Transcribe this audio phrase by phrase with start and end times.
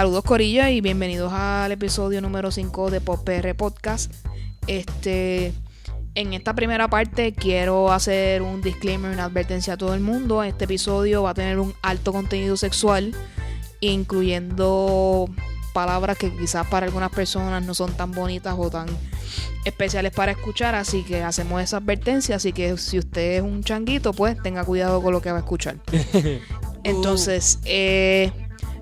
[0.00, 4.10] Saludos Corilla y bienvenidos al episodio número 5 de Pop PR Podcast.
[4.66, 5.52] Este,
[6.14, 10.42] en esta primera parte quiero hacer un disclaimer, una advertencia a todo el mundo.
[10.42, 13.14] Este episodio va a tener un alto contenido sexual,
[13.80, 15.28] incluyendo
[15.74, 18.88] palabras que quizás para algunas personas no son tan bonitas o tan
[19.66, 24.14] especiales para escuchar, así que hacemos esa advertencia, así que si usted es un changuito,
[24.14, 25.76] pues tenga cuidado con lo que va a escuchar.
[26.84, 28.32] Entonces, eh,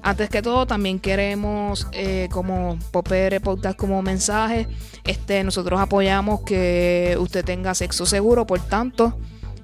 [0.03, 4.67] antes que todo, también queremos eh, como Popere Podcast como mensaje,
[5.05, 9.19] este, nosotros apoyamos que usted tenga sexo seguro, por tanto,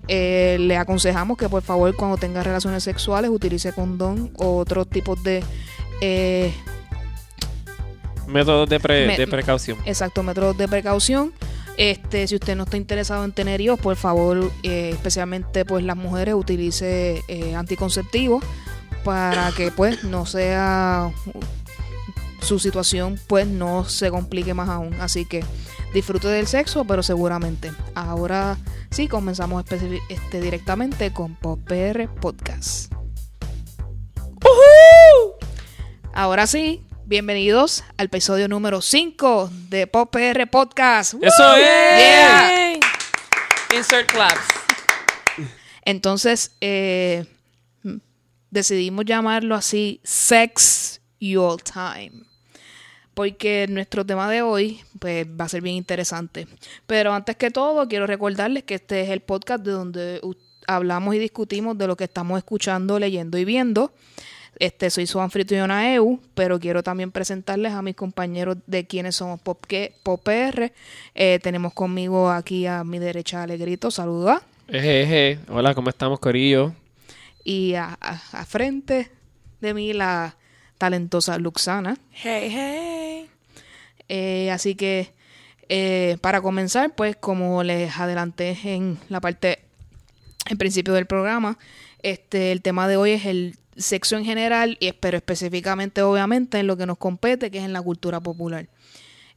[0.09, 5.23] eh, le aconsejamos que por favor cuando tenga relaciones sexuales utilice condón o otros tipos
[5.23, 5.43] de
[6.01, 6.53] eh,
[8.27, 9.79] Métodos de, pre- Me- de precaución.
[9.85, 11.33] Exacto, métodos de precaución.
[11.77, 15.97] Este, si usted no está interesado en tener hijos, por favor, eh, especialmente pues las
[15.97, 18.43] mujeres, utilice eh, anticonceptivos
[19.05, 21.13] para que pues no sea
[22.41, 24.95] su situación pues no se complique más aún.
[25.01, 25.45] Así que
[25.93, 27.73] disfrute del sexo, pero seguramente.
[27.95, 28.57] Ahora
[28.91, 29.65] sí, comenzamos
[30.09, 32.93] este, directamente con Pop PR Podcast.
[36.13, 41.15] Ahora sí, bienvenidos al episodio número 5 de Pop PR Podcast.
[41.21, 41.99] ¡Eso es!
[41.99, 42.75] Yeah.
[43.77, 44.41] Insert claps.
[45.85, 47.27] Entonces, eh,
[48.55, 52.13] decidimos llamarlo así Sex Your Time.
[53.13, 56.47] Porque nuestro tema de hoy pues, va a ser bien interesante.
[56.87, 60.21] Pero antes que todo, quiero recordarles que este es el podcast de donde
[60.67, 63.93] hablamos y discutimos de lo que estamos escuchando, leyendo y viendo.
[64.61, 69.41] Este, soy su anfitriona EU, pero quiero también presentarles a mis compañeros de quienes somos
[69.41, 70.29] Pop, que- Pop.
[70.29, 74.43] Eh, tenemos conmigo aquí a mi derecha Alegrito, saluda.
[74.69, 76.73] Eje, Hola, ¿cómo estamos, Corillo?
[77.45, 79.11] Y a, a- a frente
[79.61, 80.37] de mí la
[80.79, 81.97] talentosa Luxana.
[82.11, 83.31] Hey, hey.
[84.09, 85.13] Eh, así que
[85.69, 89.61] eh, para comenzar, pues como les adelanté en la parte,
[90.47, 91.59] en principio del programa,
[92.03, 96.67] este, el tema de hoy es el sexo en general, y pero específicamente, obviamente, en
[96.67, 98.69] lo que nos compete, que es en la cultura popular.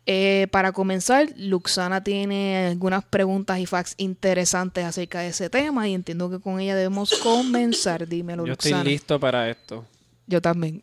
[0.09, 5.93] Eh, para comenzar, Luxana tiene algunas preguntas y facts interesantes acerca de ese tema y
[5.93, 8.07] entiendo que con ella debemos comenzar.
[8.07, 8.89] Dímelo, Yo estoy Luxana.
[8.89, 9.83] listo para esto.
[10.25, 10.81] Yo también.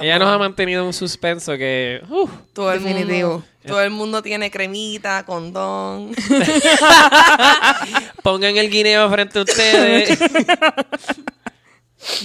[0.00, 2.02] Ella nos ha mantenido un suspenso que...
[2.10, 3.30] uf, todo el Definitivo.
[3.30, 6.12] mundo, todo el mundo tiene cremita, condón.
[8.24, 10.18] pongan el guineo frente a ustedes.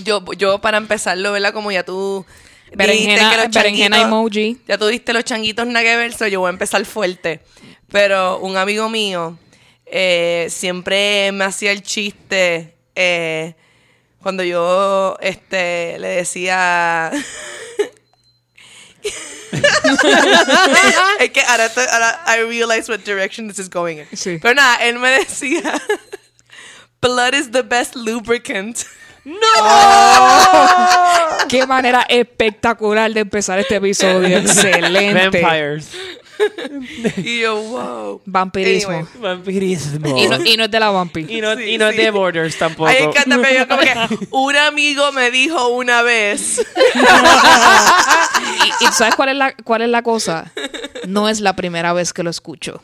[0.03, 1.53] yo, yo para empezarlo, ¿verdad?
[1.53, 2.25] Como ya tú
[2.75, 4.57] Berenjena, que los berenjena changuitos- emoji.
[4.67, 7.41] Ya tú diste los changuitos nagueverso, yo voy a empezar fuerte.
[7.91, 9.37] Pero un amigo mío
[9.85, 13.55] eh, siempre me hacía el chiste eh,
[14.21, 17.11] cuando yo este, le decía...
[21.19, 24.07] es que ahora, ahora I realize what direction this is going in.
[24.15, 24.37] Sí.
[24.41, 25.61] Pero nada, él me decía...
[27.01, 28.85] Blood is the best lubricant.
[31.49, 34.37] Qué manera espectacular de empezar este episodio.
[34.37, 35.41] Excelente.
[35.41, 35.89] Vampires.
[37.17, 38.21] Y yo, wow.
[38.25, 38.91] Vampirismo.
[38.91, 39.07] Anyway.
[39.19, 40.17] Vampirismo.
[40.17, 41.25] Y, no, y no es de la vampi.
[41.27, 41.97] Y no, Sí, y no sí.
[41.97, 42.87] de Borders tampoco.
[42.89, 46.61] Ay, encanta, pero yo como que un amigo me dijo una vez.
[48.81, 50.51] Y, y ¿sabes cuál es, la, cuál es la cosa?
[51.07, 52.81] No es la primera vez que lo escucho.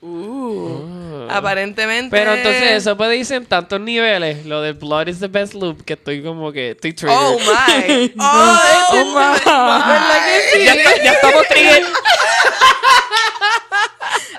[0.00, 2.10] Uh, aparentemente.
[2.16, 4.46] Pero entonces eso puede irse en tantos niveles.
[4.46, 6.70] Lo de Blood is the best loop que estoy como que...
[6.70, 7.20] Estoy triggered.
[7.20, 8.12] Oh my.
[8.20, 8.58] Oh,
[8.92, 9.38] Oh, my.
[9.44, 10.64] ¿Verdad que sí?
[10.64, 11.82] Ya, está- ya estamos trigger.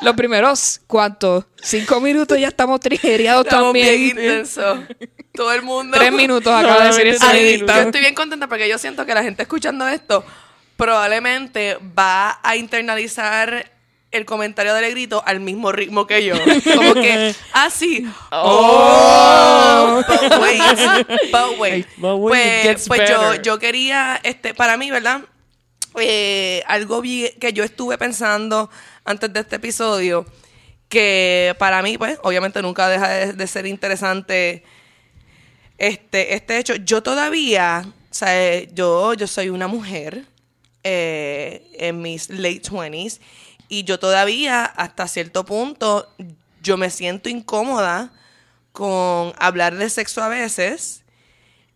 [0.02, 1.44] Los primeros, ¿cuántos?
[1.62, 4.02] Cinco minutos ya estamos bien también.
[4.02, 4.82] intenso.
[5.34, 5.98] Todo el mundo.
[5.98, 7.76] Tres minutos acaba de decir sonidista.
[7.76, 10.24] yo estoy bien contenta porque yo siento que la gente escuchando esto
[10.78, 13.70] probablemente va a internalizar
[14.12, 16.36] el comentario del grito al mismo ritmo que yo.
[16.76, 18.06] Como que, así.
[18.32, 21.88] Oh, but wait, but wait.
[21.98, 25.22] But wait, it Pues, gets pues yo, yo quería, este, para mí, ¿verdad?
[26.00, 28.70] Eh, algo que yo estuve pensando
[29.06, 30.26] antes de este episodio,
[30.88, 34.64] que para mí, pues, obviamente nunca deja de, de ser interesante
[35.78, 36.76] este, este hecho.
[36.76, 40.26] Yo todavía, o sea, eh, yo, yo soy una mujer
[40.84, 43.20] eh, en mis late 20s
[43.70, 46.12] y yo todavía, hasta cierto punto,
[46.62, 48.12] yo me siento incómoda
[48.72, 51.04] con hablar de sexo a veces.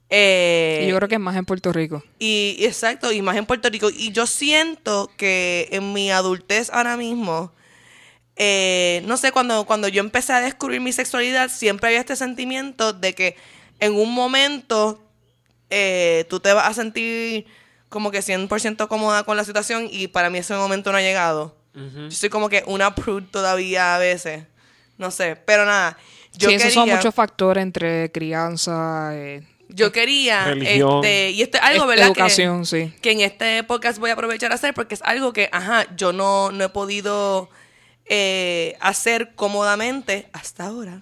[0.10, 2.04] Eh, Y yo creo que es más en Puerto Rico.
[2.19, 3.90] y exacto, y más en Puerto Rico.
[3.90, 7.51] Y yo siento que en mi adultez ahora mismo,
[8.36, 12.94] eh, no sé, cuando, cuando yo empecé a descubrir mi sexualidad, siempre había este sentimiento
[12.94, 13.36] de que
[13.80, 15.04] en un momento
[15.69, 17.45] eh, tú te vas a sentir
[17.90, 21.56] como que 100% cómoda con la situación y para mí ese momento no ha llegado.
[21.74, 24.44] Yo soy como que una prude todavía a veces.
[24.98, 25.98] No sé, pero nada.
[26.34, 31.04] Yo sí, quería, esos son muchos factores entre crianza, eh, yo quería, Religión.
[31.04, 32.06] este, y esto es algo, ed- ¿verdad?
[32.08, 32.92] educación, sí.
[32.96, 35.86] Que, que en este podcast voy a aprovechar a hacer porque es algo que, ajá,
[35.96, 37.50] yo no, no he podido
[38.06, 41.02] eh, hacer cómodamente hasta ahora,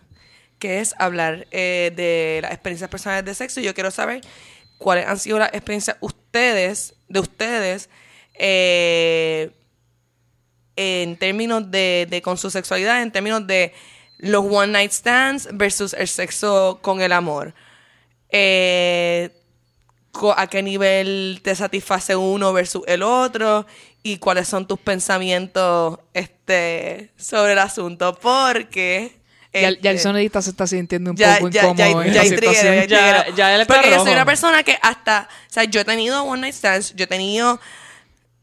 [0.59, 3.59] que es hablar eh, de las experiencias personales de sexo.
[3.59, 4.21] Y yo quiero saber
[4.77, 7.89] cuáles han sido las experiencias ustedes, de ustedes,
[8.35, 9.51] eh,
[10.81, 13.73] en términos de, de con su sexualidad, en términos de
[14.17, 17.53] los one night stands versus el sexo con el amor.
[18.29, 19.29] Eh,
[20.11, 23.65] co- a qué nivel te satisface uno versus el otro
[24.03, 29.19] y cuáles son tus pensamientos este sobre el asunto porque
[29.53, 32.13] Ya, este, ya el sonidista se está sintiendo un ya, poco ya, incómodo ya, en
[32.13, 32.87] ya esta hay triguero, situación.
[32.87, 34.15] ya hay Ya- él está Porque yo soy rojo.
[34.15, 37.59] una persona que hasta, o sea, yo he tenido one night stands, yo he tenido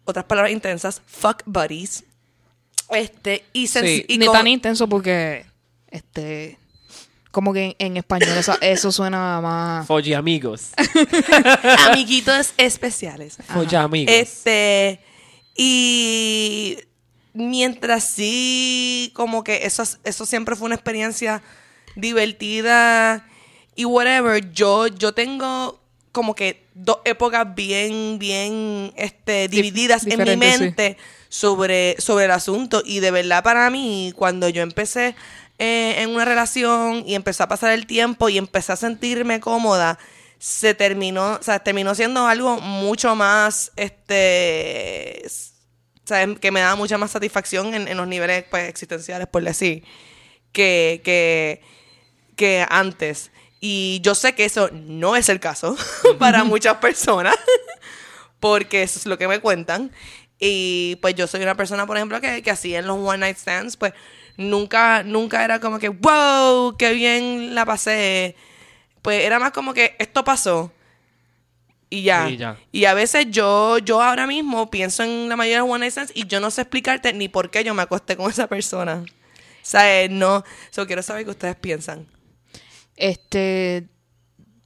[0.05, 2.05] otras palabras intensas, fuck buddies,
[2.90, 5.44] este, y, Sí, y Ni tan intenso porque,
[5.90, 6.58] este,
[7.31, 8.31] como que en, en español
[8.61, 9.87] eso suena más...
[9.87, 10.70] Folle amigos.
[11.90, 13.38] amiguitos especiales.
[13.52, 14.14] Folle amigos.
[14.14, 15.00] Este,
[15.56, 16.79] y
[17.35, 21.43] mientras sí, como que eso, eso siempre fue una experiencia
[21.96, 23.26] divertida
[23.75, 25.81] y whatever, yo, yo tengo
[26.12, 30.96] como que dos épocas bien, bien este, divididas en mi sí.
[31.29, 32.83] Sobre, sobre el asunto.
[32.85, 35.15] Y de verdad para mí, cuando yo empecé
[35.59, 39.99] eh, en una relación y empezó a pasar el tiempo y empecé a sentirme cómoda,
[40.39, 45.23] se terminó, o sea, terminó siendo algo mucho más, este,
[46.05, 49.43] o sea, que me da mucha más satisfacción en, en los niveles pues, existenciales, por
[49.43, 49.83] decir,
[50.53, 51.61] que, que,
[52.37, 53.31] que antes.
[53.61, 55.77] Y yo sé que eso no es el caso
[56.19, 57.35] para muchas personas,
[58.41, 59.91] porque eso es lo que me cuentan.
[60.38, 63.37] Y pues yo soy una persona, por ejemplo, que, que así en los one night
[63.37, 63.93] stands, pues
[64.37, 68.37] nunca, nunca era como que, wow, qué bien la pasé.
[69.02, 70.73] Pues era más como que esto pasó.
[71.90, 72.29] Y ya.
[72.29, 72.58] Y ya.
[72.70, 75.93] Y a veces yo, yo ahora mismo pienso en la mayoría de los one night
[75.93, 79.05] stands y yo no sé explicarte ni por qué yo me acosté con esa persona.
[79.05, 80.44] O sea, eh, no.
[80.70, 82.06] So, quiero saber qué ustedes piensan.
[82.96, 83.87] Este,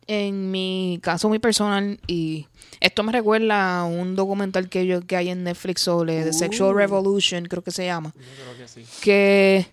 [0.07, 2.47] en mi caso muy personal, y
[2.81, 6.75] esto me recuerda a un documental que yo que hay en Netflix sobre The Sexual
[6.75, 8.23] Revolution, creo que se llama, Yo
[8.55, 8.85] creo que sí.
[9.01, 9.67] que,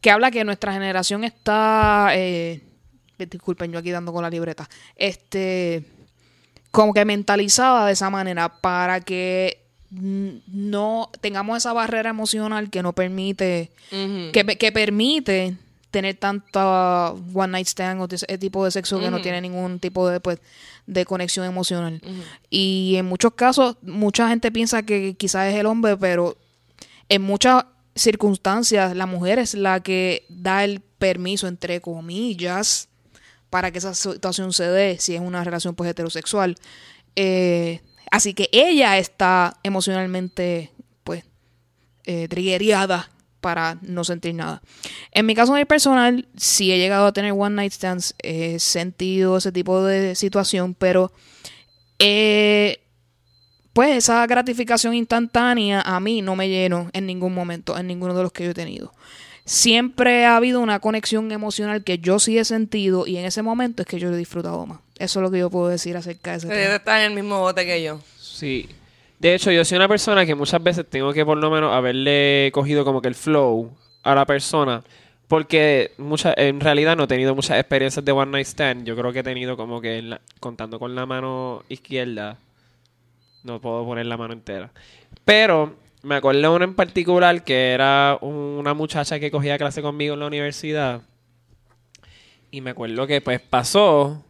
[0.00, 2.62] que habla que nuestra generación está, eh,
[3.18, 5.84] disculpen, yo aquí dando con la libreta, este,
[6.70, 12.92] como que mentalizada de esa manera para que no tengamos esa barrera emocional que no
[12.92, 15.56] permite que, que permite
[15.90, 20.08] tener tanta one night stand o ese tipo de sexo que no tiene ningún tipo
[20.08, 20.38] de pues
[20.86, 22.00] de conexión emocional.
[22.50, 26.36] Y en muchos casos mucha gente piensa que quizás es el hombre pero
[27.08, 27.64] en muchas
[27.94, 32.88] circunstancias la mujer es la que da el permiso entre comillas
[33.50, 36.56] para que esa situación se dé si es una relación pues heterosexual.
[37.16, 37.80] Eh,
[38.10, 40.70] así que ella está emocionalmente
[41.02, 41.24] pues
[42.04, 42.28] eh,
[43.40, 44.62] para no sentir nada.
[45.12, 49.36] En mi caso muy personal, sí he llegado a tener one night stands, he sentido
[49.36, 51.12] ese tipo de situación, pero
[51.98, 52.80] eh,
[53.72, 58.22] pues esa gratificación instantánea a mí no me llenó en ningún momento, en ninguno de
[58.22, 58.92] los que yo he tenido.
[59.44, 63.82] Siempre ha habido una conexión emocional que yo sí he sentido y en ese momento
[63.82, 64.80] es que yo lo he disfrutado más.
[64.98, 66.98] Eso es lo que yo puedo decir acerca de ese tema.
[66.98, 68.00] en el mismo bote que yo.
[68.20, 68.68] Sí.
[69.18, 72.50] De hecho, yo soy una persona que muchas veces tengo que por lo menos haberle
[72.52, 73.70] cogido como que el flow
[74.02, 74.84] a la persona.
[75.26, 78.86] Porque mucha, en realidad no he tenido muchas experiencias de One Night Stand.
[78.86, 82.38] Yo creo que he tenido como que, contando con la mano izquierda,
[83.44, 84.70] no puedo poner la mano entera.
[85.24, 90.14] Pero me acuerdo de una en particular que era una muchacha que cogía clase conmigo
[90.14, 91.02] en la universidad.
[92.50, 94.24] Y me acuerdo que pues pasó.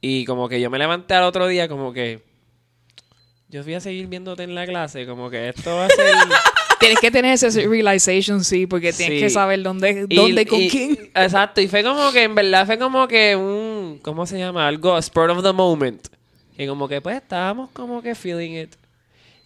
[0.00, 2.29] Y como que yo me levanté al otro día como que...
[3.50, 6.14] Yo voy a seguir viéndote en la clase, como que esto va a ser...
[6.80, 9.24] Tienes que tener ese realization, sí, porque tienes Sí.
[9.24, 11.10] que saber dónde, Y- dónde y con y- quién.
[11.14, 14.66] Exacto, y fue como que en verdad fue como que un, ¿cómo se llama?
[14.66, 16.06] Algo, spur of the moment.
[16.56, 18.76] Que como que pues estábamos como que feeling it.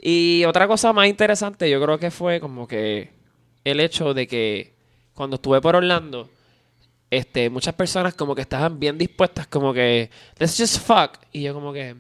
[0.00, 3.10] Y otra cosa más interesante yo creo que fue como que
[3.64, 4.74] el hecho de que
[5.14, 6.28] cuando estuve por Orlando,
[7.10, 10.08] este, muchas personas como que estaban bien dispuestas como que,
[10.38, 11.18] let's just fuck.
[11.32, 11.96] Y yo como que,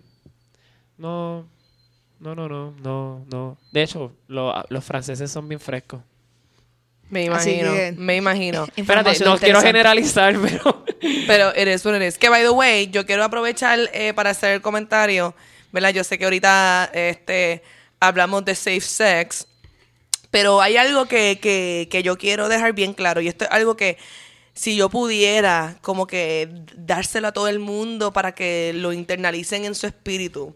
[0.98, 1.46] no,
[2.20, 3.58] no, no, no, no, no.
[3.72, 6.00] De hecho, lo- los franceses son bien frescos.
[7.10, 8.66] Me imagino, que- me imagino.
[8.76, 10.84] Espérate, no quiero generalizar, pero...
[11.26, 12.16] Pero what it is.
[12.16, 15.34] Que by the way, yo quiero aprovechar eh, para hacer el comentario.
[15.74, 15.90] ¿verdad?
[15.90, 17.62] Yo sé que ahorita este,
[17.98, 19.46] hablamos de safe sex,
[20.30, 23.76] pero hay algo que, que, que yo quiero dejar bien claro, y esto es algo
[23.76, 23.98] que
[24.52, 29.74] si yo pudiera como que dárselo a todo el mundo para que lo internalicen en
[29.74, 30.54] su espíritu.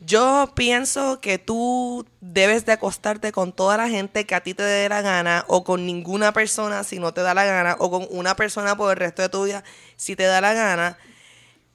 [0.00, 4.62] Yo pienso que tú debes de acostarte con toda la gente que a ti te
[4.62, 8.06] dé la gana o con ninguna persona si no te da la gana o con
[8.10, 9.64] una persona por el resto de tu vida
[9.96, 10.98] si te da la gana.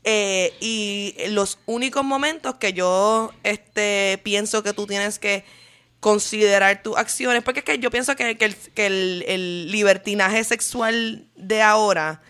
[0.05, 5.43] Eh, y los únicos momentos que yo este, pienso que tú tienes que
[5.99, 10.43] considerar tus acciones, porque es que yo pienso que, que el, que el- el libertinaje
[10.43, 12.21] sexual de ahora,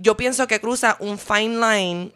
[0.00, 2.12] yo pienso que cruza un fine line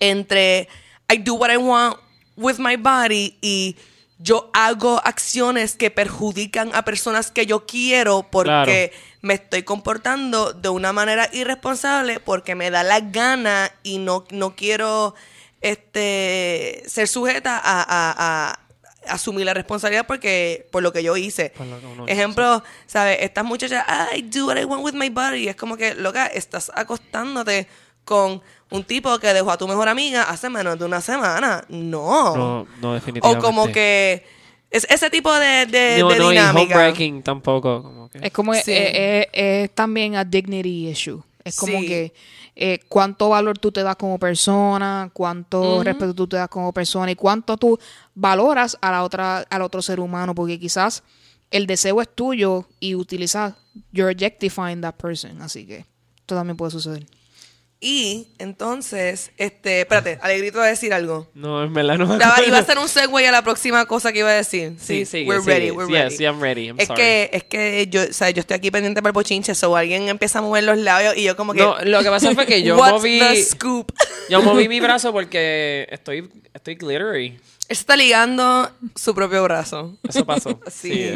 [0.00, 0.68] entre
[1.10, 1.96] I do what I want
[2.38, 3.76] with my body y
[4.20, 10.68] yo hago acciones que perjudican a personas que yo quiero porque me estoy comportando de
[10.70, 15.14] una manera irresponsable porque me da la gana y no, no quiero
[15.60, 18.14] este ser sujeta a, a-
[18.50, 18.60] a
[19.12, 21.52] asumir la responsabilidad porque por lo que yo hice.
[22.06, 23.18] Que Ejemplo, ¿sabes?
[23.20, 25.48] Estas muchachas, I do what I want with my body.
[25.48, 27.68] Es como que, loca, estás acostándote
[28.08, 31.62] con un tipo que dejó a tu mejor amiga hace menos de una semana.
[31.68, 32.34] No.
[32.36, 33.38] No, no, definitivamente.
[33.46, 34.24] o como que
[34.70, 36.74] es ese tipo de, de, No, de no, dinámica.
[36.74, 37.82] homebreaking tampoco.
[37.82, 38.18] Como que...
[38.22, 38.60] Es como Sí.
[38.72, 41.22] eh, eh, es también a dignity issue.
[41.44, 41.86] Es como Sí.
[41.86, 42.12] que
[42.56, 47.10] eh, cuánto valor tú te das como persona, cuánto respeto tú te das como persona
[47.10, 47.78] y cuánto tú
[48.14, 51.02] valoras a la otra, al otro ser humano, porque quizás
[51.50, 53.54] el deseo es tuyo y utilizas
[53.92, 55.86] you're objectifying that person, así que
[56.18, 57.06] esto también puede suceder.
[57.80, 61.28] Y entonces, este, espérate, Alegrito va a decir algo.
[61.34, 62.44] No, en verdad no acuerdo.
[62.44, 64.72] iba a hacer un segue a la próxima cosa que iba a decir.
[64.80, 65.46] Sí, sí, We're sí.
[65.48, 66.16] ready, we're Yeah, ready.
[66.16, 67.00] sí, I'm ready, I'm es sorry.
[67.00, 70.08] que, es que yo, o sea, yo estoy aquí pendiente para el bochinche, o alguien
[70.08, 71.60] empieza a mover los labios y yo como que.
[71.60, 73.92] No, lo que pasa fue que yo What's moví- the scoop?
[74.28, 77.26] Yo moví mi brazo porque estoy, estoy glittery.
[77.68, 79.96] Él se está ligando su propio brazo.
[80.08, 80.58] Eso pasó.
[80.70, 81.12] Sí.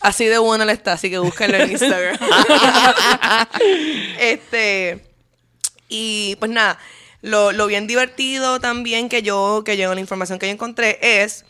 [0.00, 2.16] Así de bueno le está, así que búsquenlo en Instagram.
[4.20, 5.00] este.
[5.88, 6.78] Y pues nada,
[7.22, 11.44] lo, lo bien divertido también que yo, que yo, la información que yo encontré es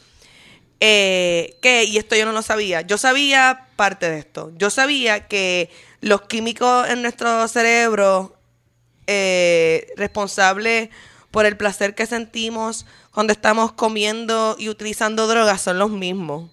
[0.80, 4.52] eh, que, y esto yo no lo sabía, yo sabía parte de esto.
[4.56, 8.36] Yo sabía que los químicos en nuestro cerebro
[9.06, 10.90] eh, responsables
[11.30, 16.50] por el placer que sentimos cuando estamos comiendo y utilizando drogas son los mismos.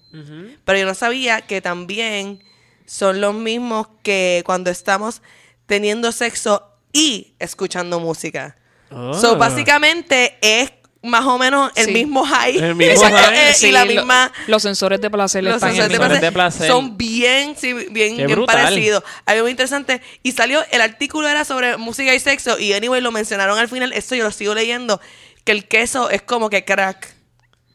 [0.65, 2.43] Pero yo no sabía que también
[2.85, 5.21] son los mismos que cuando estamos
[5.65, 8.55] teniendo sexo y escuchando música.
[8.89, 9.11] Ah.
[9.19, 10.71] So, básicamente es
[11.01, 11.91] más o menos el Sí.
[11.91, 12.55] mismo high.
[12.57, 15.55] El mismo Exacto, high, eh, Sí, y la lo- misma los sensores de placer los
[15.55, 16.67] están en de placer de placer.
[16.67, 19.03] son bien, sí, bien, bien parecidos.
[19.25, 20.01] Algo muy interesante.
[20.21, 22.57] Y salió, el artículo era sobre música y sexo.
[22.57, 23.91] Y anyway, lo mencionaron al final.
[23.91, 25.01] Eso yo lo sigo leyendo.
[25.43, 27.13] Que el queso es como que crack.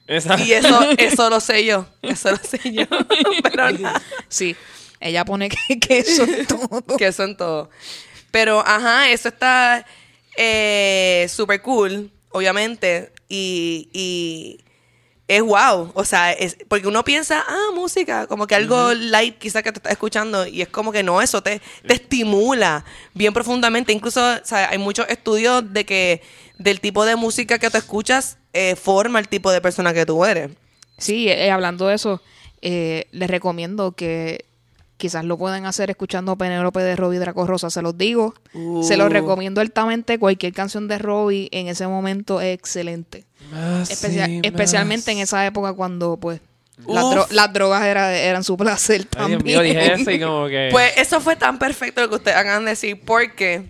[0.07, 1.85] Esa- Y eso, eso lo sé yo.
[2.01, 2.85] Eso lo sé yo.
[3.43, 4.01] Pero nada.
[4.31, 4.57] Sí,
[5.01, 6.83] ella pone que, que eso es todo.
[6.97, 7.69] que eso en todo.
[8.31, 9.85] Pero, ajá, eso está
[10.37, 13.13] eh, súper cool, obviamente.
[13.29, 14.65] Y, y
[15.29, 15.93] es wow.
[15.95, 19.79] O sea, es, porque uno piensa, ah, música, como que algo light quizás que te
[19.79, 20.47] estás escuchando.
[20.47, 23.93] Y es como que no, eso te, te estimula bien profundamente.
[23.93, 26.23] Incluso, o sea, hay muchos estudios de que
[26.59, 30.25] del tipo de música que tú escuchas eh, forma el tipo de persona que tú
[30.25, 30.51] eres.
[30.97, 32.21] Sí, eh, hablando de eso,
[32.61, 34.47] eh, les recomiendo que
[34.99, 38.35] quizás lo pueden hacer escuchando Penélope de Robbie Draco Rosa, se los digo.
[38.83, 39.11] Se los Uh.
[39.13, 40.19] recomiendo altamente.
[40.19, 43.25] Cualquier canción de Robbie en ese momento es excelente.
[43.51, 46.41] Más Especia- y especialmente en esa época cuando pues
[46.87, 47.15] las, Uf.
[47.15, 49.43] dro- las drogas era- eran su placer Ay, también.
[49.45, 50.69] mío, dije eso y como que...
[50.73, 53.65] Pues eso fue tan perfecto lo que ustedes acaban de decir, porque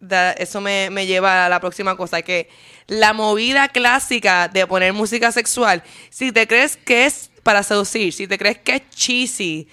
[0.00, 2.48] da- eso me, me lleva a la próxima cosa, que
[2.88, 8.26] la movida clásica de poner música sexual, si te crees que es para seducir, si
[8.26, 9.68] te crees que es cheesy,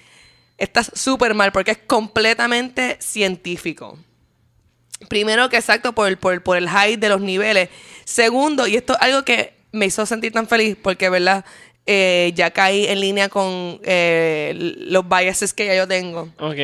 [0.60, 3.98] estás súper mal, porque es completamente científico.
[5.08, 7.70] Primero que exacto por el, por, el- por el high de los niveles.
[8.04, 11.44] Segundo, y esto es algo que me hizo sentir tan feliz porque, ¿verdad?
[11.86, 16.28] Eh, ya caí en línea con eh, los biases que ya yo tengo.
[16.38, 16.56] Ok.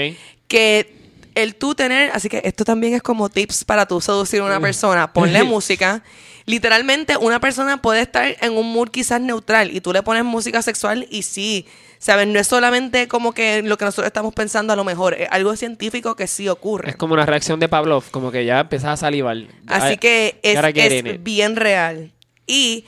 [0.49, 0.95] Que
[1.35, 4.61] el tú tener, así que esto también es como tips para tú seducir a una
[4.69, 5.13] persona.
[5.13, 6.03] Ponle música.
[6.47, 10.63] Literalmente, una persona puede estar en un mood quizás neutral y tú le pones música
[10.63, 11.67] sexual y sí,
[11.99, 12.29] ¿sabes?
[12.29, 15.57] No es solamente como que lo que nosotros estamos pensando a lo mejor, es algo
[15.57, 16.91] científico que sí ocurre.
[16.91, 19.37] Es como una reacción de Pavlov, como que ya empiezas a salivar.
[19.67, 22.13] Así I- que es, es bien real.
[22.47, 22.85] Y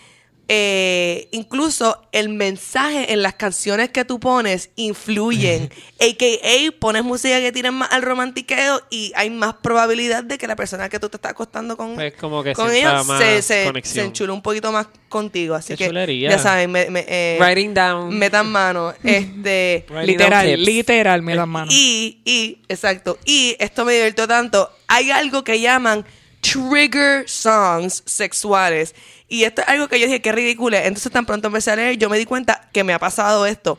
[0.50, 5.71] eh, incluso el mensaje en las canciones que tú pones influyen.
[6.00, 10.57] AKA, pones música que tiene más al romantiqueo y hay más probabilidad de que la
[10.57, 13.73] persona que tú te estás acostando con, Pues como que con ellos más se, se,
[13.83, 15.55] se enchula un poquito más contigo.
[15.55, 16.31] Así Qué que chulería.
[16.31, 18.19] ya saben, me, me, eh, Writing down.
[18.19, 18.95] metan mano.
[19.05, 19.85] Este.
[19.88, 21.71] Down Literal, literal, me dan mano.
[21.71, 23.19] Y, y, exacto.
[23.26, 24.71] Y esto me divirtió tanto.
[24.87, 26.07] Hay algo que llaman
[26.40, 28.95] trigger songs sexuales.
[29.29, 30.77] Y esto es algo que yo dije que ridículo.
[30.77, 33.79] Entonces, tan pronto empecé a leer, yo me di cuenta que me ha pasado esto.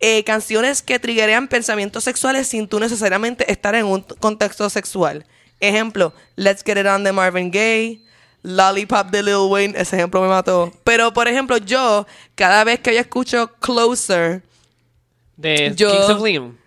[0.00, 5.26] Eh, canciones que triggerean pensamientos sexuales sin tú necesariamente estar en un contexto sexual.
[5.60, 8.00] Ejemplo, Let's Get It On de Marvin Gaye.
[8.42, 10.72] Lollipop de Lil Wayne, ese ejemplo me mató.
[10.82, 14.42] Pero, por ejemplo, yo, cada vez que yo escucho Closer,
[15.36, 16.58] De Yo- Kings of Leon.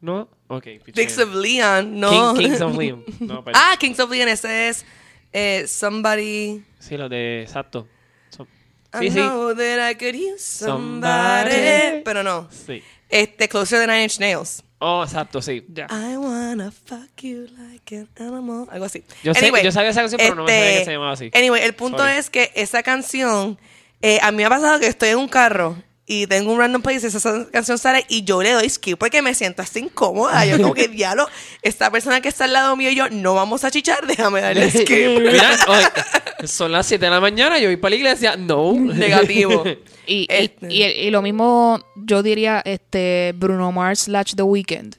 [0.00, 0.28] ¿No?
[0.46, 0.66] Ok.
[0.94, 2.34] Kings of Leon, no.
[2.34, 3.04] King- Kings of Leon.
[3.20, 4.84] No, ah, Kings of Leon, ese es
[5.32, 6.62] eh, Somebody.
[6.78, 7.42] Sí, lo de...
[7.42, 7.86] Exacto.
[8.30, 8.48] Son-
[8.94, 9.14] I Sí, sí.
[9.20, 11.50] know that I could use somebody.
[11.52, 12.02] Somebody.
[12.04, 12.48] Pero no.
[12.50, 12.82] Sí.
[13.08, 14.62] Este, Closer than Nine Inch Nails.
[14.78, 15.64] Oh, exacto, sí.
[15.68, 15.86] Ya.
[15.90, 18.66] I wanna fuck you like an animal.
[18.70, 19.04] Algo así.
[19.22, 21.30] Yo sé- yo sabía esa canción, pero no me sabía que se llamaba así.
[21.34, 22.12] Anyway, el punto Sorry.
[22.16, 23.58] es que esa canción,
[24.00, 25.76] eh, a mí me ha pasado que estoy en un carro
[26.12, 29.22] y tengo un random place y esa canción sale y yo le doy skip porque
[29.22, 30.44] me siento así incómoda.
[30.44, 31.28] Yo como que diablo,
[31.62, 34.68] esta persona que está al lado mío y yo no vamos a chichar, déjame darle
[34.72, 35.20] skip.
[35.20, 38.36] Mira, hoy, son las 7 de la mañana, yo voy para la iglesia.
[38.36, 38.72] No.
[38.72, 39.62] Negativo.
[40.04, 40.66] Y, y- Este.
[40.74, 44.96] y, y lo mismo, yo diría, este Bruno Mars slash The Weeknd.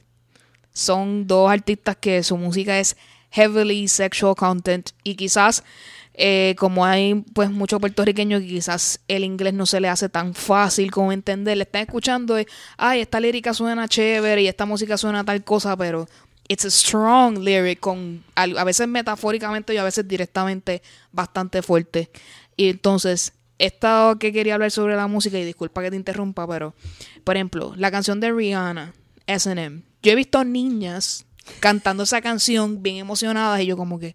[0.72, 2.96] Son dos artistas que su música es
[3.32, 5.62] heavily sexual content y quizás
[6.14, 10.34] eh, como hay pues muchos puertorriqueños que quizás el inglés no se le hace tan
[10.34, 14.98] fácil como entender, le están escuchando y, ay, esta lírica suena chévere y esta música
[14.98, 16.06] suena tal cosa, pero
[16.48, 22.10] it's a strong lyric con a veces metafóricamente y a veces directamente bastante fuerte.
[22.56, 26.74] Y entonces, esto que quería hablar sobre la música, y disculpa que te interrumpa, pero,
[27.24, 28.92] por ejemplo, la canción de Rihanna,
[29.26, 29.82] SM.
[30.02, 31.24] Yo he visto niñas
[31.60, 34.14] cantando esa canción bien emocionadas y yo como que,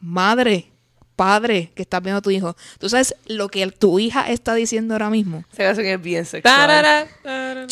[0.00, 0.72] madre,
[1.16, 2.54] padre, que estás viendo a tu hijo.
[2.78, 5.44] Tú sabes lo que tu hija está diciendo ahora mismo.
[5.52, 7.08] Esa canción es bien sexual.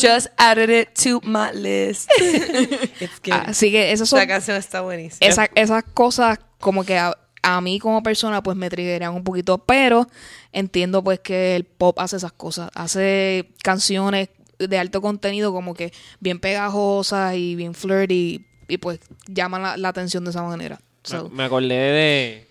[0.01, 2.09] Just added it to my list.
[3.31, 5.27] Así que esas son Esa canción está buenísima.
[5.29, 9.57] esa- esas cosas como que a, a mí como persona pues me triggeran un poquito,
[9.59, 10.07] pero
[10.51, 15.91] entiendo pues que el pop hace esas cosas, hace canciones de alto contenido como que
[16.19, 20.79] bien pegajosas y bien flirty y pues llaman la, la atención de esa manera.
[21.03, 22.47] So, Me, me acordé de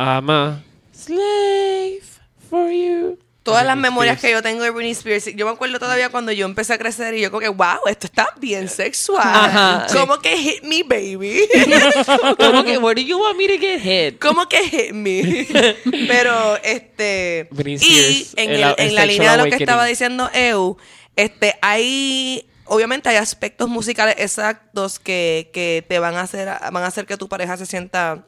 [0.00, 2.02] I'm a slave
[2.48, 3.18] for you.
[3.42, 4.38] Todas las memorias que Spears.
[4.44, 7.22] yo tengo de Britney Spears, yo me acuerdo todavía cuando yo empecé a crecer y
[7.22, 9.22] yo como que, wow, esto está bien sexual.
[9.26, 9.86] Ajá.
[9.92, 11.40] Como que hit me, baby.
[12.38, 14.20] ¿Cómo que, where do you want me to get hit?
[14.20, 15.46] Como que hit me.
[16.08, 17.48] Pero, este.
[17.50, 20.30] Britney Y Spears, en, el- el- el en la línea de lo que estaba diciendo
[20.34, 20.76] Eu,
[21.16, 22.46] este, hay.
[22.66, 27.16] Obviamente hay aspectos musicales exactos que, que te van a hacer, van a hacer que
[27.16, 28.24] tu pareja se sienta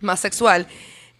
[0.00, 0.66] más sexual.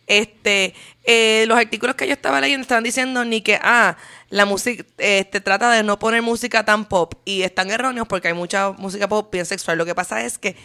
[0.08, 3.96] Este, eh, los artículos que yo estaba leyendo estaban diciendo ni que, ah,
[4.30, 7.14] la música, este, trata de no poner música tan pop.
[7.24, 9.78] Y están erróneos porque hay mucha música pop bien sexual.
[9.78, 10.56] Lo que pasa es que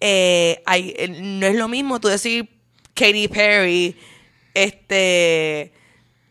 [0.00, 2.48] eh, hay, eh, no es lo mismo tú decir
[2.94, 3.96] Katy Perry,
[4.52, 5.72] este,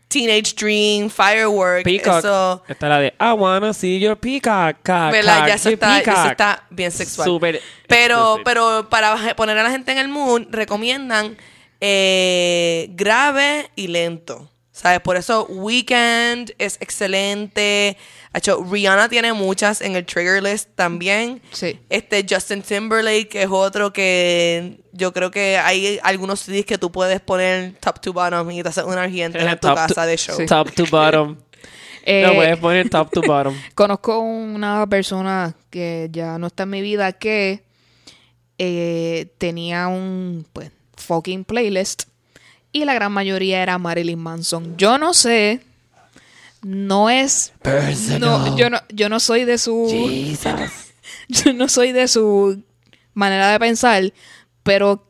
[0.08, 2.18] Teenage Dream, Firework, Peacock.
[2.18, 4.76] eso, Esta es la de I wanna see your peacock.
[4.84, 5.48] cock, ¿verdad?
[5.48, 7.26] Ya eso está, eso está bien sexual.
[7.26, 8.44] Súper Pero, explicit.
[8.44, 11.36] pero para poner a la gente en el mood, recomiendan
[11.86, 14.48] eh, grave y lento.
[14.72, 15.00] ¿Sabes?
[15.00, 17.96] Por eso Weekend es excelente.
[18.32, 21.40] Ha hecho- Rihanna tiene muchas en el trigger list también.
[21.52, 21.78] Sí.
[21.90, 27.20] Este Justin Timberlake es otro que yo creo que hay algunos CDs que tú puedes
[27.20, 30.36] poner top to bottom y te haces una en tu Top casa to- de show.
[30.38, 30.46] Sí.
[30.46, 31.36] Top to bottom.
[32.02, 33.54] eh, no puedes poner top to bottom.
[33.76, 37.62] Conozco una persona que ya no está en mi vida que
[38.58, 40.70] eh, tenía un pues
[41.04, 42.04] fucking playlist
[42.72, 44.76] y la gran mayoría era Marilyn Manson.
[44.76, 45.60] Yo no sé,
[46.62, 47.52] no es,
[48.18, 49.86] no, yo no, yo no soy de su,
[51.28, 52.62] yo no soy de su
[53.14, 54.12] manera de pensar,
[54.62, 55.06] pero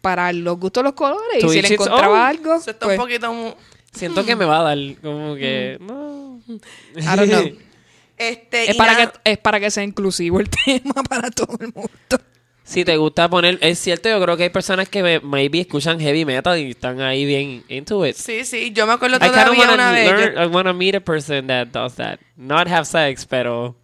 [0.00, 2.26] para los gustos los colores y si le encontraba own.
[2.28, 3.32] algo, está pues, un poquito...
[3.32, 3.54] mu-
[3.92, 5.76] Siento que me va a dar como que...
[5.80, 6.40] No.
[6.48, 7.42] I don't know.
[8.16, 11.90] Este, Es para, que, es para que sea inclusivo el tema para todo el mundo.
[12.64, 13.58] Si te gusta poner...
[13.60, 17.00] Es cierto, yo creo que hay personas que me- maybe escuchan heavy metal y están
[17.00, 18.14] ahí bien into it.
[18.14, 20.08] Sí, sí, yo me acuerdo I todavía una vez.
[20.08, 22.18] yo- learn, I wanna meet a person that does that.
[22.36, 23.74] Not have sex, pero...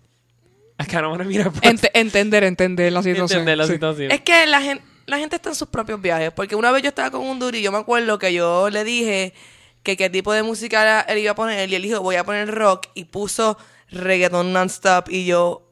[0.81, 1.77] I kind of wanna meet a person.
[1.77, 3.41] Ent- entender, entender la situación.
[3.41, 3.73] Entender la sí.
[3.73, 4.13] situación.
[4.13, 6.31] Es que la gente, la gente está en sus propios viajes.
[6.31, 8.85] Porque una vez yo estaba con un duri y yo me acuerdo que yo le
[8.85, 9.35] dije
[9.83, 12.49] que qué tipo de música él iba a poner y él dijo, voy a poner
[12.55, 13.59] rock y puso
[13.91, 15.65] reggaeton non-stop y yo.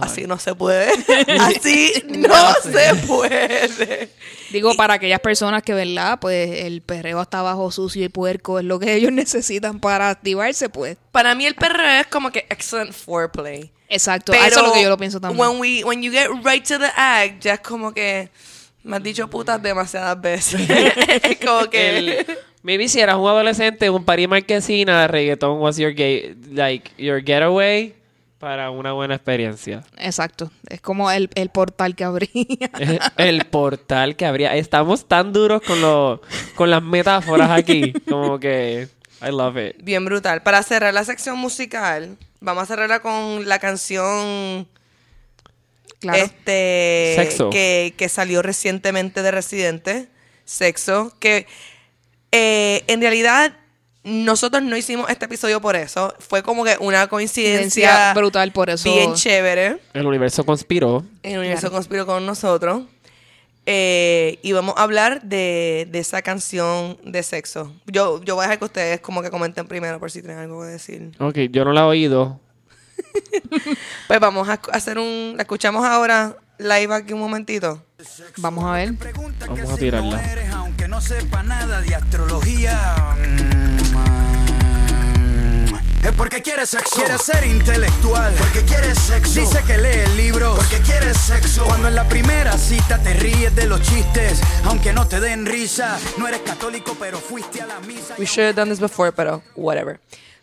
[0.00, 0.90] Así no se puede,
[1.40, 4.08] así no se puede.
[4.50, 6.18] Digo, para aquellas personas que, ¿verdad?
[6.20, 10.68] Pues el perreo hasta abajo sucio y puerco es lo que ellos necesitan para activarse,
[10.68, 10.96] pues.
[11.12, 13.70] Para mí el perreo es como que excellent foreplay.
[13.88, 15.40] Exacto, Pero eso es lo que yo lo pienso también.
[15.40, 18.28] When, we, when you get right to the act, ya es como que
[18.82, 20.60] me has dicho putas demasiadas veces.
[21.22, 21.98] es como que...
[21.98, 22.26] El-
[22.62, 27.22] maybe si eras un adolescente, un party marquesina de reggaeton was your gay, like your
[27.24, 27.94] getaway
[28.38, 29.84] para una buena experiencia.
[29.96, 32.70] Exacto, es como el, el portal que abría.
[33.16, 34.54] El portal que habría.
[34.54, 36.22] Estamos tan duros con lo,
[36.54, 38.88] con las metáforas aquí, como que
[39.20, 39.82] I love it.
[39.82, 40.42] Bien brutal.
[40.42, 44.68] Para cerrar la sección musical, vamos a cerrarla con la canción
[45.98, 46.18] claro.
[46.18, 47.50] este Sexo.
[47.50, 50.08] Que, que salió recientemente de Residente,
[50.44, 51.46] Sexo, que
[52.30, 53.56] eh, en realidad
[54.24, 56.14] nosotros no hicimos este episodio por eso.
[56.18, 59.78] Fue como que una coincidencia Coincidencia brutal, por eso- bien chévere.
[59.92, 61.04] El universo conspiró.
[61.22, 61.74] El universo Claro.
[61.74, 62.82] conspiró con nosotros.
[63.70, 67.70] Eh, y vamos a hablar de, de esa canción de sexo.
[67.86, 70.62] Yo, yo voy a dejar que ustedes como que comenten primero por si tienen algo
[70.62, 71.12] que decir.
[71.18, 72.40] Ok, yo no la he oído.
[74.08, 75.34] Pues vamos a hacer un...
[75.36, 77.82] La escuchamos ahora live aquí un momentito.
[78.38, 78.92] Vamos a ver.
[79.46, 80.32] Vamos a tirarla.
[80.32, 82.96] Eres, aunque no sepa nada de astrología.
[86.04, 86.94] Es porque quieres sexo.
[86.94, 88.32] Quieres ser intelectual.
[88.34, 89.40] Porque quieres sexo.
[89.40, 90.56] Dice que lee libros.
[90.56, 91.64] Porque quieres sexo.
[91.64, 94.40] Cuando en la primera cita te ríes de los chistes.
[94.64, 95.98] Aunque no te den risa.
[96.16, 98.14] No eres católico, pero fuiste a la misa.
[98.16, 100.00] We should have done this before, pero whatever.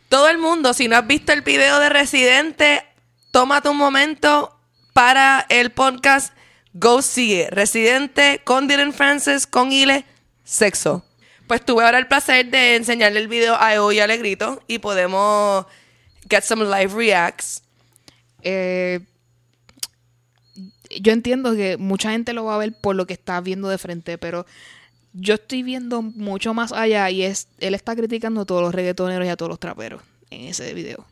[0.09, 2.85] Todo el mundo, si no has visto el video de Residente,
[3.31, 4.59] tómate un momento
[4.93, 6.33] para el podcast
[6.73, 7.47] Go Sigue.
[7.49, 10.05] Residente con Dylan Francis, con Ile,
[10.43, 11.03] sexo.
[11.47, 15.65] Pues tuve ahora el placer de enseñarle el video a Eo y Alegrito y podemos
[16.27, 17.61] get some live reacts.
[18.41, 18.99] Eh,
[20.99, 23.77] yo entiendo que mucha gente lo va a ver por lo que está viendo de
[23.77, 24.45] frente, pero
[25.13, 29.27] yo estoy viendo mucho más allá y es él está criticando a todos los reggaetoneros
[29.27, 31.05] y a todos los traperos en ese video.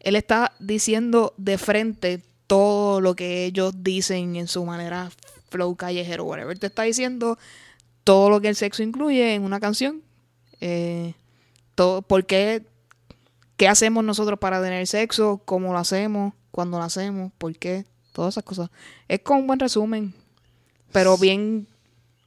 [0.00, 5.10] Él está diciendo de frente todo lo que ellos dicen en su manera
[5.50, 6.58] flow callejero, whatever.
[6.58, 7.38] Te está diciendo
[8.06, 10.00] todo lo que el sexo incluye en una canción.
[10.60, 11.14] Eh,
[11.74, 12.62] todo, ¿Por qué
[13.56, 18.34] qué hacemos nosotros para tener sexo, cómo lo hacemos, cuándo lo hacemos, por qué, todas
[18.34, 18.70] esas cosas.
[19.08, 20.14] Es con un buen resumen,
[20.92, 21.66] pero bien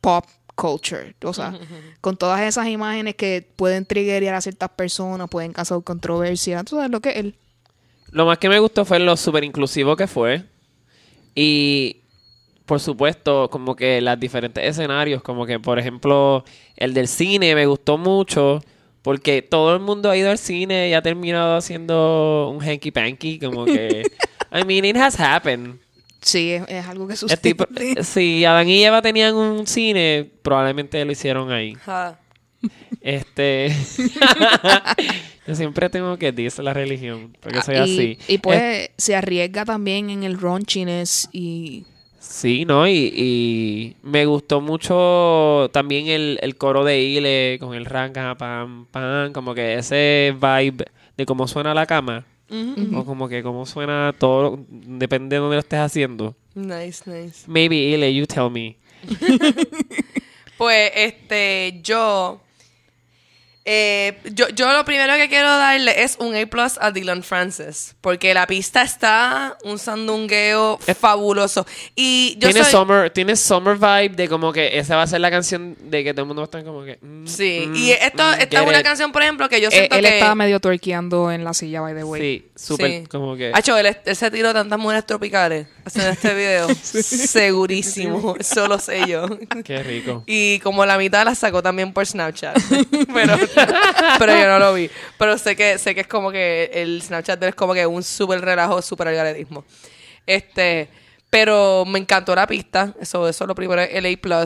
[0.01, 1.57] pop culture, o sea,
[2.01, 6.91] con todas esas imágenes que pueden triggerar a ciertas personas, pueden causar controversia, tú sabes
[6.91, 7.35] lo que es él.
[8.11, 10.43] Lo más que me gustó fue lo súper inclusivo que fue.
[11.35, 11.98] Y,
[12.69, 17.65] por supuesto, como que los diferentes escenarios, como que, por ejemplo, el del cine me
[17.65, 18.61] gustó mucho.
[19.01, 23.39] Porque todo el mundo ha ido al cine y ha terminado haciendo un hanky panky,
[23.39, 24.03] como que...
[24.51, 25.77] I mean, it has happened.
[26.21, 27.37] Sí, es, es algo que sucede.
[27.41, 27.65] tipo-
[28.03, 31.75] si Adán y Eva tenían un cine, probablemente lo hicieron ahí.
[33.01, 33.75] Este.
[35.47, 38.17] Yo siempre tengo que decir la religión, porque soy y, así.
[38.27, 41.85] y pues se arriesga también en el raunchiness y
[42.29, 42.87] Sí, ¿no?
[42.87, 48.85] Y, y me gustó mucho también el, el coro de Ile con el ranca, pam,
[48.85, 50.85] pam, como que ese vibe
[51.17, 52.25] de cómo suena la cama.
[52.95, 56.35] O como que cómo suena todo, depende de dónde lo estés haciendo.
[56.53, 57.45] Nice, nice.
[57.47, 58.77] Maybe Ile, you tell me.
[60.57, 62.41] Pues, este, yo.
[63.71, 67.95] Eh, yo, yo lo primero que quiero darle es un A plus a Dylan Francis.
[68.01, 71.67] Porque la pista está un sandungueo fabuloso.
[71.95, 72.71] Y yo tiene soy.
[72.71, 76.13] summer, tiene summer vibe de como que esa va a ser la canción de que
[76.13, 76.97] todo el mundo va a estar como que.
[76.99, 78.83] mm, Sí, mm, y esto, mm, esta es una it.
[78.85, 80.13] canción, por ejemplo, que yo Eh, siento él que.
[80.15, 82.21] estaba medio twerkeando en la silla, by the way.
[82.21, 83.03] Sí, súper Sí.
[83.07, 83.51] como que.
[83.53, 86.67] Hacho, él, él se tiró tantas mujeres tropicales haciendo este video.
[86.83, 88.35] Segurísimo.
[88.39, 89.27] Eso lo sé yo.
[89.63, 90.23] Qué rico.
[90.25, 92.57] Y como la mitad la sacó también por Snapchat.
[93.13, 93.37] pero,
[94.19, 94.89] pero yo no lo vi.
[95.17, 98.41] Pero sé que, sé que es como que el Snapchat es como que un súper
[98.41, 99.65] relajo, súper algaretismo.
[100.25, 100.89] Este,
[101.29, 102.93] pero me encantó la pista.
[102.99, 104.45] Eso, eso es lo primero, el A+.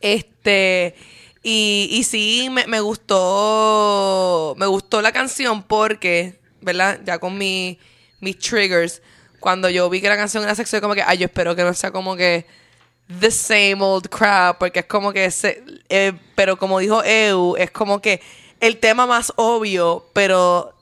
[0.00, 0.94] Este,
[1.42, 7.00] y, y sí, me, me gustó, me gustó la canción porque, ¿verdad?
[7.04, 7.78] Ya con mi,
[8.20, 9.02] mis triggers,
[9.40, 11.62] cuando yo vi que la canción era sexo, yo como que, ay, yo espero que
[11.62, 12.46] no sea como que
[13.20, 17.70] the same old crap, porque es como que, se, eh, pero como dijo Eu, es
[17.70, 18.20] como que
[18.60, 20.74] el tema más obvio, pero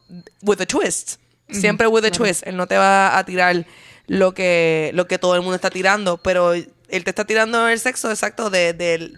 [0.42, 1.16] with a twist.
[1.50, 2.46] Siempre with a twist.
[2.46, 3.66] Él no te va a tirar
[4.06, 7.78] lo que, lo que todo el mundo está tirando, pero él te está tirando el
[7.78, 9.12] sexo exacto de, de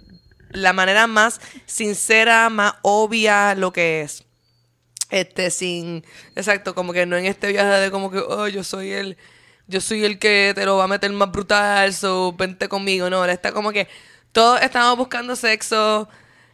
[0.51, 4.25] la manera más sincera, más obvia lo que es.
[5.11, 8.91] Este, sin, exacto, como que no en este viaje de como que, oh, yo soy
[8.91, 9.17] el,
[9.67, 13.09] yo soy el que te lo va a meter más brutal, so vente conmigo.
[13.11, 13.89] No, él está como que
[14.33, 16.09] todos estamos buscando sexo,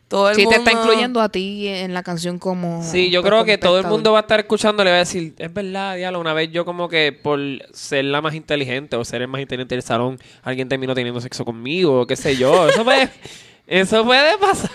[0.09, 0.63] todo el Sí, mundo.
[0.63, 2.83] te está incluyendo a ti en la canción como.
[2.83, 4.97] Sí, yo pues, creo que todo el mundo va a estar escuchando y le va
[4.97, 7.39] a decir, es verdad, diablo, una vez yo como que por
[7.73, 11.45] ser la más inteligente o ser el más inteligente del salón, alguien terminó teniendo sexo
[11.45, 12.69] conmigo, o qué sé yo.
[12.69, 13.09] Eso puede,
[13.67, 14.71] eso puede pasar.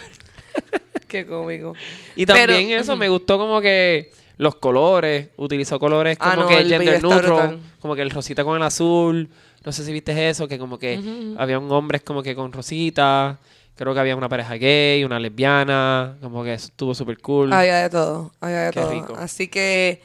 [1.08, 1.74] Qué cómico.
[2.16, 6.48] Y también Pero- eso me gustó como que los colores, utilizó colores como Ah, no,
[6.48, 9.30] que el gender neutral, como que el rosita con el azul.
[9.66, 11.00] No sé si viste eso, que como que
[11.38, 13.40] había un hombre como que con rosita.
[13.76, 17.52] Creo que había una pareja gay, una lesbiana, como que eso estuvo súper cool.
[17.52, 18.92] Había de todo, había de Qué todo.
[18.92, 19.16] rico.
[19.18, 20.02] Así que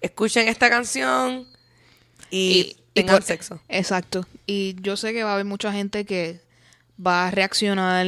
[0.00, 1.46] escuchen esta canción
[2.30, 3.60] y, Y- y tengan por- sexo.
[3.68, 4.26] Exacto.
[4.46, 6.40] Y yo sé que va a haber mucha gente que
[7.04, 8.06] va a reaccionar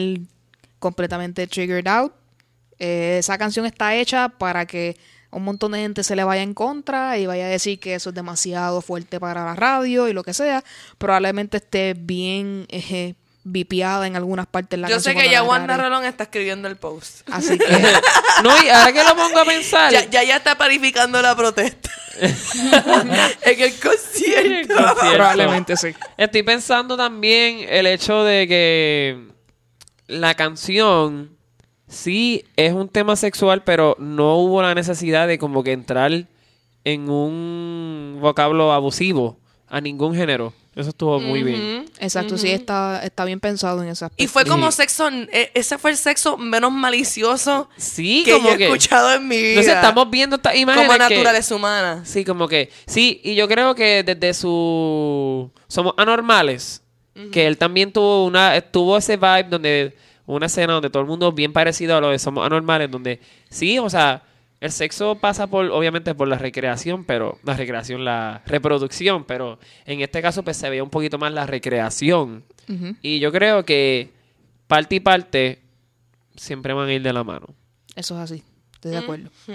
[0.78, 2.12] completamente triggered out.
[2.78, 4.96] Eh, esa canción está hecha para que
[5.34, 8.10] un montón de gente se le vaya en contra y vaya a decir que eso
[8.10, 10.64] es demasiado fuerte para la radio y lo que sea.
[10.98, 15.76] Probablemente esté bien eh, vipiada en algunas partes de la Yo sé que ya Wanda.
[15.76, 17.28] Rolón está escribiendo el post.
[17.30, 17.66] Así que
[18.42, 19.92] No, y ahora que lo pongo a pensar.
[19.92, 21.90] Ya, ya, ya está parificando la protesta.
[22.20, 24.74] en el concierto.
[24.74, 25.14] Concierto.
[25.14, 25.88] probablemente sí.
[26.16, 29.28] Estoy pensando también el hecho de que
[30.06, 31.33] la canción
[31.94, 36.12] sí es un tema sexual, pero no hubo la necesidad de como que entrar
[36.84, 39.36] en un vocablo abusivo
[39.68, 40.52] a ningún género.
[40.76, 41.84] Eso estuvo muy bien.
[42.00, 44.24] Exacto, sí, está, está bien pensado en ese aspecto.
[44.24, 44.78] Y fue como Sí.
[44.78, 49.14] sexo, eh, ese fue el sexo menos malicioso Sí, que como yo he que escuchado
[49.14, 49.48] en mi vida.
[49.50, 52.02] Entonces estamos viendo estas imágenes como que- naturaleza humana.
[52.04, 56.82] Sí, como que sí, y yo creo que desde su somos anormales,
[57.30, 61.32] que él también tuvo una tuvo ese vibe donde una escena donde todo el mundo
[61.32, 64.22] bien parecido a lo de somos anormales, donde sí, o sea,
[64.60, 70.00] el sexo pasa por obviamente por la recreación, pero la recreación, la reproducción, pero en
[70.00, 72.44] este caso pues se veía un poquito más la recreación.
[73.02, 74.10] Y yo creo que
[74.66, 75.60] parte y parte
[76.34, 77.48] siempre van a ir de la mano.
[77.94, 79.30] Eso es así, estoy de acuerdo.
[79.46, 79.52] Hmm.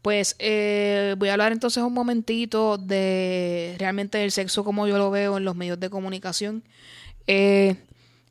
[0.00, 5.10] Pues eh, voy a hablar entonces un momentito de realmente el sexo como yo lo
[5.10, 6.62] veo en los medios de comunicación.
[7.26, 7.76] Eh,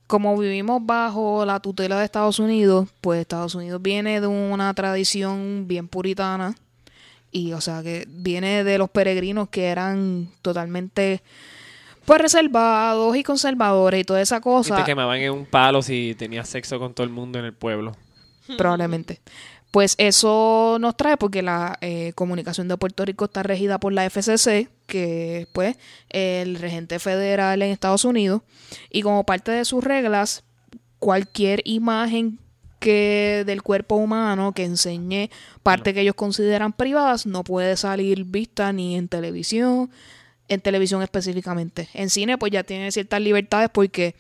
[0.08, 5.66] como vivimos bajo la tutela de Estados Unidos, pues Estados Unidos viene de una tradición
[5.68, 6.56] bien puritana
[7.32, 11.22] y o sea que viene de los peregrinos que eran totalmente
[12.06, 16.16] pues reservados y conservadores y toda esa Y cosa te quemaban en un palo si
[16.18, 17.96] tenías sexo con todo el mundo en el pueblo.
[18.58, 19.20] probablemente.
[19.72, 24.10] Pues eso nos trae porque la eh, comunicación de Puerto Rico está regida por la
[24.10, 25.78] FCC, que es pues
[26.10, 28.42] el regente federal en Estados Unidos,
[28.90, 30.44] y como parte de sus reglas,
[31.00, 32.40] cualquier imagen
[32.80, 35.30] que del cuerpo humano que enseñe
[35.64, 39.90] parte que ellos consideran privadas no puede salir vista ni en televisión,
[40.48, 41.90] en televisión específicamente.
[41.94, 44.16] En cine pues ya tienen ciertas libertades porque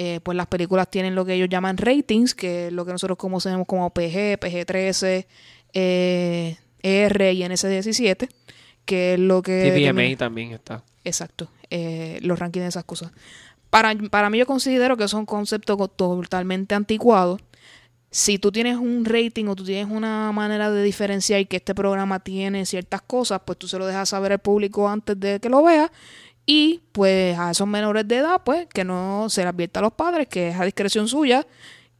[0.00, 3.18] eh, pues las películas tienen lo que ellos llaman ratings, que es lo que nosotros
[3.18, 5.26] conocemos como PG, PG-13,
[5.74, 8.28] eh, R y NC-17,
[8.84, 9.90] que es lo que...
[9.92, 10.84] VMA también está.
[11.04, 13.10] Exacto, eh, los rankings de esas cosas.
[13.70, 17.40] Para, para mí yo considero que son conceptos co- totalmente anticuados.
[18.10, 22.20] Si tú tienes un rating o tú tienes una manera de diferenciar que este programa
[22.20, 25.62] tiene ciertas cosas, pues tú se lo dejas saber al público antes de que lo
[25.62, 25.90] vea.
[26.50, 29.92] Y pues a esos menores de edad, pues que no se le advierta a los
[29.92, 31.46] padres que es a discreción suya,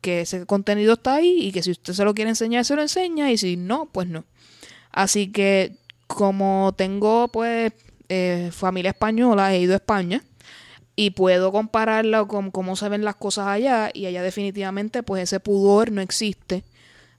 [0.01, 2.81] que ese contenido está ahí y que si usted se lo quiere enseñar, se lo
[2.81, 4.25] enseña y si no, pues no.
[4.91, 7.75] Así que como tengo pues
[8.09, 10.25] eh, familia española, he ido a España
[10.97, 15.41] y puedo compararla con cómo se ven las cosas allá y allá definitivamente pues ese
[15.41, 16.65] pudor no existe.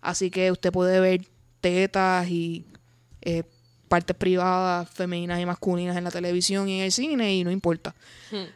[0.02, 1.28] Así que usted puede ver
[1.62, 2.66] tetas y
[3.22, 3.44] eh,
[3.90, 7.94] partes privadas femeninas y masculinas en la televisión y en el cine y no importa.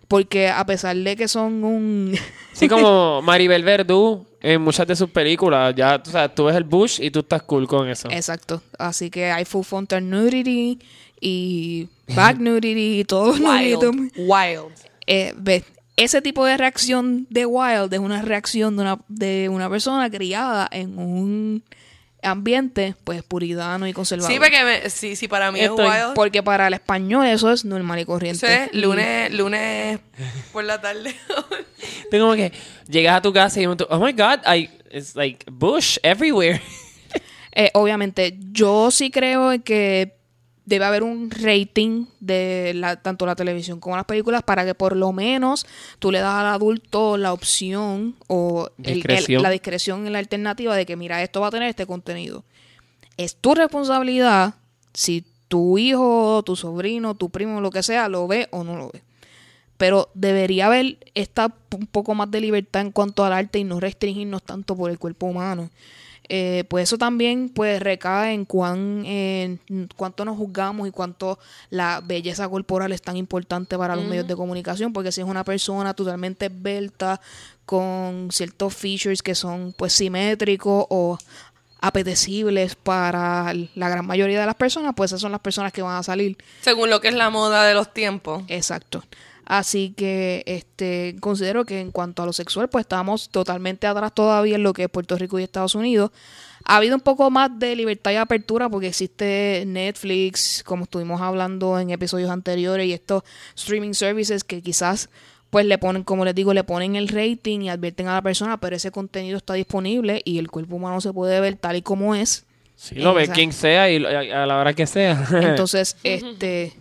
[0.08, 2.18] Porque a pesar de que son un...
[2.54, 5.74] Sí, como Maribel Verdú en muchas de sus películas.
[5.76, 8.10] Ya, o sea, tú ves el Bush y tú estás cool con eso.
[8.12, 8.62] Exacto.
[8.78, 10.80] Así que hay full frontal nudity
[11.20, 14.12] y back nudity y todo lo Wild.
[14.18, 14.72] Wild.
[15.08, 15.64] eh, ves,
[15.96, 20.68] ese tipo de reacción de Wild es una reacción de una, de una persona criada
[20.72, 21.64] en un
[22.24, 24.32] ambiente pues puritano y conservador.
[24.32, 26.14] Sí, porque me- sí, sí, para mí Estoy- es wild.
[26.16, 28.46] Porque para el español eso es normal y corriente.
[28.46, 30.00] Eso es Y- lunes, lunes
[30.52, 31.16] por la tarde.
[32.12, 32.52] Tú como que
[32.88, 36.62] llegas a tu casa y oh my god, I, it's like Bush everywhere.
[37.56, 40.16] Eh, obviamente, yo sí creo en que
[40.66, 44.96] debe haber un rating de la, tanto la televisión como las películas para que por
[44.96, 45.66] lo menos
[46.00, 49.00] tú le das al adulto la opción o el-
[49.42, 52.44] la discreción en la alternativa de que mira, esto va a tener este contenido.
[53.18, 54.56] Es tu responsabilidad
[54.94, 58.90] si tu hijo, tu sobrino, tu primo, lo que sea, lo ve o no lo
[58.90, 59.02] ve.
[59.78, 63.80] Pero debería haber esta un poco más de libertad en cuanto al arte y no
[63.80, 65.70] restringirnos tanto por el cuerpo humano.
[66.30, 69.60] Eh, pues eso también pues recae en cuán en
[69.98, 71.38] cuánto nos juzgamos y cuánto
[71.70, 75.44] la belleza corporal es tan importante para los medios de comunicación porque si es una
[75.44, 77.20] persona totalmente esbelta
[77.66, 81.18] con ciertos features que son pues simétricos o
[81.82, 85.98] apetecibles para la gran mayoría de las personas pues esas son las personas que van
[85.98, 88.44] a salir Según lo que es la moda de los tiempos.
[88.48, 89.04] Exacto.
[89.46, 94.56] Así que este considero que en cuanto a lo sexual, pues estamos totalmente atrás todavía
[94.56, 96.12] en lo que es Puerto Rico y Estados Unidos.
[96.66, 101.78] Ha habido un poco más de libertad y apertura porque existe Netflix, como estuvimos hablando
[101.78, 103.24] en episodios anteriores, y estos
[103.56, 105.10] streaming services que quizás
[105.50, 108.60] pues le ponen, como les digo, le ponen el rating y advierten a la persona,
[108.60, 112.16] pero ese contenido está disponible y el cuerpo humano se puede ver tal y como
[112.16, 112.46] es.
[112.76, 115.28] Sí, lo ve quien sea y a la hora que sea.
[115.32, 116.74] Entonces, este,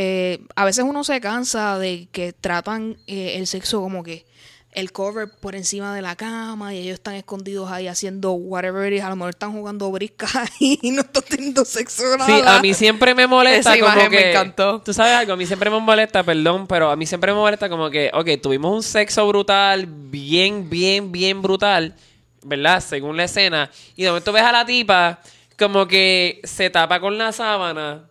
[0.00, 4.26] eh, a veces uno se cansa de que tratan eh, el sexo como que
[4.70, 9.00] el cover por encima de la cama y ellos están escondidos ahí haciendo whatever it
[9.00, 9.04] is.
[9.04, 10.28] A lo mejor están jugando brisca
[10.60, 12.26] y no están teniendo sexo nada.
[12.26, 14.16] Sí, a mí siempre me molesta Esa como que...
[14.16, 14.80] me encantó.
[14.82, 17.68] Tú sabes algo, a mí siempre me molesta, perdón, pero a mí siempre me molesta
[17.68, 21.96] como que, ok, tuvimos un sexo brutal, bien, bien, bien brutal,
[22.44, 22.80] ¿verdad?
[22.86, 23.68] Según la escena.
[23.96, 25.18] Y de momento ves a la tipa
[25.58, 28.07] como que se tapa con la sábana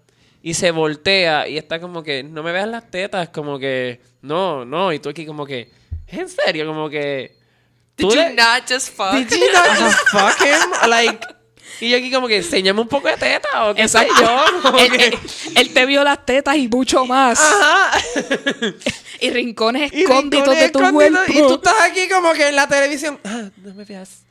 [0.50, 4.64] y se voltea y está como que, no me veas las tetas, como que, no,
[4.64, 4.94] no.
[4.94, 5.70] Y tú aquí como que,
[6.08, 6.66] ¿es en serio?
[6.66, 7.36] Como que...
[7.98, 9.12] Did you not just fuck?
[9.12, 10.90] Did you not just fuck him?
[10.90, 11.20] Like,
[11.82, 14.78] y yo aquí como que, enséñame un poco de teta o qué sé yo.
[14.80, 15.20] Él, que- él-
[15.56, 17.40] él te vio las tetas y mucho más.
[17.42, 18.00] Ajá.
[19.20, 21.34] Y rincones Y escónditos rincones de tu escondidos, cuerpo.
[21.34, 23.20] Y tú estás aquí como que en la televisión.
[23.26, 24.22] Ah, no me veas.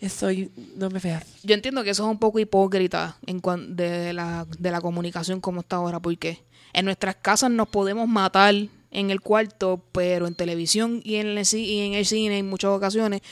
[0.00, 1.24] Estoy, no me veas.
[1.42, 5.40] Yo entiendo que eso es un poco hipócrita en cuan- de, la, de la comunicación
[5.40, 8.54] como está ahora, porque en nuestras casas nos podemos matar
[8.90, 12.70] en el cuarto, pero en televisión y en el, y en el cine en muchas
[12.70, 13.22] ocasiones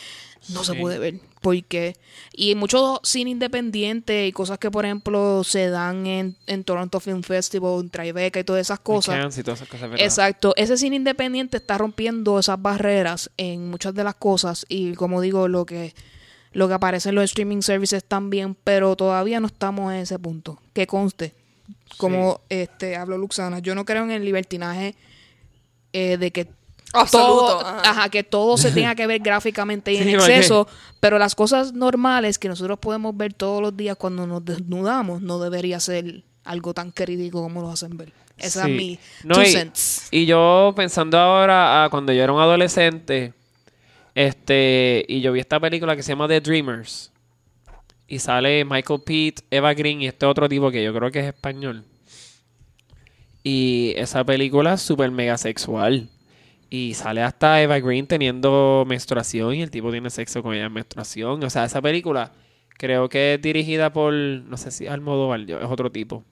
[0.49, 1.21] no se puede ver.
[1.41, 1.97] Porque,
[2.33, 7.01] y en muchos cine independientes y cosas que, por ejemplo, se dan en, en Toronto
[7.01, 9.17] Film Festival, en Tribeca y todas esas cosas.
[9.39, 9.91] Y todas esas cosas.
[10.01, 15.21] Exacto, ese cine independiente está rompiendo esas barreras en muchas de las cosas y como
[15.21, 15.95] digo, lo que
[16.53, 20.59] lo que aparece en los streaming services también, pero todavía no estamos en ese punto.
[20.73, 21.35] Que conste,
[21.97, 24.95] como este habló Luxana, yo no creo en el libertinaje
[25.93, 26.49] eh, de que
[26.95, 27.91] Absoluto, todo, ajá.
[27.91, 30.69] ajá, que todo se tenga que ver gráficamente y en Sí, porque- exceso,
[31.01, 35.39] pero las cosas normales que nosotros podemos ver todos los días cuando nos desnudamos no
[35.39, 38.13] debería ser algo tan crítico como lo hacen ver.
[38.37, 38.71] Esa Sí.
[38.71, 40.09] es mi No, two y, cents.
[40.11, 43.33] y yo pensando ahora a cuando yo era un adolescente,
[44.15, 47.13] este, y yo vi esta película que se llama The Dreamers.
[48.07, 51.27] Y sale Michael Pitt, Eva Green y este otro tipo que yo creo que es
[51.27, 51.85] español.
[53.43, 56.09] Y esa película es súper mega sexual.
[56.69, 60.73] Y sale hasta Eva Green teniendo menstruación y el tipo tiene sexo con ella en
[60.73, 61.43] menstruación.
[61.43, 62.33] O sea, esa película
[62.79, 66.25] creo que es dirigida por, no sé si Almodóvar, es otro tipo.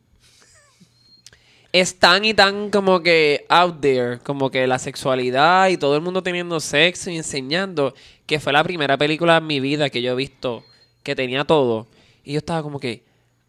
[1.73, 6.03] Es tan y tan como que out there, como que la sexualidad y todo el
[6.03, 7.95] mundo teniendo sexo y enseñando,
[8.27, 10.65] que fue la primera película en mi vida que yo he visto
[11.03, 11.87] que tenía todo.
[12.25, 13.05] Y yo estaba como que,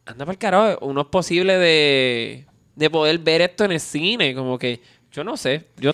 [0.06, 4.36] anda para el carajo, uno es posible de, de poder ver esto en el cine,
[4.36, 4.82] como que,
[5.12, 5.92] yo no sé, yo...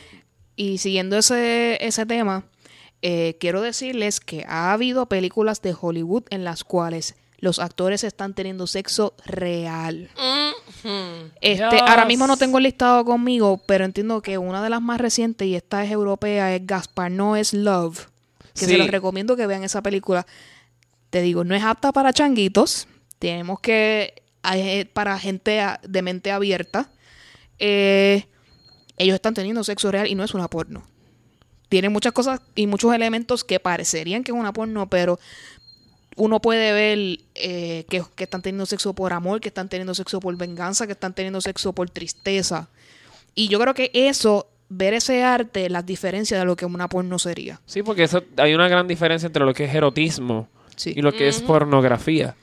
[0.56, 2.46] Y siguiendo ese, ese tema,
[3.02, 8.34] eh, quiero decirles que ha habido películas de Hollywood en las cuales los actores están
[8.34, 10.10] teniendo sexo real.
[10.84, 11.32] Mhm.
[11.42, 15.00] Este, ahora mismo no tengo el listado conmigo, pero entiendo que una de las más
[15.00, 18.08] recientes, y esta es europea, es Gaspar No es Love.
[18.54, 18.72] Que Sí.
[18.72, 20.26] se los recomiendo que vean esa película.
[21.12, 22.88] Te digo, no es apta para changuitos.
[23.20, 24.24] Tenemos que.
[24.44, 26.90] hay- para gente de mente abierta.
[27.60, 28.28] Eh,
[28.98, 30.84] ellos están teniendo sexo real y no es una porno.
[31.70, 35.20] Tiene muchas cosas y muchos elementos que parecerían que es una porno, pero
[36.18, 40.20] uno puede ver eh, que, que están teniendo sexo por amor, que están teniendo sexo
[40.20, 42.70] por venganza, que están teniendo sexo por tristeza.
[43.36, 47.20] Y yo creo que eso, ver ese arte, las diferencias de lo que una porno
[47.20, 47.62] sería.
[47.66, 50.94] Sí, porque eso, hay una gran diferencia entre lo que es erotismo Sí.
[50.96, 52.36] y lo que es pornografía.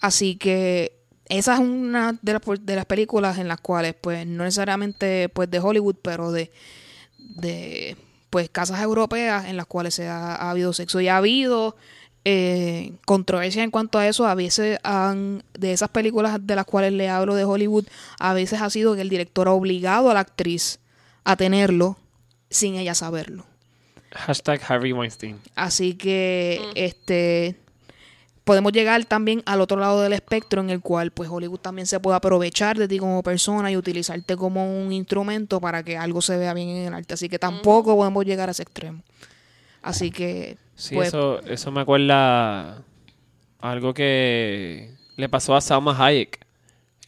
[0.00, 0.92] Así que
[1.28, 5.50] esa es una de las, de las películas en las cuales, pues, no necesariamente pues
[5.50, 6.50] de Hollywood, pero de,
[7.18, 7.96] de
[8.30, 11.00] pues casas europeas en las cuales se ha, ha habido sexo.
[11.00, 11.76] Y ha habido
[12.24, 14.26] eh, controversia en cuanto a eso.
[14.26, 17.86] A veces han, de esas películas de las cuales le hablo de Hollywood,
[18.18, 20.80] a veces ha sido que el director ha obligado a la actriz
[21.24, 21.96] a tenerlo
[22.50, 23.44] sin ella saberlo.
[24.12, 25.40] Hashtag Harvey Weinstein.
[25.54, 27.56] Así que este
[28.44, 31.98] podemos llegar también al otro lado del espectro en el cual pues Hollywood también se
[31.98, 36.36] puede aprovechar de ti como persona y utilizarte como un instrumento para que algo se
[36.36, 37.14] vea bien en el arte.
[37.14, 39.02] Así que tampoco podemos llegar a ese extremo.
[39.82, 42.82] Así que Sí, pues, eso, eso me acuerda
[43.60, 46.44] algo que le pasó a Salma Hayek.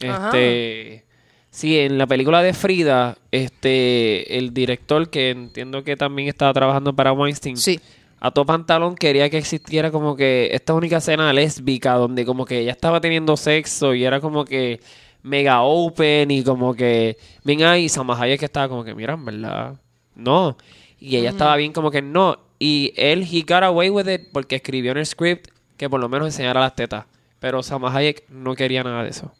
[0.07, 0.27] Ajá.
[0.27, 1.05] Este,
[1.49, 6.95] sí, en la película de Frida, este, el director que entiendo que también estaba trabajando
[6.95, 7.79] para Weinstein, sí,
[8.19, 12.59] a todo pantalón quería que existiera como que esta única escena lésbica donde como que
[12.59, 14.79] ella estaba teniendo sexo y era como que
[15.21, 19.25] mega open y como que ven ahí Salma Hayek que estaba como que mira en
[19.25, 19.79] verdad
[20.15, 20.57] no
[20.99, 24.55] y ella estaba bien como que no y él he got away with it porque
[24.55, 27.05] escribió en el script que por lo menos enseñara las tetas
[27.39, 29.31] pero Salma Hayek no quería nada de eso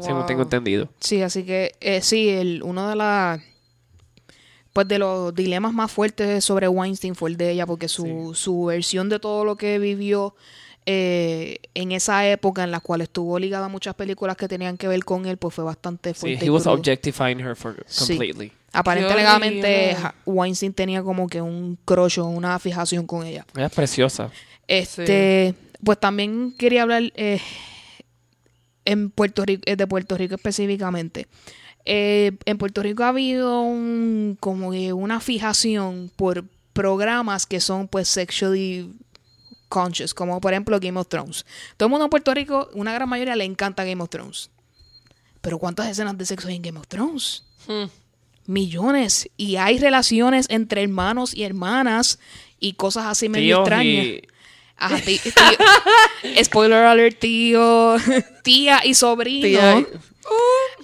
[0.00, 0.26] según Wow.
[0.26, 3.40] tengo entendido sí, así que eh, sí, el, uno de las
[4.72, 8.66] pues de los dilemas más fuertes sobre Weinstein fue el de ella porque su, su
[8.66, 10.36] versión de todo lo que vivió
[10.86, 14.86] eh, en esa época en la cual estuvo ligada a muchas películas que tenían que
[14.88, 16.44] ver con él pues fue bastante sí fuerte.
[16.44, 18.06] he y was objectifying her for Sí.
[18.08, 18.52] completely
[19.06, 19.94] Horrible.
[19.94, 23.46] ja- Weinstein tenía como que un crush o una fijación con ella.
[23.56, 24.30] ella es preciosa
[24.66, 27.40] Este, pues también quería hablar eh,
[28.84, 31.26] en Puerto Rico, eh, de Puerto Rico específicamente.
[31.84, 36.44] Eh, en Puerto Rico ha habido un, como que una fijación por
[36.74, 38.92] programas que son pues sexually
[39.68, 41.44] conscious, como por ejemplo Game of Thrones.
[41.76, 44.50] Todo el mundo en Puerto Rico, una gran mayoría le encanta Game of Thrones.
[45.40, 47.44] Pero ¿cuántas escenas de sexo hay en Game of Thrones?
[47.66, 47.84] Hmm.
[48.48, 49.28] Millones.
[49.36, 52.18] Y hay relaciones entre hermanos y hermanas
[52.58, 54.04] y cosas así medio extrañas.
[54.06, 54.28] y- tío.
[56.44, 57.96] Spoiler alert, tío.
[58.42, 59.46] Tía y sobrino.
[59.46, 59.86] Tía y-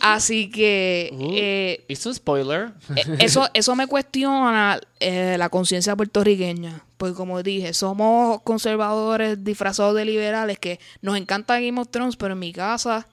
[0.01, 2.73] Así que Uh, eh, ¿Hizo un spoiler?
[2.97, 6.83] eh, eso, eso me cuestiona eh, la conciencia puertorriqueña.
[6.97, 12.33] Pues como dije, somos conservadores disfrazados de liberales que nos encanta Game of Thrones, pero
[12.33, 13.07] en mi casa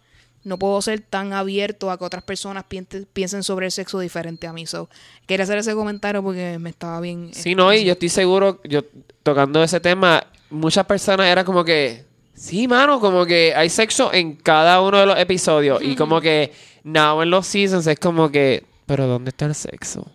[0.43, 4.53] no puedo ser tan abierto a que otras personas piensen sobre el sexo diferente a
[4.53, 4.65] mí.
[4.65, 4.89] So,
[5.27, 7.31] quería hacer ese comentario porque me estaba bien.
[7.33, 8.83] Sí, no, y yo estoy seguro, yo
[9.23, 14.35] tocando ese tema, muchas personas era como que, sí, mano, como que hay sexo en
[14.35, 16.51] cada uno de los episodios y como que
[16.83, 20.11] now en los seasons es como que, pero ¿dónde está el sexo?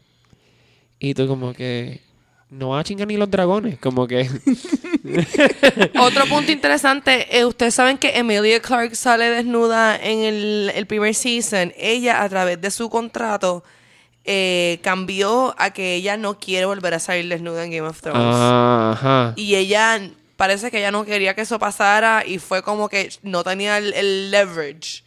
[0.99, 2.01] Y tú como que,
[2.51, 4.29] no van a chingar ni los dragones, como que,
[5.99, 11.15] Otro punto interesante, eh, ustedes saben que Emilia Clarke sale desnuda en el, el primer
[11.15, 11.73] season.
[11.77, 13.65] Ella, a través de su contrato,
[14.25, 18.37] eh, cambió a que ella no quiere volver a salir desnuda en Game of Thrones.
[18.37, 19.33] ajá.
[19.37, 20.01] Y ella,
[20.37, 23.93] parece que ella no quería que eso pasara y fue como que no tenía el,
[23.93, 25.05] el leverage.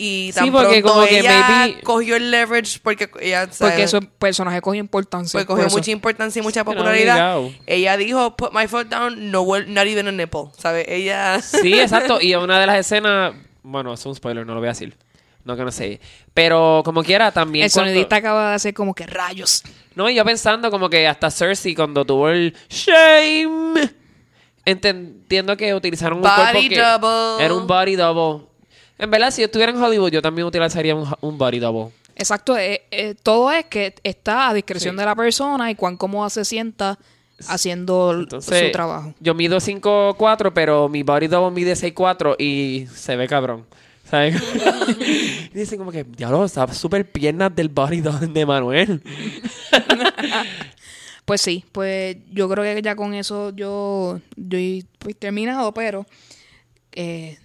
[0.00, 3.42] Y tan Sí, porque pronto como que ella maybe- cogió el leverage porque ella...
[3.46, 3.80] Porque ¿sabes?
[3.80, 5.32] esos personajes cogió importancia.
[5.32, 5.76] Pues por cogió eso.
[5.76, 7.36] mucha importancia y mucha popularidad.
[7.38, 7.50] obligado.
[7.66, 10.86] Ella dijo, put my foot down, no, not even a nipple, ¿sabes?
[10.88, 11.40] Ella...
[11.42, 12.20] Sí, exacto.
[12.20, 13.32] Y una de las escenas,
[13.64, 14.96] bueno, es un spoiler, no lo voy a decir.
[15.44, 16.00] No que no sé.
[16.32, 17.64] Pero como quiera, también.
[17.64, 19.64] El cuando- sonidista acaba de hacer como que rayos.
[19.96, 23.90] No, y yo pensando como que hasta Cersei cuando tuvo el shame.
[24.64, 27.44] Entendiendo que utilizaron un Body cuerpo que double.
[27.44, 28.46] era un body double.
[28.98, 31.92] En verdad, si yo estuviera en Hollywood, yo también utilizaría un, un body double.
[32.16, 34.98] Exacto, eh, eh, todo es que está a discreción Sí.
[35.00, 36.98] de la persona y cuán cómoda se sienta
[37.46, 39.14] haciendo Entonces, su trabajo.
[39.20, 43.64] yo mido 5'4", pero mi body double mide 6'4", y se ve cabrón.
[44.10, 44.34] ¿Sabes?
[45.52, 49.02] y dicen como que, diablo, está súper piernas del body double de Manuel.
[51.24, 56.06] Pues sí, pues yo creo que ya con eso yo, yo he pues, terminado, pero
[56.92, 57.38] eh,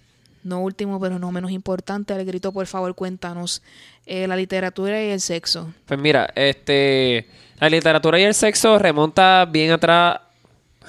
[0.44, 3.62] no último, pero no menos importante, el grito, por favor, cuéntanos
[4.06, 5.72] eh, la literatura y el sexo.
[5.86, 7.26] Pues mira, este,
[7.58, 10.20] la literatura y el sexo remonta bien atrás,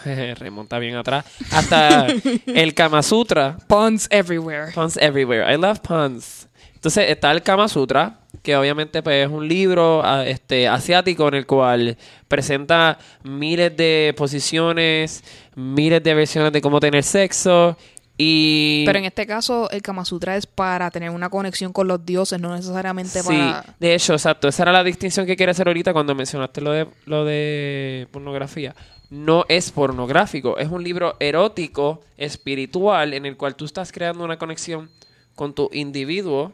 [0.36, 2.08] remonta bien atrás, hasta
[2.46, 3.58] el Kama Sutra.
[3.68, 4.72] Puns everywhere.
[4.74, 5.52] Puns everywhere.
[5.52, 6.48] I love puns.
[6.74, 11.34] Entonces está el Kama Sutra, que obviamente pues, es un libro ah, este, asiático en
[11.34, 11.98] el cual
[12.28, 15.24] presenta miles de posiciones,
[15.56, 17.76] miles de versiones de cómo tener sexo
[18.18, 18.86] y...
[18.86, 22.40] Pero en este caso, el Kama Sutra es para tener una conexión con los dioses,
[22.40, 23.76] no necesariamente Sí, para...
[23.78, 24.48] de hecho, exacto.
[24.48, 28.74] Esa era la distinción que quería hacer ahorita cuando mencionaste lo de, lo de pornografía.
[29.10, 34.38] No es pornográfico, es un libro erótico, espiritual, en el cual tú estás creando una
[34.38, 34.90] conexión
[35.36, 36.54] con tu individuo.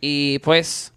[0.00, 0.92] Y pues,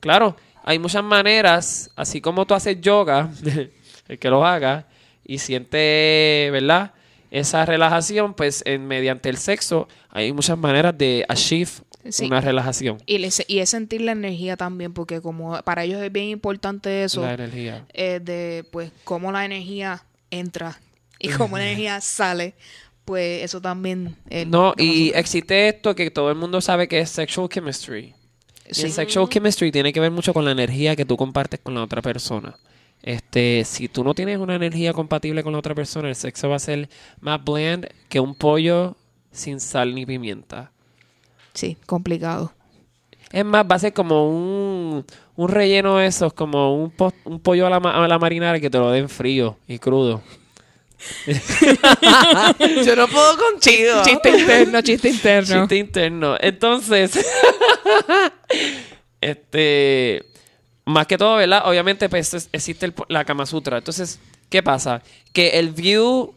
[0.00, 3.30] claro, hay muchas maneras, así como tú haces yoga,
[4.08, 4.86] el que lo haga,
[5.24, 6.92] y siente, ¿verdad?
[7.30, 11.70] Esa relajación, pues en, mediante el sexo hay muchas maneras de achieve
[12.08, 12.26] Sí.
[12.26, 12.98] una relajación.
[13.04, 13.16] Y,
[13.48, 17.34] y es sentir la energía también, porque como para ellos es bien importante eso, La
[17.34, 17.84] energía.
[17.94, 20.78] eh, de pues cómo la energía entra
[21.18, 22.54] y cómo la energía sale,
[23.04, 24.14] pues eso también...
[24.46, 28.14] No, y existe esto que todo el mundo sabe que es sexual chemistry.
[28.68, 28.82] Y Sí.
[28.86, 31.82] el sexual chemistry tiene que ver mucho con la energía que tú compartes con la
[31.82, 32.56] otra persona.
[33.02, 36.56] Este, si tú no tienes una energía compatible con la otra persona, el sexo va
[36.56, 36.88] a ser
[37.20, 38.96] más bland que un pollo
[39.30, 40.72] sin sal ni pimienta.
[41.54, 42.52] Sí, complicado.
[43.30, 45.04] Es más, va a ser como un,
[45.36, 48.58] un relleno de esos, como un, po- un pollo a la, ma- a la marinara
[48.60, 50.22] que te lo den frío y crudo.
[52.84, 54.02] Yo no puedo contigo.
[54.04, 55.60] Chiste interno, chiste interno.
[55.60, 56.36] Chiste interno.
[56.40, 57.12] Entonces,
[59.20, 60.24] este,
[60.86, 61.62] más que todo, ¿verdad?
[61.66, 63.78] Obviamente, pues es- existe el- la Kama Sutra.
[63.78, 64.18] Entonces,
[64.48, 65.02] ¿qué pasa?
[65.32, 66.34] Que el view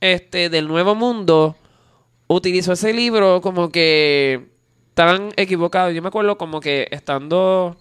[0.00, 1.56] este, del Nuevo Mundo
[2.26, 4.48] utilizó ese libro como que
[4.94, 5.90] tan equivocado.
[5.90, 7.76] Yo me acuerdo como que estando,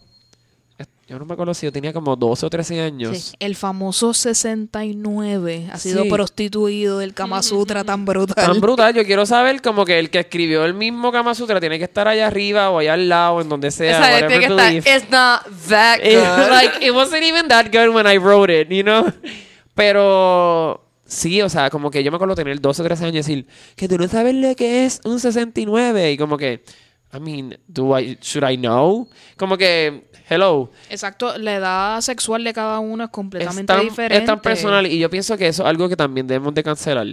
[1.10, 3.18] yo no me acuerdo si yo tenía como 12 o 13 años.
[3.18, 6.10] Sí, El famoso 69 ha sido Sí.
[6.10, 8.36] prostituido del Kama Sutra tan brutal.
[8.36, 11.78] Tan brutal, yo quiero saber como que el que escribió el mismo Kama Sutra tiene
[11.80, 13.92] que estar allá arriba o allá al lado, en donde sea.
[13.92, 14.86] Esa whatever que belief.
[14.88, 16.50] it's not that It- good.
[16.52, 19.12] like, it wasn't even that good when I wrote it, you know?
[19.76, 23.18] Pero sí, o sea, como que yo me acuerdo tener 12 o 13 años y
[23.36, 26.64] decir que tú no sabes lo que es un 69 y como que,
[27.12, 29.08] I mean, do I, should I know?
[29.38, 34.18] Como que, hello, Exacto, la edad sexual de cada uno es es completamente tan, diferente.
[34.18, 37.08] es tan personal y yo pienso que eso es algo que también debemos de cancelar.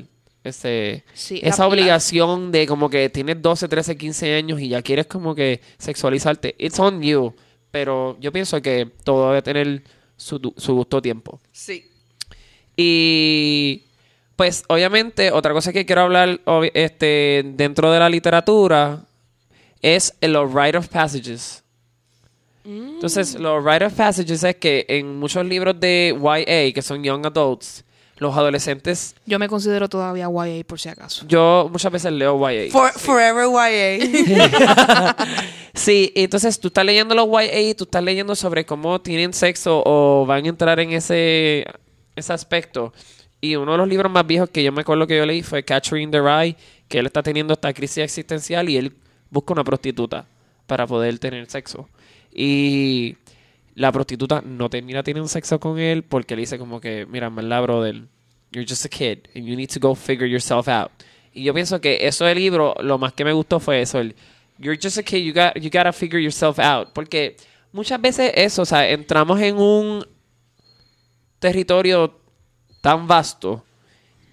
[0.52, 5.06] Sí, esa la- obligación de como que tienes 12, 13, 15 años y ya quieres
[5.06, 6.54] como que sexualizarte.
[6.58, 7.34] It's on you.
[7.70, 9.82] Pero yo pienso que todo debe tener
[10.16, 11.40] su, su gusto tiempo.
[11.52, 11.90] Sí.
[12.76, 13.84] Y
[14.36, 16.40] pues obviamente otra cosa que quiero hablar
[16.74, 19.04] este, dentro de la literatura
[19.82, 21.62] es los rite of passages.
[22.64, 27.24] Entonces, los rite of passages es que en muchos libros de YA, que son Young
[27.26, 27.84] Adults,
[28.18, 31.24] los adolescentes, Yo me considero todavía YA por si acaso.
[31.28, 32.70] yo muchas veces leo YA.
[32.72, 35.16] For- forever YA.
[35.74, 40.24] Sí, entonces tú estás leyendo los YA, tú estás leyendo sobre cómo tienen sexo o
[40.26, 41.66] van a entrar en ese,
[42.16, 42.94] ese aspecto.
[43.42, 45.62] Y uno de los libros más viejos que yo me acuerdo que yo leí fue
[45.62, 46.56] Catcher in the Rye,
[46.88, 48.96] que él está teniendo esta crisis existencial y él
[49.30, 50.26] busca una prostituta
[50.66, 51.88] para poder tener sexo.
[52.32, 53.16] Y
[53.74, 57.62] la prostituta no termina teniendo sexo con él porque le dice como que, mira, verdad,
[57.62, 58.02] brother,
[58.52, 60.90] you're just a kid and you need to go figure yourself out.
[61.32, 64.00] Y yo pienso que eso del libro, lo más que me gustó fue eso,
[64.58, 66.88] you're just a kid, you, got, you gotta figure yourself out.
[66.94, 67.36] Porque
[67.72, 70.06] muchas veces eso, o sea, entramos en un
[71.38, 72.18] territorio
[72.80, 73.62] tan vasto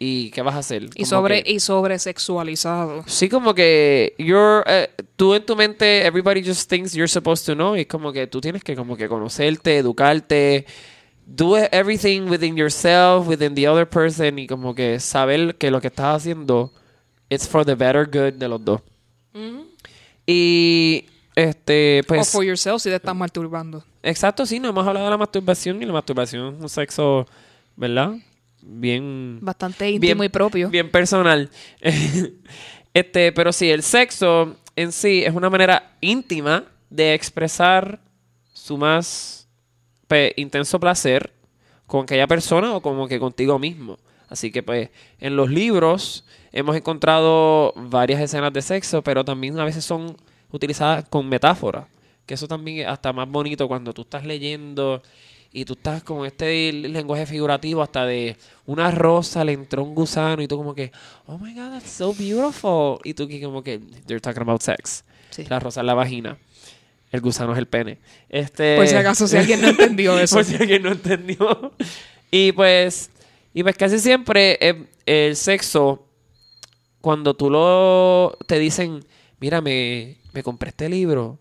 [0.06, 0.84] y ¿qué vas a hacer?
[0.96, 3.04] Y Como sobre, que- y sobre sexualizado.
[3.08, 7.54] Sí, como que you're, eh, tú en tu mente, everybody just thinks you're supposed to
[7.56, 7.76] know.
[7.76, 10.66] Y es como que tú tienes que como que conocerte, educarte,
[11.26, 15.88] do everything within yourself, within the other person y como que saber que lo que
[15.88, 16.72] estás haciendo
[17.30, 18.82] it's for the better good de los dos.
[20.26, 23.84] Y este, o pues for yourself si te estás masturbando.
[24.04, 27.26] exacto, sí, no hemos hablado de la masturbación y la masturbación es un sexo,
[27.76, 28.14] ¿verdad?
[28.66, 30.70] Bien Bastante íntimo y propio.
[30.70, 31.50] Bien personal.
[32.94, 38.00] este, pero sí, el sexo en sí es una manera íntima de expresar
[38.54, 39.48] su más
[40.08, 41.34] pe- intenso placer
[41.88, 43.98] con aquella persona o como que contigo mismo.
[44.30, 44.90] Así que pues
[45.20, 50.16] en los libros hemos encontrado varias escenas de sexo, pero también a veces son
[50.52, 51.86] utilizadas con metáforas.
[52.26, 55.04] Que eso también es hasta más bonito cuando tú estás leyendo
[55.56, 58.36] y tú estás con este lenguaje figurativo hasta de
[58.66, 60.92] una rosa le entró un gusano y tú como que,
[61.28, 62.98] oh my god, that's so beautiful.
[63.04, 65.06] Y tú como que, they're talking about sex.
[65.30, 65.46] Sí.
[65.46, 66.38] La rosa es la vagina.
[67.12, 68.00] El gusano es el pene.
[68.30, 70.38] Este, Por si acaso, si alguien no entendió eso.
[70.38, 71.74] Por si alguien no entendió.
[72.32, 73.12] Y pues,
[73.54, 76.08] y pues casi siempre eh, el sexo,
[77.00, 79.06] cuando tú lo te dicen,
[79.40, 81.38] mira, me, me compré este libro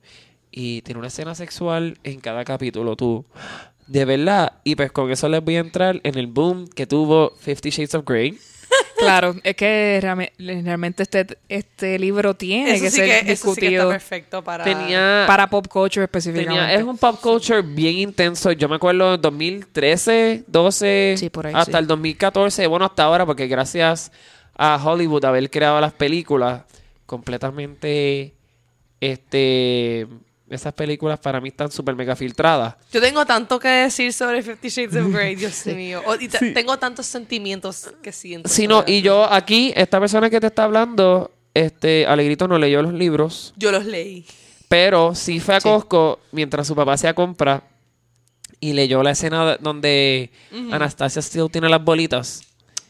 [0.51, 3.25] y tiene una escena sexual en cada capítulo, tú,
[3.93, 4.53] de verdad.
[4.65, 7.95] Y pues con eso les voy a entrar en el boom que tuvo Fifty Shades
[7.95, 8.39] of Grey.
[8.97, 13.53] Claro, es que realme- realmente este, este libro tiene Eso que sí ser que, eso
[13.53, 14.63] sí que está discutido perfecto para...
[14.63, 16.61] Tenía, para pop culture específicamente.
[16.61, 18.53] tenía, es un pop culture bien intenso.
[18.53, 21.79] Yo me acuerdo en 2013, 12, Sí, por ahí, hasta sí.
[21.79, 24.13] el 2014, bueno, hasta ahora, porque gracias
[24.57, 26.63] a Hollywood haber creado las películas
[27.05, 28.35] completamente
[29.01, 30.07] este
[30.55, 32.75] esas películas para mí están súper mega filtradas.
[32.93, 36.03] Yo tengo tanto que decir sobre Fifty Shades of Grey, Dios mío.
[36.07, 38.49] O- y te- Tengo tantos sentimientos que siento.
[38.49, 42.83] Sí, no, y yo aquí, esta persona que te está hablando, este, Alegrito no leyó
[42.83, 44.25] los libros, Yo los leí.
[44.69, 45.69] pero sí fue a Sí.
[45.69, 47.63] Costco mientras su papá hacía compra
[48.61, 50.31] y leyó la escena de- donde
[50.71, 52.43] Anastasia Steele tiene las bolitas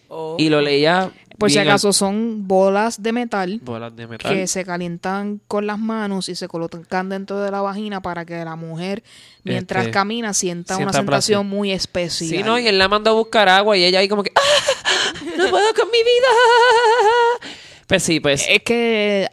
[0.09, 0.37] Oh.
[0.39, 1.11] y lo leía.
[1.43, 4.33] Por si acaso son bolas de metal al- bolas de metal.
[4.33, 8.45] que se calientan con las manos y se colocan dentro de la vagina para que
[8.45, 9.03] la mujer,
[9.45, 11.07] mientras Este, camina, sienta, una sensación
[11.43, 11.57] placer.
[11.59, 12.31] muy especial.
[12.31, 15.13] Sí, no, y él la mandó a buscar agua y ella ahí como que "Ah,
[15.37, 17.49] no puedo con mi vida.
[17.87, 19.29] Pues sí, pues Es que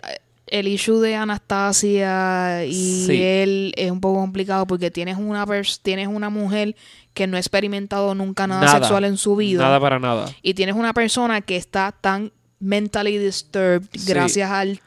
[0.52, 3.22] el issue de Anastasia y Sí.
[3.22, 6.76] él es un poco complicado porque tienes una pers- tienes una mujer
[7.14, 10.26] que no ha experimentado nunca nada, nada, sexual en su vida Nada para nada.
[10.42, 14.06] y tienes una persona que está tan mentally disturbed Sí.
[14.08, 14.82] gracias al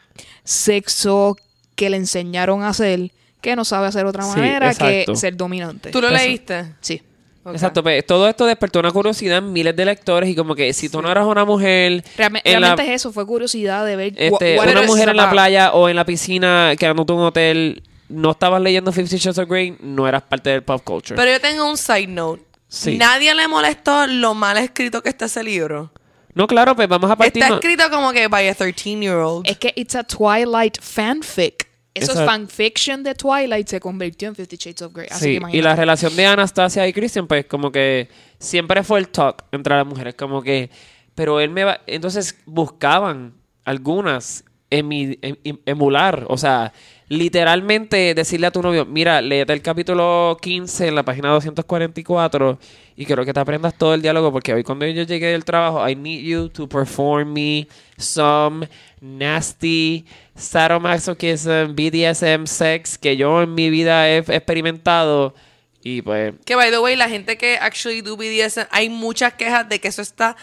[0.45, 1.37] sexo
[1.75, 3.11] que le enseñaron a hacer
[3.41, 5.91] que no sabe hacer otra manera que ser dominante.
[5.91, 6.75] ¿Tú lo leíste?
[6.81, 7.03] Sí.
[7.51, 10.89] Exacto, pues todo esto despertó una curiosidad en miles de lectores y como que si
[10.89, 14.59] tú no eras una mujer Realme- la- realmente es eso, fue curiosidad de ver este,
[14.61, 18.61] una mujer en la playa o en la piscina quedándote en un hotel, no estabas
[18.63, 21.17] leyendo Fifty Shades of Grey, no eras parte del pop culture.
[21.17, 22.43] Pero yo tengo un side note.
[22.69, 22.97] Sí.
[22.97, 25.91] Nadie le molestó lo mal escrito que está ese libro.
[26.35, 27.43] no, claro, pues vamos a partir.
[27.43, 29.47] Está escrito como que by a 13-year-old.
[29.49, 31.69] Es que it's a Twilight fanfic.
[31.95, 35.09] Eso es fanfiction de Twilight se convirtió en Fifty Shades of Grey.
[35.11, 35.63] Así que Sí, y imagínate.
[35.63, 39.87] la relación de Anastasia y Christian, pues como que siempre fue el talk entre las
[39.87, 40.71] mujeres, como que,
[41.15, 43.35] pero él me va, entonces buscaban
[43.65, 46.73] algunas emi- em- em- emular, o sea,
[47.09, 52.59] literalmente decirle a tu novio, mira, léete el capítulo 15 en la página 244
[52.97, 55.87] y quiero que te aprendas todo el diálogo porque hoy cuando yo llegué del trabajo,
[55.89, 57.69] I need you to perform me
[57.99, 58.67] some
[59.03, 65.35] nasty sadomasochism, BDSM sex que yo en mi vida he experimentado
[65.83, 69.69] y pues Que by the way, la gente que actually do BDSM, hay muchas quejas
[69.69, 70.37] de que eso está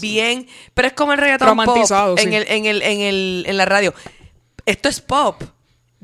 [0.00, 2.34] bien, pero es como el reggaetón pop Romantizado, en sí.
[2.34, 3.92] el, en el, en el, en la radio.
[4.64, 5.42] Esto es pop.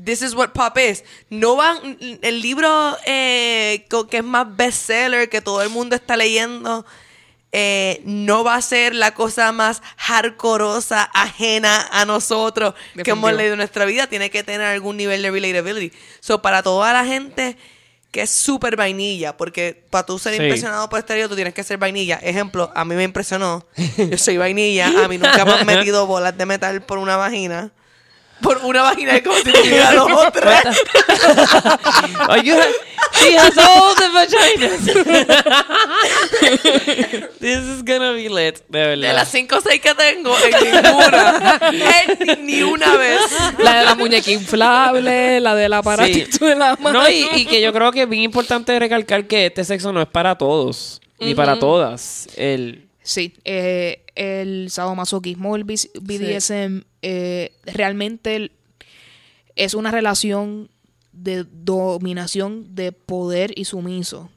[0.03, 1.03] This is what pop is.
[1.29, 6.85] No van, el libro eh, que es más bestseller, que todo el mundo está leyendo,
[7.51, 12.73] eh, no va a ser la cosa más hardcoreosa, ajena a nosotros
[13.03, 14.07] que hemos leído en nuestra vida.
[14.07, 15.95] Tiene que tener algún nivel de relatability.
[16.19, 17.57] So, para toda la gente
[18.11, 20.41] que es súper vainilla, porque para tú ser Sí.
[20.43, 22.19] impresionado por este libro, tú tienes que ser vainilla.
[22.21, 23.65] Ejemplo, a mí me impresionó.
[23.97, 27.71] Yo soy vainilla, a mí nunca me han metido bolas de metal por una vagina.
[28.41, 30.59] Por una vagina es como si tuviera dos o tres.
[32.43, 34.81] You ha- she has all the vaginas.
[37.39, 39.07] This is gonna be lit, de verdad.
[39.09, 41.59] De las cinco o seis que tengo, en ninguna.
[41.71, 43.21] En ni una vez.
[43.59, 47.01] La de la muñeca inflable, la del aparatito de la mano.
[47.03, 50.01] No, y, y que yo creo que es bien importante recalcar que este sexo no
[50.01, 52.27] es para todos, ni para todas.
[52.35, 58.51] El, Sí, eh, el sadomasoquismo, el bis- BDSM, eh, realmente
[59.55, 60.69] es una relación
[61.13, 64.29] de dominación de poder y sumiso.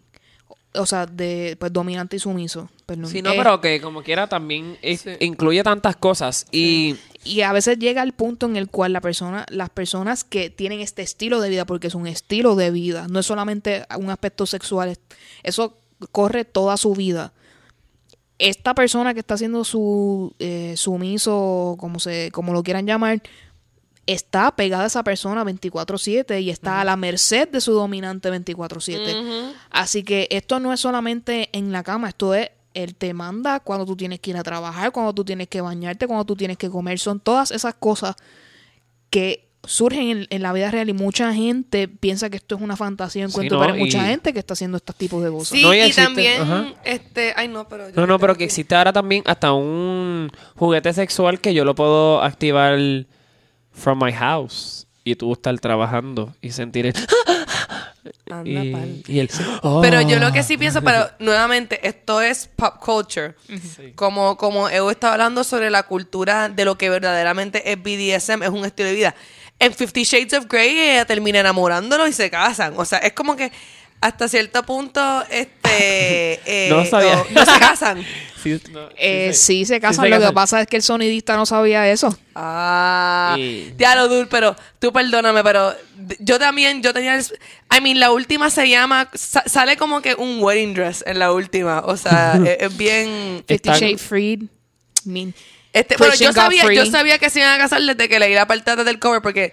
[0.77, 2.69] O sea, de pues, dominante y sumiso.
[2.85, 3.07] Perdón.
[3.07, 5.11] sí, no, Eh, pero que como quiera también es- Sí.
[5.21, 6.47] incluye tantas cosas.
[6.53, 6.97] Y
[7.27, 10.81] Y a veces llega el punto en el cual la persona, las personas que tienen
[10.81, 14.45] este estilo de vida, porque es un estilo de vida, no es solamente un aspecto
[14.45, 15.01] sexual, es-
[15.43, 15.79] eso
[16.13, 17.33] corre toda su vida.
[18.39, 23.23] Esta persona que está haciendo su eh, sumiso, como se, como lo quieran llamar,
[24.07, 29.55] está pegada a esa persona 24/7 y está a la merced de su dominante 24/7.
[29.71, 33.87] Así que esto no es solamente en la cama, esto es él te manda cuando
[33.87, 36.69] tú tienes que ir a trabajar, cuando tú tienes que bañarte, cuando tú tienes que
[36.69, 36.99] comer.
[36.99, 38.17] Son todas esas cosas
[39.11, 42.77] que surgen en, en la vida real y mucha gente piensa que esto es una
[42.77, 45.23] fantasía en Sí, cuento, no, pero hay mucha y- gente que está haciendo estos tipos
[45.25, 45.49] de cosas.
[45.49, 46.67] Sí, No, y también, ajá.
[46.85, 47.89] este, ay no, pero...
[47.89, 51.75] yo no, no, pero que existe ahora también hasta un juguete sexual que yo lo
[51.75, 52.79] puedo activar
[53.73, 56.95] from my house y tú estar trabajando y sentir el...
[58.31, 59.03] Anda y, pal.
[59.07, 59.29] y el...
[59.83, 60.21] Pero yo Oh.
[60.21, 63.35] lo que sí pienso, pero nuevamente, esto es pop culture.
[63.95, 68.49] Como, como Evo está hablando sobre la cultura de lo que verdaderamente es BDSM, es
[68.51, 69.15] un estilo de vida.
[69.59, 72.75] En Fifty Shades of Grey ella termina enamorándolo y se casan.
[72.77, 73.51] O sea, es como que
[74.01, 75.55] hasta cierto punto, este...
[76.45, 77.17] eh, No sabía.
[77.31, 78.05] No, no se casan.
[78.45, 80.05] Sí, no, Eh, sí, sí, se casan.
[80.05, 80.35] se lo que casan.
[80.35, 82.15] pasa es que el sonidista no sabía eso.
[82.35, 85.75] Ah, Y- diablo, Dul, pero tú perdóname, pero
[86.19, 87.25] yo también, yo tenía el...
[87.75, 89.09] I mean, la última se llama...
[89.15, 91.81] sa- sale como que un wedding dress en la última.
[91.87, 93.43] O sea, es, es bien...
[93.49, 94.43] Fifty Shades Freed.
[94.43, 94.49] I
[95.09, 95.35] mean,
[95.75, 96.79] Este, pero yo sabía, Godfrey.
[96.79, 99.53] yo sabía que se iban a casar desde que leí la parte del cover porque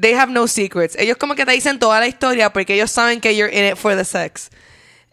[0.00, 0.96] they have no secrets.
[0.96, 3.76] Ellos como que te dicen toda la historia porque ellos saben que you're in it
[3.76, 4.48] for the sex.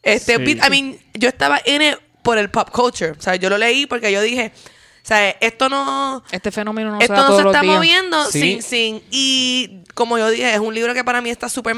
[0.03, 0.51] Este, Sí.
[0.65, 3.11] I mean, yo estaba in it por el pop culture.
[3.11, 6.23] O sea, yo lo leí porque yo dije, o sea, esto no...
[6.31, 7.75] Este fenómeno no esto se da no todos se está días.
[7.75, 8.39] moviendo Sí.
[8.41, 9.03] sin, sin...
[9.09, 11.75] Y como yo dije, es un libro que para mí está súper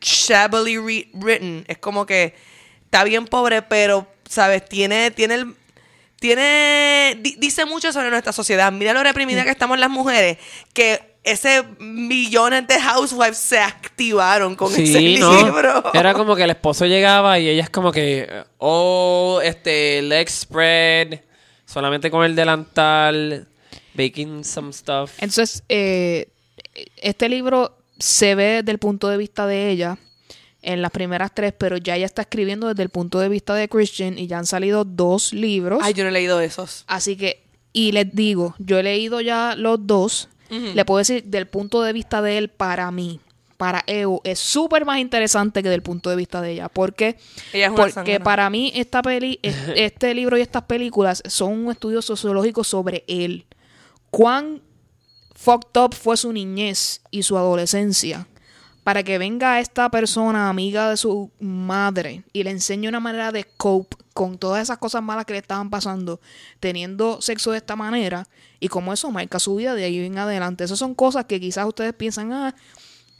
[0.00, 0.78] shabbily
[1.14, 1.64] written.
[1.68, 2.34] Es como que
[2.84, 4.68] está bien pobre, pero, ¿sabes?
[4.68, 5.54] Tiene, tiene el...
[6.22, 7.18] Tiene...
[7.20, 8.70] di- dice mucho sobre nuestra sociedad.
[8.70, 10.38] Mira lo reprimida que estamos las mujeres.
[10.72, 15.36] Que ese millones de housewives se activaron con ese Sí, ¿no?
[15.44, 15.90] libro.
[15.92, 21.20] Era como que el esposo llegaba y ella es como que, oh, este, leg spread,
[21.66, 23.48] solamente con el delantal,
[23.94, 25.10] baking some stuff.
[25.18, 26.28] Entonces, eh,
[26.98, 29.98] este libro se ve desde el punto de vista de ella
[30.62, 33.68] en las primeras tres, pero ya ella está escribiendo desde el punto de vista de
[33.68, 35.80] Christian y ya han salido dos libros.
[35.82, 36.84] Ay, yo no he leído esos.
[36.86, 40.28] Así que, y les digo, yo he leído ya los dos.
[40.74, 43.20] Le puedo decir, del punto de vista de él, para mí,
[43.56, 46.68] para Evo, es súper más interesante que del punto de vista de ella.
[46.68, 47.16] ¿Por qué?
[47.54, 51.70] Ella es Porque para mí, esta peli, es- este libro y estas películas son un
[51.72, 53.46] estudio sociológico sobre él.
[54.10, 54.60] Cuán
[55.34, 58.26] fucked up fue su niñez y su adolescencia
[58.84, 63.44] para que venga esta persona amiga de su madre y le enseñe una manera de
[63.56, 66.20] cope con todas esas cosas malas que le estaban pasando
[66.60, 68.26] teniendo sexo de esta manera
[68.60, 70.64] y cómo eso marca su vida de ahí en adelante.
[70.64, 72.54] Esas son cosas que quizás ustedes piensan, ah,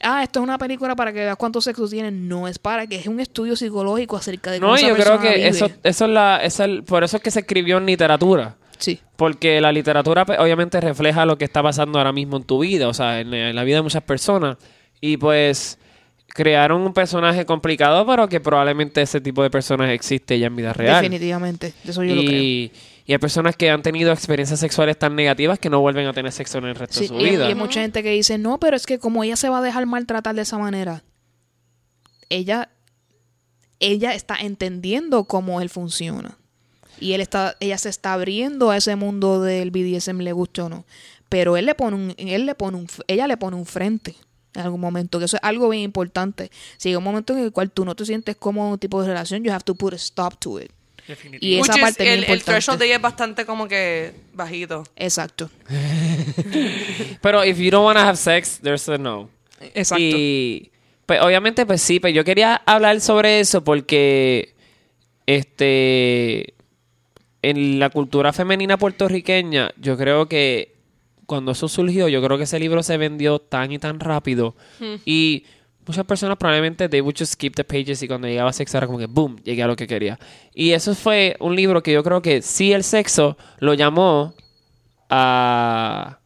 [0.02, 2.28] ah, esto es una película para que veas cuántos sexos tienen.
[2.28, 5.18] No, es para que es un estudio psicológico acerca de cómo No, esa yo creo
[5.20, 5.48] que vive.
[5.48, 8.56] eso, eso es la, por eso es que se escribió en literatura.
[8.78, 9.00] Sí.
[9.16, 12.88] Porque la literatura pues, obviamente refleja lo que está pasando ahora mismo en tu vida,
[12.88, 14.56] o sea, en, en la vida de muchas personas.
[15.03, 15.78] Y pues
[16.28, 20.72] crearon un personaje complicado, pero que probablemente ese tipo de personas existe ya en vida
[20.72, 21.03] real.
[21.03, 21.74] Definitivamente.
[21.84, 22.32] De eso yo lo creo.
[22.40, 22.72] y,
[23.05, 26.30] y hay personas que han tenido experiencias sexuales tan negativas que no vuelven a tener
[26.32, 27.44] sexo en el resto Sí, de su y, vida.
[27.44, 29.62] y hay mucha gente que dice, no, pero es que como ella se va a
[29.62, 31.03] dejar maltratar de esa manera,
[32.30, 32.70] ella,
[33.80, 36.38] ella está entendiendo cómo él funciona.
[37.00, 40.68] Y él está, ella se está abriendo a ese mundo del BDSM, le gusta o
[40.68, 40.86] no.
[41.28, 44.14] Pero él le pone un, él le pone un, ella le pone un frente
[44.55, 46.50] en algún momento, que eso es algo bien importante.
[46.76, 49.09] Si hay un momento en el cual tú no te sientes como un tipo de
[49.09, 50.70] relación, you have to put a stop to it.
[51.40, 52.78] Y esa Which is- parte es el, el threshold importante.
[52.78, 54.84] de ella es bastante como que bajito.
[54.94, 55.50] Exacto.
[57.20, 59.28] Pero if you don't want to have sex, there's a no.
[59.74, 60.03] Exacto.
[60.03, 60.70] Y
[61.07, 64.55] pues obviamente pues sí, pues yo quería hablar sobre eso porque
[65.26, 66.55] este
[67.42, 70.71] en la cultura femenina puertorriqueña, yo creo que
[71.33, 74.55] cuando eso surgió, yo creo que ese libro se vendió tan y tan rápido
[75.05, 75.45] y
[75.87, 78.99] muchas personas probablemente they would just skip the pages y cuando llegaba sexo era como
[78.99, 80.18] que boom, llegué a lo que quería.
[80.55, 84.35] Y eso fue un libro que yo creo que sí el sexo lo llamó
[85.11, 86.18] a,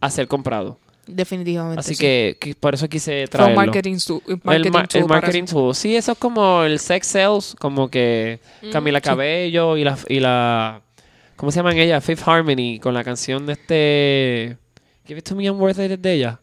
[0.00, 0.78] a ser comprado.
[1.06, 1.80] Definitivamente.
[1.80, 2.00] Así sí.
[2.00, 3.56] que, que por eso quise Fue un traerlo.
[3.56, 5.74] marketing, tu- un marketing el, ma- tool el marketing tool.
[5.74, 8.38] Sí, eso es como el sex sales, como que
[8.70, 10.80] Camila Cabello y la, y la...
[11.42, 12.00] ¿Cómo se llaman ella?
[12.00, 14.58] Fifth Harmony, con la canción de este...
[15.04, 16.38] Give it to me, I'm worth it, de ella.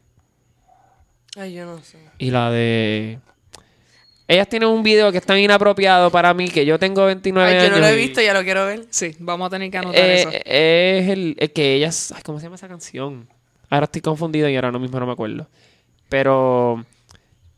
[1.37, 1.99] Ay, yo no sé.
[2.17, 3.17] Y la de...
[4.27, 7.55] Ellas tienen un video que es tan inapropiado para mí que yo tengo 29 Ay,
[7.55, 7.71] yo años.
[7.75, 8.87] no lo he y- visto, ya lo quiero ver.
[8.89, 10.29] Sí, vamos a tener que anotar Eh, eso.
[10.43, 12.11] Es el, el que ellas...
[12.13, 13.29] ay, ¿Cómo se llama esa canción?
[13.69, 15.47] Ahora estoy confundido y ahora no mismo no me acuerdo.
[16.09, 16.83] Pero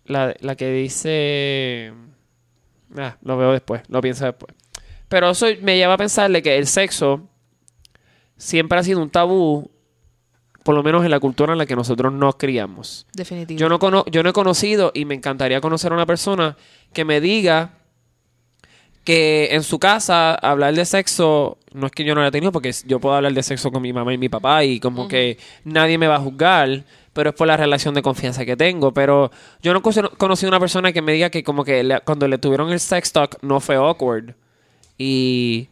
[0.05, 1.91] la, la que dice...
[2.95, 4.53] Ah, lo veo después, lo pienso después.
[5.09, 7.27] Pero eso me lleva a pensarle que el sexo
[8.41, 9.69] siempre ha sido un tabú,
[10.63, 13.05] por lo menos en la cultura en la que nosotros nos criamos.
[13.13, 13.59] Definitivo.
[13.59, 16.57] Yo no, cono- yo no he conocido y me encantaría conocer a una persona
[16.93, 17.77] que me diga
[19.03, 22.51] que en su casa hablar de sexo, no es que yo no lo haya tenido,
[22.51, 25.37] porque yo puedo hablar de sexo con mi mamá y mi papá y como que
[25.63, 26.83] nadie me va a juzgar,
[27.13, 28.93] pero es por la relación de confianza que tengo.
[28.93, 29.31] Pero
[29.63, 32.27] yo no he cono- conocido una persona que me diga que como que le- cuando
[32.27, 34.35] le tuvieron el sex talk no fue awkward.
[34.99, 35.67] Y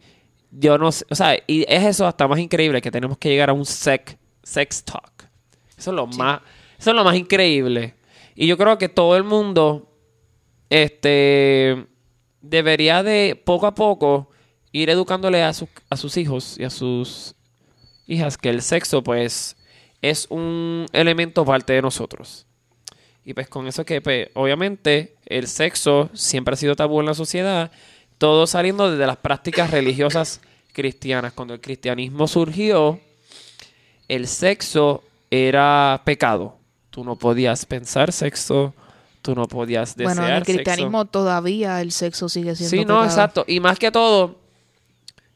[0.50, 3.50] yo no sé, o sea, y es eso hasta más increíble que tenemos que llegar
[3.50, 5.28] a un sex, sex talk.
[5.76, 6.40] Eso es lo más,
[6.78, 7.94] eso es lo más increíble.
[8.34, 9.92] Y yo creo que todo el mundo,
[10.68, 11.86] este,
[12.40, 14.30] debería de poco a poco
[14.72, 17.34] ir educándole a, sus a sus hijos y a sus
[18.06, 19.56] hijas que el sexo, pues,
[20.02, 22.46] es un elemento parte de nosotros.
[23.24, 27.14] Y pues con eso que, pues, obviamente, el sexo siempre ha sido tabú en la
[27.14, 27.70] sociedad,
[28.20, 30.42] todo saliendo desde las prácticas religiosas
[30.74, 31.32] cristianas.
[31.32, 33.00] Cuando el cristianismo surgió,
[34.08, 36.58] el sexo era pecado.
[36.90, 38.74] Tú no podías pensar sexo,
[39.22, 40.52] tú no podías desear bueno, en el sexo.
[40.52, 43.04] cristianismo todavía el sexo sigue siendo Sí, no, pecado.
[43.06, 43.44] exacto.
[43.48, 44.36] Y más que todo,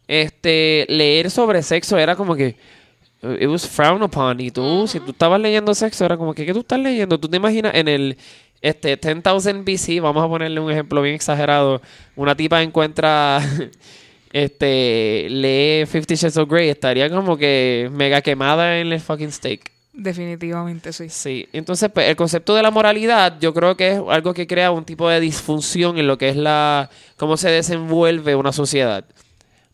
[0.07, 2.57] este, leer sobre sexo era como que,
[3.41, 4.41] it was frowned upon.
[4.43, 7.19] Y tú, si tú estabas leyendo sexo, era como que, ¿qué tú estás leyendo?
[7.19, 8.19] Tú te imaginas en el
[8.65, 11.83] este 10,000 BC, vamos a ponerle un ejemplo bien exagerado,
[12.17, 13.39] una tipa encuentra,
[14.33, 19.71] este, lee Fifty Shades of Grey, estaría como que mega quemada en el fucking steak.
[19.93, 21.11] Definitivamente sí.
[21.11, 24.71] Sí, entonces pues, el concepto de la moralidad yo creo que es algo que crea
[24.71, 26.89] un tipo de disfunción en lo que es la
[27.19, 29.05] cómo se desenvuelve una sociedad.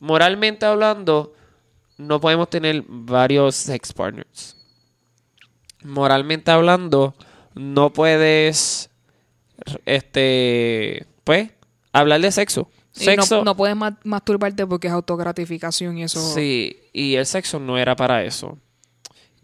[0.00, 1.32] Moralmente hablando,
[1.96, 4.56] no podemos tener varios sex partners.
[5.84, 7.14] Moralmente hablando,
[7.54, 8.90] no puedes
[9.86, 11.50] este pues
[11.92, 12.68] hablar de sexo.
[12.96, 16.20] Y no- Sexo no, puedes ma- masturbarte porque es autogratificación y eso.
[16.34, 18.58] Sí, y el sexo no era para eso.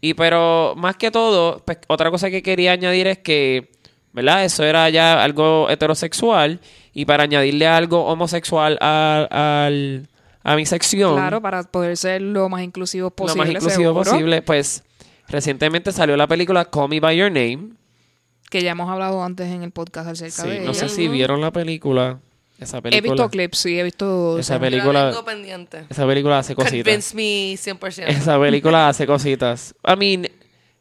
[0.00, 3.70] Y pero más que todo, pues, otra cosa que quería añadir es que,
[4.12, 4.44] ¿verdad?
[4.44, 6.60] Eso era ya algo heterosexual
[6.92, 10.08] y para añadirle algo homosexual a, al-
[10.42, 13.38] a mi sección, Claro, para poder ser lo más inclusivo lo posible.
[13.44, 14.84] más inclusivo seguro, posible, pues
[15.28, 17.70] recientemente salió la película Call Me By Your Name.
[18.50, 20.74] Que ya hemos hablado antes en el podcast acerca Sí, de no ella.
[20.74, 22.20] sé si vieron la película.
[22.58, 23.12] Esa He película.
[23.12, 24.38] visto clips, sí, he visto.
[24.38, 25.10] Esa película-.
[25.90, 26.84] Esa película hace cositas.
[26.84, 28.04] Convince me 100%.
[28.08, 29.74] Esa película hace cositas.
[29.86, 30.24] I mean,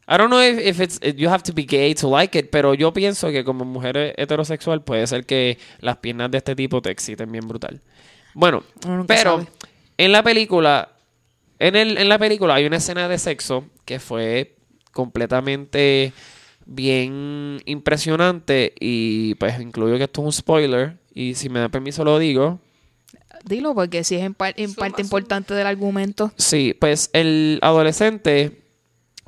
[0.08, 2.48] I don't know if, if it's if you have to be gay to like it,
[2.50, 6.80] pero yo pienso que como mujer heterosexual puede ser que las piernas de este tipo
[6.80, 7.82] te exciten bien brutal.
[8.32, 8.62] Bueno,
[9.06, 9.46] pero sabe.
[9.98, 10.90] en la película,
[11.58, 14.54] en el, en la película hay una escena de sexo que fue
[14.92, 16.12] completamente
[16.66, 22.04] bien impresionante y pues incluyo que esto es un spoiler y si me da permiso
[22.04, 22.58] lo digo.
[23.44, 26.32] Dilo, porque si es en, par- en Suma, parte importante del argumento.
[26.36, 28.62] Sí, pues el adolescente,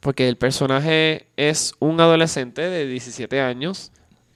[0.00, 3.92] porque el personaje es un adolescente de 17 años,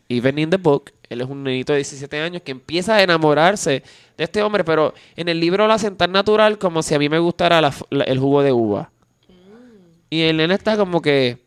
[0.08, 3.82] even in the book, él es un nenito de 17 años que empieza a enamorarse
[4.16, 7.08] de este hombre, pero en el libro lo hacen tan natural como si a mí
[7.08, 8.90] me gustara la f- la- el jugo de uva.
[10.10, 11.41] Y el nene está como que,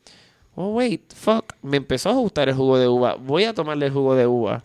[0.56, 3.91] oh, wait, fuck, me empezó a gustar el jugo de uva, voy a tomarle el
[3.91, 4.64] jugo de uva.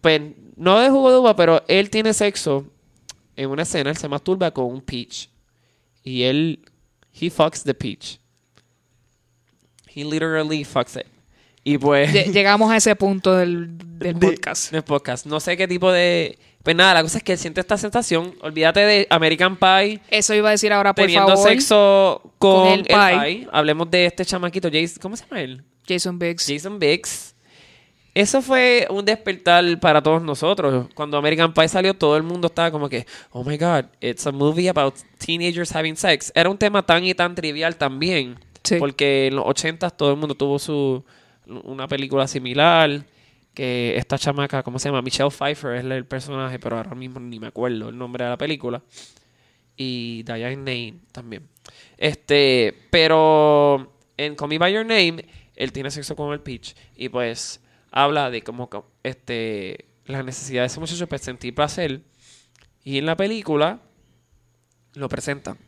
[0.00, 0.20] Pues
[0.56, 2.66] no de jugo de uva, pero él tiene sexo
[3.36, 5.28] en una escena, él se masturba con un peach.
[6.04, 6.64] Y él,
[7.12, 8.18] he fucks the peach.
[9.86, 11.06] He literally fucks it.
[11.64, 12.12] Y pues...
[12.12, 14.72] Lle- Llegamos a ese punto del, del de- podcast.
[14.72, 15.26] del podcast.
[15.26, 16.38] No sé qué tipo de...
[16.62, 18.34] Pues nada, la cosa es que él siente esta sensación.
[18.40, 20.00] Olvídate de American Pie.
[20.10, 21.48] Eso iba a decir ahora, por teniendo favor.
[21.48, 23.48] sexo con, con el pie.
[23.50, 24.98] Hablemos de este chamaquito, Jason.
[25.02, 25.64] ¿Cómo se llama él?
[25.88, 26.46] Jason Biggs.
[26.48, 27.34] Jason Biggs.
[28.14, 30.86] Eso fue un despertar para todos nosotros.
[30.94, 34.30] Cuando American Pie salió, todo el mundo estaba como que, oh my god, it's a
[34.30, 36.30] movie about teenagers having sex.
[36.34, 38.38] Era un tema tan y tan trivial también.
[38.62, 38.76] Sí.
[38.78, 41.02] Porque en los 80 todo el mundo tuvo su
[41.46, 43.04] una película similar.
[43.54, 45.02] Que esta chamaca, ¿cómo se llama?
[45.02, 48.38] Michelle Pfeiffer es el personaje, pero ahora mismo ni me acuerdo el nombre de la
[48.38, 48.82] película.
[49.76, 51.48] Y Diane Lane también.
[51.98, 56.74] Este, pero en Call Me By Your Name, él tiene sexo con el Peach.
[56.96, 58.70] Y pues habla de cómo
[59.02, 62.00] este, la necesidad de ese muchacho para sentir placer.
[62.84, 63.80] Y en la película
[64.94, 65.58] lo presentan.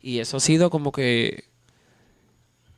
[0.00, 1.44] Y eso ha sido como que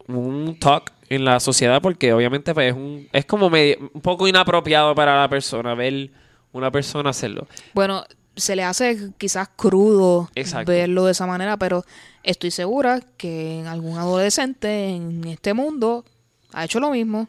[0.07, 4.27] un talk en la sociedad porque obviamente pues, es, un, es como medio- un poco
[4.29, 6.11] inapropiado para la persona ver
[6.53, 7.47] una persona hacerlo.
[7.75, 8.05] Bueno,
[8.35, 10.71] se le hace quizás crudo Exacto.
[10.73, 11.85] verlo de esa manera, pero
[12.23, 16.05] estoy segura que algún adolescente en este mundo
[16.53, 17.29] ha hecho lo mismo.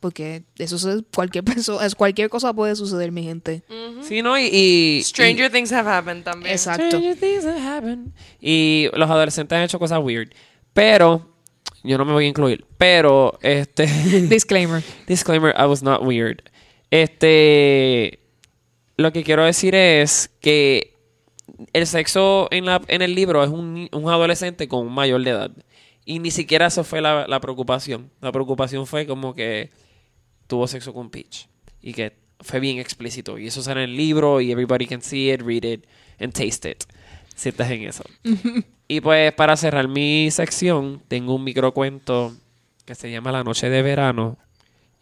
[0.00, 3.64] Porque eso se- cualquier persona, es cualquier cosa puede suceder, mi gente.
[4.02, 4.38] Sí, ¿no?
[4.38, 6.52] Y, y- Stranger Things have happened también.
[6.52, 6.86] Exacto.
[6.86, 8.12] Stranger things have happened.
[8.40, 10.28] Y los adolescentes han hecho cosas weird.
[10.72, 11.28] Pero,
[11.82, 12.64] yo no me voy a incluir.
[12.76, 13.86] Pero, este.
[14.28, 14.82] Disclaimer.
[15.06, 16.42] disclaimer, I was not weird.
[16.90, 18.20] Este.
[18.96, 20.94] Lo que quiero decir es que
[21.72, 25.30] el sexo en, la, en el libro es un, un adolescente con un mayor de
[25.30, 25.50] edad.
[26.04, 28.10] Y ni siquiera eso fue la, la preocupación.
[28.20, 29.70] La preocupación fue como que
[30.46, 31.48] tuvo sexo con Peach.
[31.80, 33.38] Y que fue bien explícito.
[33.38, 35.84] Y eso sale en el libro y everybody can see it, read it
[36.18, 36.84] and taste it.
[37.36, 38.04] Si estás en eso.
[38.88, 42.34] y pues para cerrar mi sección, tengo un microcuento
[42.84, 44.38] que se llama La noche de verano.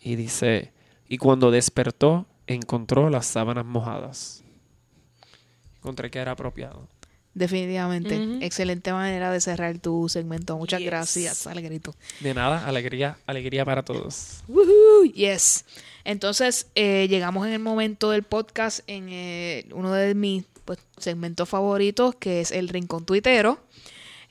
[0.01, 0.73] Y dice,
[1.09, 4.43] y cuando despertó, encontró las sábanas mojadas.
[5.79, 6.89] Encontré que era apropiado.
[7.35, 8.39] Definitivamente.
[8.41, 10.57] Excelente manera de cerrar tu segmento.
[10.57, 10.87] Muchas Yes.
[10.87, 11.95] gracias, Alegrito.
[12.21, 14.43] De nada, alegría, alegría para todos.
[14.49, 15.65] Woohoo, yes.
[16.05, 21.49] Entonces, eh, llegamos en el momento del podcast en eh, uno de mis pues, segmentos
[21.49, 23.61] favoritos, que es el Rincón Tuitero.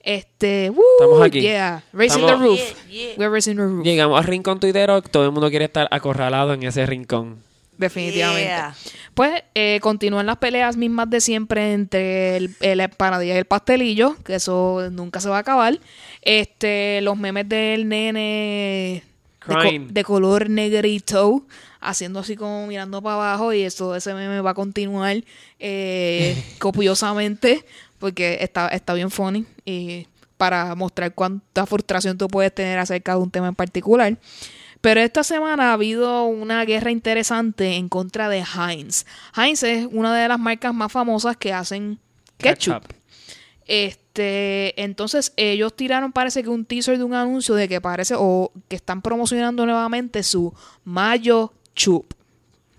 [0.06, 1.42] Este, woo, Estamos aquí.
[1.42, 2.88] Yeah, raising Estamos- the roof.
[2.88, 3.14] Yeah, yeah.
[3.18, 3.84] We're raising the roof.
[3.84, 7.44] Llegamos al rincón tuitero, todo el mundo quiere estar acorralado en ese rincón.
[7.78, 8.44] definitivamente.
[8.46, 8.74] Yeah.
[9.16, 14.16] Pues eh, continúan las peleas mismas de siempre entre el, el empanadilla y el pastelillo,
[14.24, 15.78] que eso nunca se va a acabar.
[16.22, 19.04] Este, los memes del nene
[19.46, 19.94] de, co- Crying.
[19.94, 21.44] de color negrito,
[21.82, 25.18] haciendo así como mirando para abajo, y eso, ese meme va a continuar
[25.60, 27.66] eh, copiosamente,
[28.00, 33.20] porque está, está bien funny, y para mostrar cuánta frustración tú puedes tener acerca de
[33.20, 34.18] un tema en particular.
[34.82, 39.06] Pero esta semana ha habido una guerra interesante en contra de Heinz.
[39.36, 41.98] Heinz es una de las marcas más famosas que hacen
[42.38, 42.82] ketchup.
[42.82, 43.06] Ketchup.
[43.68, 48.52] Este, entonces ellos tiraron parece que un teaser de un anuncio de que parece o
[48.68, 52.14] que están promocionando nuevamente su Mayo Chup.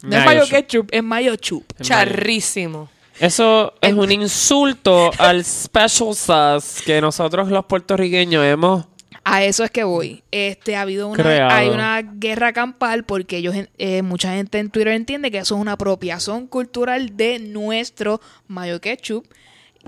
[0.02, 0.50] No es Mayo Mayo Chup.
[0.50, 1.64] Ketchup, es Mayo Chup.
[1.80, 2.88] Charrísimo.
[3.20, 8.86] Eso es un insulto al special sauce que nosotros los puertorriqueños hemos...
[9.28, 10.22] A eso es que voy.
[10.30, 11.50] Este ha habido una Creado.
[11.50, 15.60] hay una guerra campal porque ellos eh, mucha gente en Twitter entiende que eso es
[15.60, 19.26] una apropiación cultural de nuestro mayo ketchup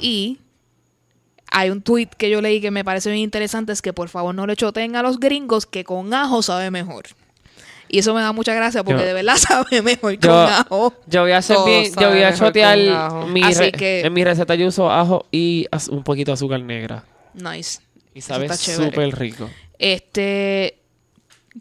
[0.00, 0.38] y
[1.52, 4.34] hay un tweet que yo leí que me parece bien interesante es que por favor
[4.34, 7.04] no le choteen a los gringos que con ajo sabe mejor.
[7.88, 10.94] Y eso me da mucha gracia porque Yo- de verdad sabe mejor con Yo, ajo.
[11.06, 12.78] yo voy a hacer bien, yo voy a chotear
[13.28, 16.60] mi Así re- que- en mi receta yo uso ajo y un poquito de azúcar
[16.60, 17.80] negra Nice.
[18.14, 18.90] y sabe está chévere.
[18.90, 19.48] súper rico.
[19.78, 20.78] Este,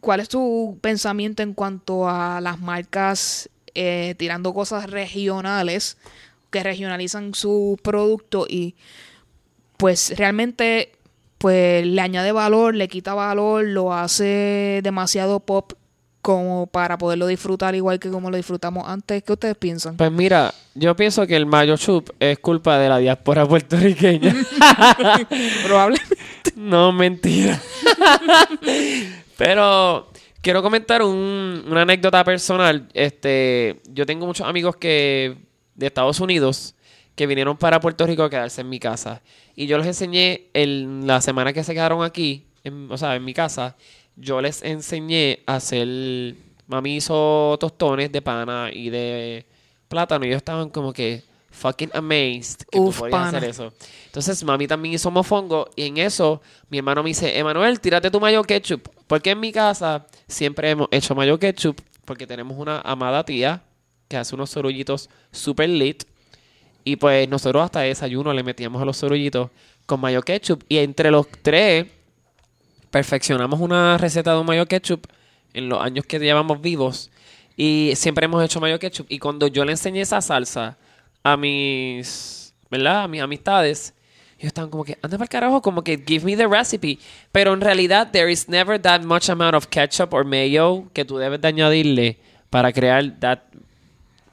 [0.02, 5.98] ¿cuál es tu pensamiento en cuanto a las marcas eh, tirando cosas regionales
[6.50, 8.76] que regionalizan su producto y
[9.78, 10.92] pues realmente
[11.38, 15.74] pues le añade valor, le quita valor, lo hace demasiado pop
[16.28, 19.24] como para poderlo disfrutar igual que como lo disfrutamos antes?
[19.24, 19.96] ¿Qué ustedes piensan?
[19.96, 24.36] Pues mira, yo pienso que el mayo chup es culpa de la diáspora puertorriqueña.
[25.66, 26.18] Probablemente.
[26.58, 27.62] no, mentira.
[29.38, 30.12] Pero
[30.42, 32.88] quiero comentar un- una anécdota personal.
[32.94, 35.38] Este, yo tengo muchos amigos que
[35.76, 36.76] de Estados Unidos
[37.16, 39.22] que vinieron para Puerto Rico a quedarse en mi casa.
[39.56, 43.24] Y yo les enseñé el, la semana que se quedaron aquí, en- o sea, en
[43.26, 43.76] mi casa,
[44.18, 46.36] yo les enseñé a hacer...
[46.68, 49.46] Mami hizo tostones de pana y de
[49.88, 53.38] plátano y ellos estaban como que fucking amazed que Uf, tú podías pana.
[53.38, 53.74] hacer eso.
[54.08, 58.20] Entonces, mami también hizo mofongo y en eso mi hermano me dice, Emanuel, tírate tu
[58.20, 58.90] mayo ketchup.
[59.08, 63.64] Porque en mi casa siempre hemos hecho mayo ketchup porque tenemos una amada tía
[64.08, 66.04] que hace unos sorullitos super lit.
[66.84, 69.50] Y pues nosotros hasta desayuno le metíamos a los sorullitos
[69.86, 70.64] con mayo ketchup.
[70.70, 71.88] Y entre los tres
[72.92, 75.08] perfeccionamos una receta de un mayo ketchup
[75.54, 77.12] en los años que llevamos vivos.
[77.56, 79.08] Y siempre hemos hecho mayo ketchup.
[79.10, 80.78] Y cuando yo le enseñé esa salsa
[81.24, 83.04] a mis, ¿verdad?
[83.04, 83.94] A mis amistades,
[84.38, 87.00] ellos estaban como que, anda para el carajo, como que give me the recipe.
[87.32, 91.18] Pero en realidad, there is never that much amount of ketchup or mayo que tú
[91.18, 92.18] debes de añadirle
[92.52, 93.40] para crear that,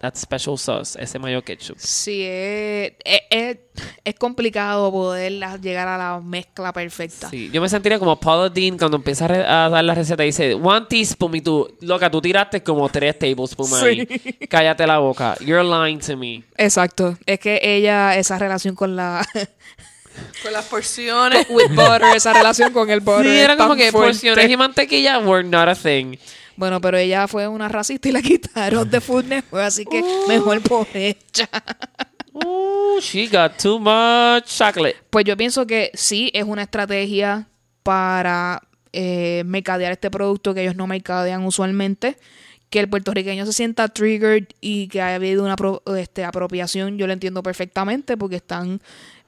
[0.05, 1.77] that special sauce, ese mayo ketchup.
[1.79, 3.59] Sí, es, es, es-
[4.05, 7.29] es complicado poder llegar a la mezcla perfecta.
[7.31, 10.55] Sí, yo me sentiría como Paula Dean cuando empieza a, dar la receta y dice,
[10.55, 14.07] one teaspoon, y tú, loca, tú tiraste como tres tablespoons ahí.
[14.49, 15.37] Cállate la boca.
[15.41, 16.45] You're lying to me.
[16.57, 17.19] Exacto.
[17.27, 19.27] Es que ella, esa relación con la.
[20.45, 21.45] Con las porciones.
[21.51, 23.27] with butter, esa relación con el butter.
[23.27, 24.11] Sí, era como que fuerte.
[24.13, 26.17] porciones y mantequilla were not a thing.
[26.57, 30.61] Bueno, pero ella fue una racista y la quitaron de Food Network, así que mejor
[30.63, 31.49] por ella.
[32.33, 34.97] Ooh, she got too much chocolate.
[35.11, 37.49] Pues yo pienso que sí es una estrategia
[37.83, 42.17] para eh, mercadear este producto que ellos no mercadean usualmente.
[42.71, 45.55] Que el puertorriqueño se sienta triggered y que haya habido una
[45.97, 48.81] este, apropiación, yo lo entiendo perfectamente porque están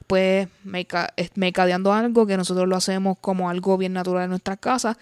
[0.05, 4.57] pues merca- es- mercadeando algo que nosotros lo hacemos como algo bien natural en nuestras
[4.59, 4.97] casas.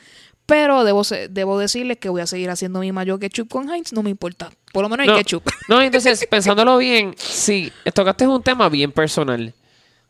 [0.46, 4.04] Pero debo, debo decirles que voy a seguir haciendo mi mayo ketchup con Heinz, no
[4.04, 4.52] me importa.
[4.72, 5.44] Por lo menos No, ketchup.
[5.70, 9.54] no, entonces, pensándolo bien, sí, tocaste un tema bien personal.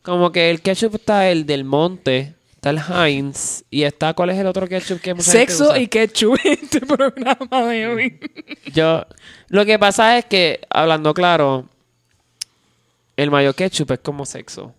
[0.01, 4.37] Como que el ketchup está el del monte, está el Heinz, y está, ¿cuál es
[4.37, 5.79] el otro ketchup que mucha gente Sexo usa?
[5.79, 8.19] y ketchup en este programa de hoy.
[8.73, 9.05] Yo,
[9.47, 11.69] lo que pasa es que, hablando claro,
[13.15, 14.73] el mayo ketchup es como sexo.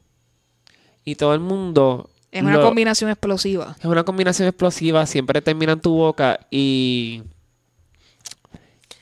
[1.05, 2.11] Y todo el mundo...
[2.37, 3.77] Es una lo- combinación explosiva.
[3.79, 7.23] Es una combinación explosiva, siempre termina en tu boca y...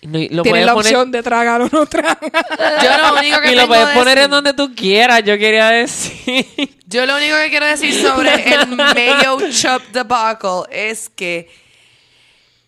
[0.03, 2.18] no- lo Tienes la poner, opción de tragar o no tragar.
[2.22, 5.39] Yo lo único que y lo puedes de poner decir- en donde tú quieras, yo
[5.39, 6.47] quería decir.
[6.87, 11.49] Yo lo único que quiero decir sobre el Mayo Chop debacle es que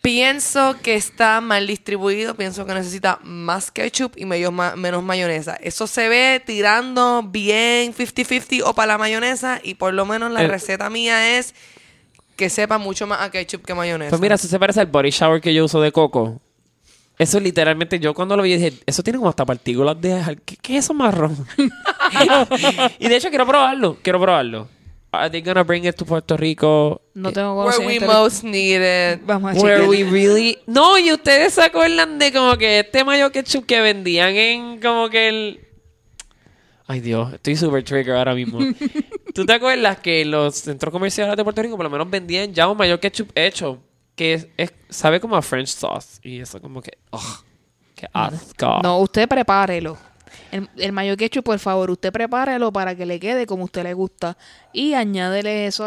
[0.07, 5.57] pienso que está mal distribuido, pienso que necesita más ketchup y medio ma- menos mayonesa.
[5.61, 10.43] Eso se ve tirando bien 50-50 o para la mayonesa y por lo menos la
[10.43, 11.55] El- receta mía es
[12.37, 14.11] que sepa mucho más a ketchup que mayonesa.
[14.11, 16.41] Pues mira, eso se parece al body shower que yo uso de coco.
[17.19, 20.39] Eso literalmente, yo cuando lo vi dije, eso tiene como hasta partículas de...
[20.45, 21.35] ¿Qué, qué es eso marrón?
[22.99, 24.69] y de hecho quiero probarlo, quiero probarlo.
[25.19, 27.01] Are they gonna bring it to Puerto Rico?
[27.15, 29.21] No tengo Where we most need it.
[29.27, 29.89] Vamos a Where chequear.
[29.89, 30.59] we really...
[30.67, 35.09] No, y ustedes se acuerdan de como que este mayo ketchup que vendían en como
[35.09, 35.61] que el...
[36.89, 38.59] Ay Dios, estoy super trigger ahora mismo.
[39.35, 42.69] ¿Tú te acuerdas que los centros comerciales de Puerto Rico por lo menos vendían ya
[42.69, 43.79] un mayo ketchup hecho?
[44.15, 46.21] Que es, es- sabe como a French sauce.
[46.23, 46.93] Y eso como que...
[47.11, 47.45] ugh,
[47.97, 48.81] qué asco.
[48.83, 49.99] No, usted prepárelo.
[50.51, 53.83] El, el mayo ketchup, por favor, usted prepárelo para que le quede como a usted
[53.85, 54.37] le gusta.
[54.73, 55.87] Y añádele esos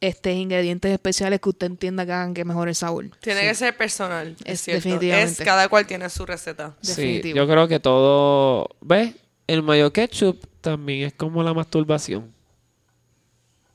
[0.00, 3.06] este, ingredientes especiales que usted entienda que hagan que mejore el sabor.
[3.20, 4.36] Tiene que ser personal.
[4.44, 4.82] Es Es cierto.
[4.88, 5.32] definitivamente.
[5.42, 6.74] Es cada cual tiene su receta.
[6.80, 7.36] Sí, Definitivo.
[7.36, 8.68] yo creo que todo...
[8.80, 9.14] ¿Ves?
[9.46, 12.32] El mayo ketchup también es como la masturbación.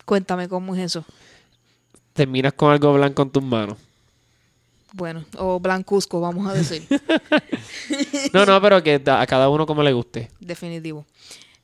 [0.06, 1.06] Cuéntame cómo es eso.
[2.14, 3.78] Terminas con algo blanco en tus manos.
[4.94, 6.88] Bueno, o blancuzco, vamos a decir.
[8.34, 10.30] No, no, pero que a cada uno como le guste.
[10.40, 11.06] Definitivo.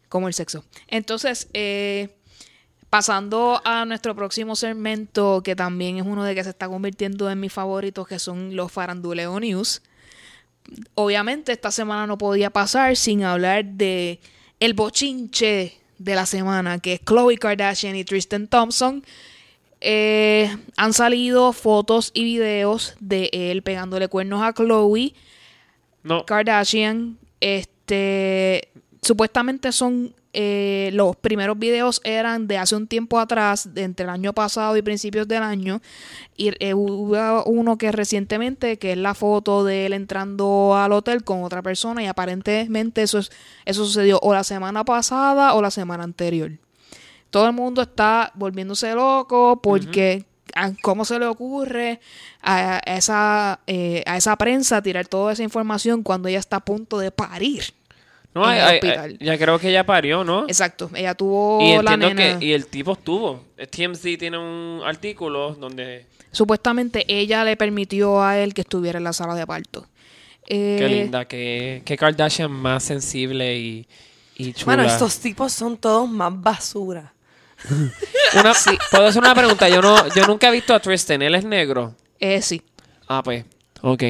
[0.09, 0.63] Como el sexo.
[0.87, 2.15] Entonces, eh,
[2.89, 7.39] pasando a nuestro próximo segmento, que también es uno de que se está convirtiendo en
[7.39, 9.81] mis favoritos, que son los Faranduleo News.
[10.95, 14.19] Obviamente, esta semana no podía pasar sin hablar de
[14.59, 19.03] el bochinche de la semana, que es Khloe Kardashian y Tristan Thompson.
[19.87, 25.13] Eh, han salido fotos y videos de él pegándole cuernos a Chloe.
[26.01, 28.69] No, Kardashian, este,
[29.03, 34.09] supuestamente son eh, los primeros videos eran de hace un tiempo atrás, de entre el
[34.09, 35.81] año pasado y principios del año,
[36.35, 41.23] y eh, hubo uno que recientemente, que es la foto de él entrando al hotel
[41.23, 43.31] con otra persona y aparentemente eso es,
[43.65, 46.53] eso sucedió o la semana pasada o la semana anterior.
[47.29, 51.99] Todo el mundo está volviéndose loco porque a- cómo se le ocurre
[52.41, 56.97] a, esa eh, a esa prensa tirar toda esa información cuando ella está a punto
[56.99, 57.73] de parir.
[58.33, 59.17] no en el hay- hospital.
[59.19, 60.43] hay- ya creo que ella parió, ¿no?
[60.47, 62.39] Exacto, ella tuvo y la entiendo nena.
[62.39, 63.43] que y el tipo estuvo.
[63.69, 69.13] TMZ tiene un artículo donde Supuestamente ella le permitió a él que estuviera en la
[69.13, 69.87] sala de parto.
[70.47, 73.87] Eh, qué linda, que, que Kardashian más sensible y,
[74.35, 74.75] y chula.
[74.75, 77.13] Bueno, estos tipos son todos más basura.
[78.39, 78.53] Una-
[78.91, 79.69] Puedo hacer una pregunta.
[79.69, 81.21] Yo no, yo nunca he visto a Tristan.
[81.21, 81.95] Él es negro.
[82.19, 82.61] eh, sí.
[83.07, 83.45] Ah, pues.
[83.81, 84.03] Ok.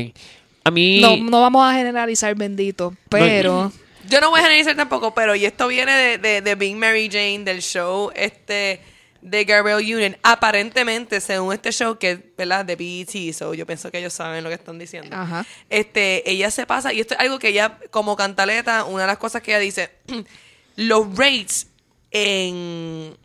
[0.64, 1.00] A mí.
[1.02, 3.72] No, no vamos a generalizar, bendito, pero
[4.08, 7.10] Yo no voy a generalizar tampoco, pero y esto viene de, de, de Being Mary
[7.12, 8.82] Jane, del show este
[9.22, 10.18] de Gabrielle Union.
[10.24, 12.64] Aparentemente, según este show, que es ¿verdad?
[12.64, 15.16] de BET, so yo pienso que ellos saben lo que están diciendo.
[15.16, 15.46] Ajá.
[15.70, 19.18] Este, ella se pasa, y esto es algo que ella, como cantaleta, una de las
[19.18, 19.90] cosas que ella dice,
[20.78, 21.68] los rates
[22.12, 23.18] en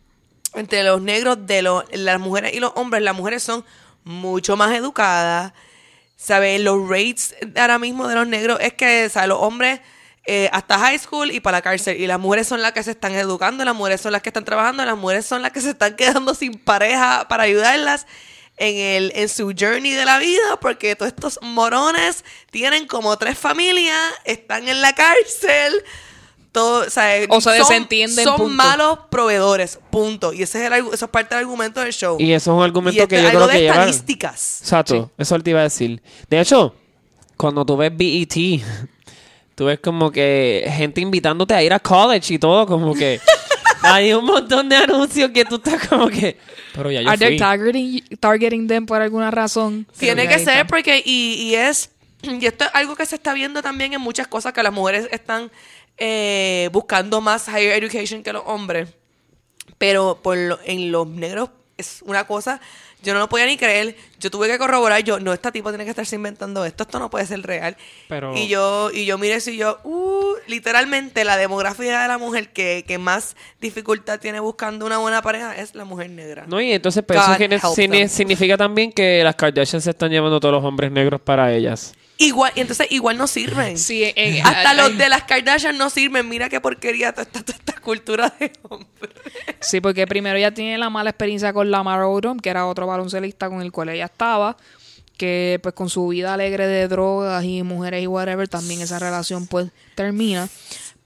[0.55, 3.64] entre los negros de los, las mujeres y los hombres, las mujeres son
[4.05, 5.53] mucho más educadas.
[6.16, 6.61] ¿Sabes?
[6.61, 9.28] Los rates ahora mismo de los negros es que, ¿sabes?
[9.30, 9.80] Los hombres
[10.26, 11.98] eh, hasta high school y para la cárcel.
[11.98, 14.44] Y las mujeres son las que se están educando, las mujeres son las que están
[14.44, 18.07] trabajando, las mujeres son las que se están quedando sin pareja para ayudarlas
[18.59, 23.38] en, el, en su journey de la vida, porque todos estos morones tienen como tres
[23.38, 25.82] familias, están en la cárcel.
[26.53, 28.55] Todo, o sea, O son- desentienden, Son punto.
[28.55, 30.32] malos proveedores, punto.
[30.32, 32.16] Y ese es el, eso es parte del argumento del show.
[32.18, 33.74] Y eso es un argumento Y esto que yo creo que de lleva.
[33.76, 34.61] estadísticas.
[34.62, 36.03] Exacto, eso te iba a decir.
[36.28, 36.74] De hecho,
[37.36, 38.34] cuando tú ves BET,
[39.55, 43.20] tú ves como que gente invitándote a ir a college y todo, como que
[43.82, 46.36] hay un montón de anuncios que tú estás como que.
[46.74, 49.86] Pero ya yo are they targeting, targeting them por alguna razón?
[49.98, 51.90] Tiene que ser porque, y, y es,
[52.22, 55.09] y esto es algo que se está viendo también en muchas cosas, que las mujeres
[55.11, 55.51] están
[56.01, 58.88] eh, buscando más higher education que los hombres.
[59.78, 62.61] Pero por lo- en los negros es una cosa,
[63.03, 63.96] yo no lo podía ni creer.
[64.18, 67.09] Yo tuve que corroborar, yo, no, esta tipo tiene que estarse inventando esto, esto no
[67.09, 67.74] puede ser real.
[68.09, 72.18] Pero- Y yo, y yo miré eso y yo, uh, literalmente la demografía de la
[72.18, 76.44] mujer que, que más dificultad tiene buscando una buena pareja es la mujer negra.
[76.47, 77.28] No, y entonces pues, eso
[78.09, 81.94] significa también que las Kardashian se están llevando todos los hombres negros para ellas.
[82.22, 83.78] Igual, y entonces igual no sirven.
[83.78, 86.28] Sí, eh, Hasta hay- los de las Kardashian no sirven.
[86.28, 89.10] Mira qué porquería toda esta, toda esta cultura de hombre.
[89.60, 93.48] Sí, porque primero ella tiene la mala experiencia con Lamar Odom, que era otro baloncelista
[93.48, 94.59] con el cual ella estaba,
[95.16, 99.47] que pues con su vida alegre de drogas y mujeres y whatever, también esa relación
[99.47, 100.47] pues termina.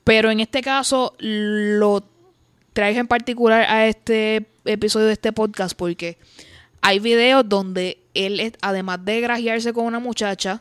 [0.03, 2.03] Pero en este caso lo
[2.73, 6.19] traigo en particular a este episodio de este podcast porque
[6.81, 10.61] hay videos donde él, además de grajearse con una muchacha,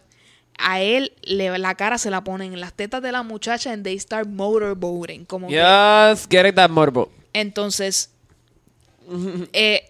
[0.58, 3.84] a él le, la cara se la ponen en las tetas de la muchacha en
[3.84, 5.26] They Start Motorboating.
[5.26, 7.10] Como que- Yes, get it that morbo.
[7.34, 8.10] entonces,
[9.54, 9.90] eh,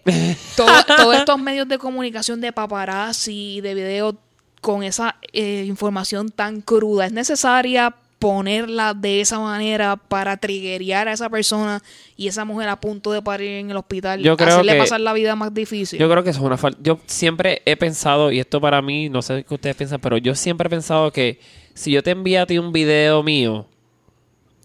[0.56, 0.66] todo-
[0.96, 4.14] todos estos medios de comunicación de paparazzi y de videos
[4.60, 7.06] con esa eh, información tan cruda.
[7.06, 11.82] Es necesaria ponerla de esa manera para triguear a esa persona
[12.16, 15.00] y esa mujer a punto de parir en el hospital, Yo creo hacerle que- pasar
[15.00, 15.98] la vida más difícil.
[15.98, 16.78] Yo creo que eso es una falta.
[16.82, 20.34] Yo siempre he pensado, y esto para mí, no sé qué ustedes piensan, pero yo
[20.34, 21.38] siempre he pensado que
[21.74, 23.66] si yo te envío a ti un video mío,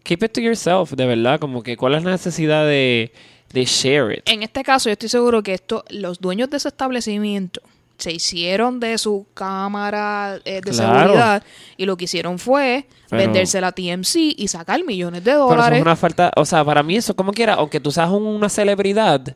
[0.04, 1.40] keep it to yourself, de verdad.
[1.40, 3.12] Como que, ¿cuál es la necesidad de,
[3.52, 4.22] de share it?
[4.30, 7.62] En este caso, yo estoy seguro que esto, los dueños de ese establecimiento
[8.00, 11.00] se hicieron de su cámara eh, de Claro.
[11.04, 11.44] seguridad
[11.78, 15.50] y lo que hicieron fue Pero- vendérsela a TMC y sacar millones de Pero eso
[15.50, 15.78] dólares.
[15.78, 18.50] es una falta, o sea, para mí eso como quiera, aunque tú seas un- una
[18.50, 19.36] celebridad,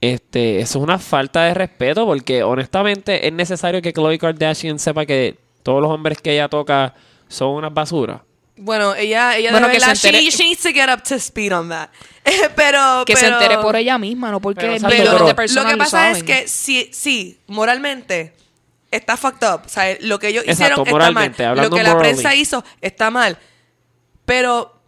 [0.00, 5.04] este, eso es una falta de respeto porque honestamente es necesario que Khloe Kardashian sepa
[5.06, 6.94] que todos los hombres que ella toca
[7.26, 8.20] son unas basuras.
[8.60, 11.14] Bueno, ella, ella Bueno, que se verdad, she- entere- she, needs to get up to
[11.16, 11.88] speed on that.
[12.56, 15.64] pero, que se entere por ella misma, no porque Pero, exacto, millones pero- de personas
[15.72, 16.26] lo que pasa es saben.
[16.26, 18.34] que sí, sí, moralmente
[18.90, 19.62] está fucked up.
[19.64, 21.12] O sea, lo que ellos Exacto, hicieron está mal.
[21.14, 23.38] moralmente, Lo que la prensa hizo está mal.
[24.24, 24.80] Pero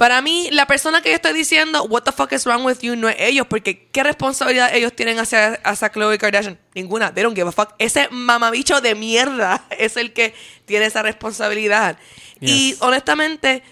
[0.00, 2.96] para mí, la persona que yo estoy diciendo, what the fuck is wrong with you,
[2.96, 6.58] no es ellos, porque ¿qué responsabilidad ellos tienen hacia, hacia Khloe Kardashian?
[6.74, 7.12] Ninguna.
[7.12, 7.74] They don't give a fuck.
[7.78, 10.32] Ese mamabicho de mierda es el que
[10.64, 11.98] tiene esa responsabilidad.
[12.40, 12.80] Y Yes.
[12.80, 13.62] honestamente,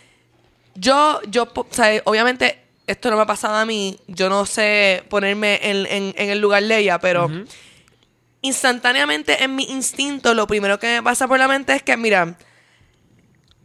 [0.74, 3.98] yo, yo, po- o sea, obviamente, esto no me ha pasado a mí.
[4.06, 7.30] Yo no sé ponerme en, en- en el lugar de ella, pero
[8.42, 12.36] instantáneamente en mi instinto, lo primero que me pasa por la mente es que, mira,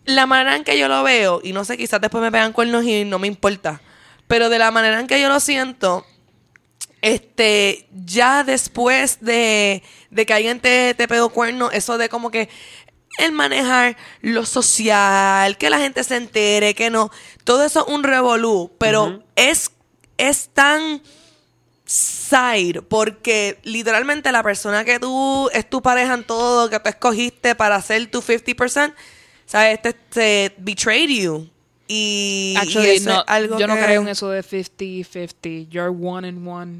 [0.06, 2.84] la manera en que yo lo veo, y no sé, quizás después me pegan cuernos
[2.86, 3.82] y no me importa,
[4.28, 6.06] pero de la manera en que yo lo siento,
[7.02, 12.50] este, ya después de, de que alguien te, te pegó cuerno, eso de como que
[13.18, 17.12] el manejar lo social, que la gente se entere, que no,
[17.44, 19.72] todo eso es un revolú, pero es,
[20.18, 21.02] es tan
[21.86, 27.56] side, porque literalmente la persona que tú es tu pareja en todo, que tú escogiste
[27.56, 28.94] para ser tu 50%,
[29.46, 29.82] ¿sabes?
[29.82, 31.50] Te, te betrayed you.
[31.88, 35.68] Y, y Actually, eso no, es algo yo no que- creo en eso de 50-50.
[35.70, 36.80] You're one and one.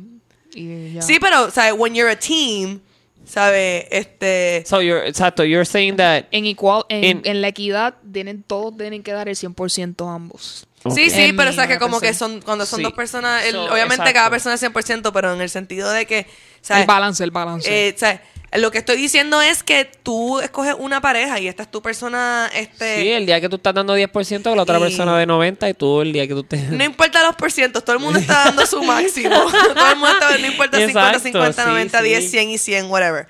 [0.56, 1.02] Y ya.
[1.02, 1.74] Sí, pero, ¿sabes?
[1.78, 2.80] When you're a team,
[3.26, 3.86] ¿sabes?
[3.92, 4.64] Este...
[4.66, 8.76] So you're, exacto, you're saying that en, igual, en, En- en la equidad, tienen, todos
[8.78, 10.68] tienen que dar el 100% ambos.
[10.94, 12.84] Sí, sí, En pero o sea que como que son cuando son Sí.
[12.84, 14.14] dos personas, el- So, obviamente exacto.
[14.14, 16.28] cada persona es 100%, pero en el sentido de que,
[16.62, 16.82] ¿sabes?
[16.82, 17.88] El balance, el balance.
[17.88, 18.20] Eh, ¿sabes?
[18.56, 22.50] Lo que estoy diciendo es que tú escoges una pareja y esta es tu persona,
[22.54, 23.02] este...
[23.02, 25.74] sí, el día que tú estás dando 10%, la otra Y- persona de 90 y
[25.74, 26.58] tú el día que tú te...
[26.58, 29.36] No importa los porcientos, todo el mundo está dando su máximo.
[29.76, 32.06] todo el mundo está, no importa 50, Exacto, 50, sí, 90, sí.
[32.06, 33.28] 10, 100 y 100, whatever.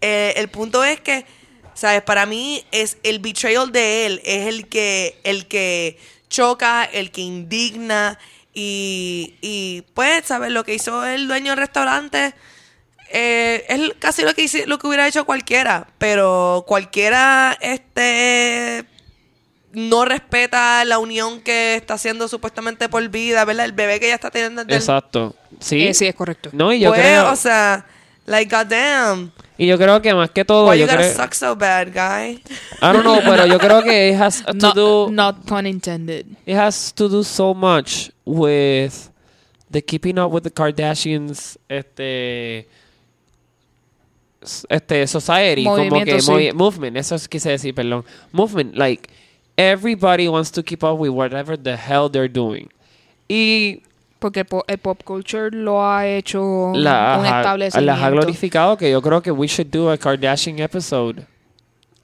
[0.00, 1.24] Eh, el punto es que,
[1.74, 2.02] ¿sabes?
[2.02, 5.98] Para mí es el betrayal de él, es el que, el que
[6.28, 8.18] choca, el que indigna
[8.52, 10.50] y, y pues, ¿sabes?
[10.50, 12.34] Lo que hizo el dueño del restaurante
[13.10, 18.84] eh, es casi lo que, hice- lo que hubiera hecho cualquiera, pero cualquiera, este
[19.72, 23.64] no respeta la unión que está haciendo supuestamente por vida, ¿verdad?
[23.64, 24.64] El bebé que ella está teniendo.
[24.64, 25.34] del- Exacto.
[25.58, 25.86] Sí.
[25.88, 26.50] Eh, sí, es correcto.
[26.52, 27.32] No, y yo Pues, creo...
[27.32, 27.84] o sea,
[28.26, 29.32] like, goddamn.
[29.58, 31.16] y yo creo que más que todo, Why yo you gotta creo...
[31.16, 32.34] suck so bad, guy?
[32.80, 35.08] I don't know, pero yo creo que it has to Not, do...
[35.10, 36.26] not pun intended.
[36.46, 38.92] It has to do so much with
[39.70, 42.68] the keeping up with the Kardashians, este,
[44.68, 46.30] este society, como Movimiento, que sí.
[46.30, 49.08] movi- movement, eso es quise decir, perdón, movement, like
[49.56, 52.68] everybody wants to keep up with whatever the hell they're doing.
[53.28, 53.82] Y
[54.18, 57.92] Porque el, po- el pop culture lo ha hecho la, un ha- establecimiento.
[57.92, 61.26] las ha glorificado que yo creo que we should do a Kardashian episode.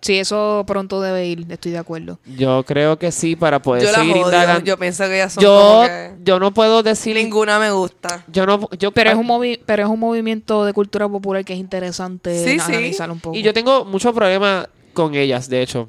[0.02, 2.18] Sí, eso pronto debe ir, estoy de acuerdo.
[2.24, 4.64] Yo creo que sí para poder Yo seguir indagando.
[4.64, 6.12] Yo pienso que ellas son Yo, como que...
[6.24, 8.24] yo no puedo decir Ninguna me gusta.
[8.28, 11.52] Yo no, yo, Pero es, un movi pero es un movimiento de cultura popular que
[11.52, 12.72] es interesante Sí, sí.
[12.72, 13.36] analizar un poco.
[13.36, 15.86] Y yo tengo mucho problema con ellas, de hecho.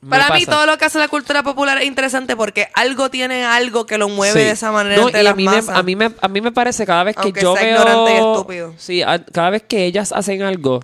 [0.00, 3.44] Me Para mí todo lo que hace la cultura popular es interesante porque algo tiene
[3.44, 4.46] algo que lo mueve Sí.
[4.46, 5.76] de esa manera No, entre y las a mí, me, masas.
[5.76, 7.76] a, mí me, a mí me parece cada vez que Aunque yo sea veo...
[7.78, 8.74] ignorante y estúpido.
[8.78, 10.80] Sí, a- cada vez que ellas hacen algo,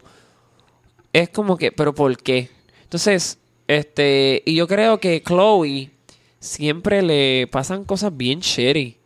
[1.13, 2.51] es como que, ¿pero por qué?
[2.83, 4.43] Entonces, este...
[4.47, 5.91] Y yo creo que Chloe
[6.41, 8.97] siempre le pasan cosas bien shitty.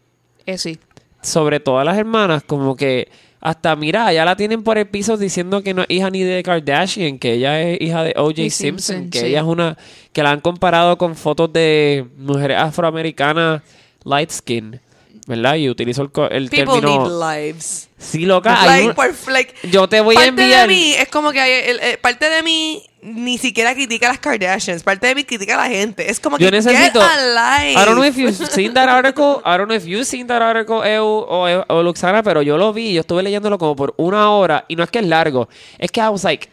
[0.47, 0.79] Eh, sí.
[1.23, 3.09] sobre todas las hermanas, como que
[3.41, 6.43] hasta mira, ya la tienen por el piso diciendo que no es hija ni de
[6.45, 8.35] Kardashian, que ella es hija de O.J.
[8.51, 9.27] Simpson, Simpson, que sí.
[9.27, 9.77] ella es una,
[10.13, 13.63] que la han comparado con fotos de mujeres afroamericanas
[14.05, 14.81] light skin.
[15.27, 15.55] ¿Verdad?
[15.57, 17.07] Y utilizo el, el People término...
[17.09, 17.89] need lives.
[17.99, 18.61] Sí, loca.
[18.61, 20.63] hay Like, un- like, Yo te voy a parte enviar...
[20.63, 24.11] de mí es como que hay- el- el- parte de mí ni siquiera critica a
[24.11, 24.83] las Kardashians.
[24.83, 26.11] Parte de mí critica a la gente.
[26.11, 27.01] Es como Yo que necesito.
[27.01, 27.73] get alive.
[27.73, 29.41] I don't know if you've seen that article.
[29.45, 32.57] I don't know if you've seen that article, Eu o, Eu- o Luxana, pero yo
[32.59, 32.93] lo vi.
[32.95, 34.65] Yo estuve leyéndolo como por una hora.
[34.69, 35.49] Y no es que es largo.
[35.79, 36.49] Es que I was like,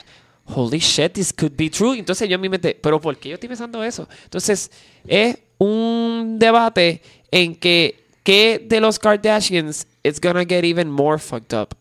[0.45, 1.97] holy shit, this could be true.
[1.97, 4.07] Entonces yo en mi mente, ¿pero por qué yo estoy pensando eso?
[4.25, 4.69] Entonces
[5.07, 7.01] es un debate
[7.31, 11.75] en que, ¿qué de los Kardashians it's gonna get even more fucked up?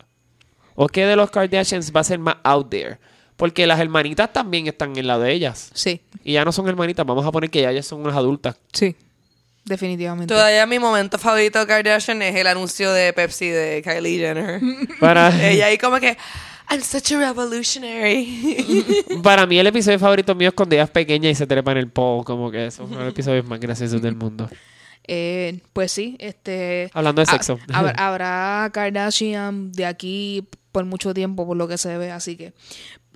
[0.75, 2.99] ¿O qué de los Kardashians va a ser más out there?
[3.37, 5.71] Porque las hermanitas también están en la de ellas.
[5.75, 8.57] Sí, Y ya no son hermanitas, vamos a poner que ya ellas son unas adultas.
[8.73, 8.95] sí.
[9.65, 10.33] Definitivamente.
[10.33, 14.61] Todavía mi momento favorito de Kardashian es el anuncio de Pepsi de Kylie Jenner.
[15.01, 16.17] Para, Ella ahí como que,
[16.71, 19.05] I'm such a revolutionary.
[19.23, 21.79] para mí el episodio favorito mío es cuando ella es pequeña y se trepa en
[21.79, 24.49] el pole, como que eso es uno de los episodios más graciosos del mundo.
[25.09, 26.91] Eh, pues sí, este...
[26.93, 27.59] Hablando de ha- sexo.
[27.69, 32.53] hab- habrá Kardashian de aquí por mucho tiempo, por lo que se ve, así que...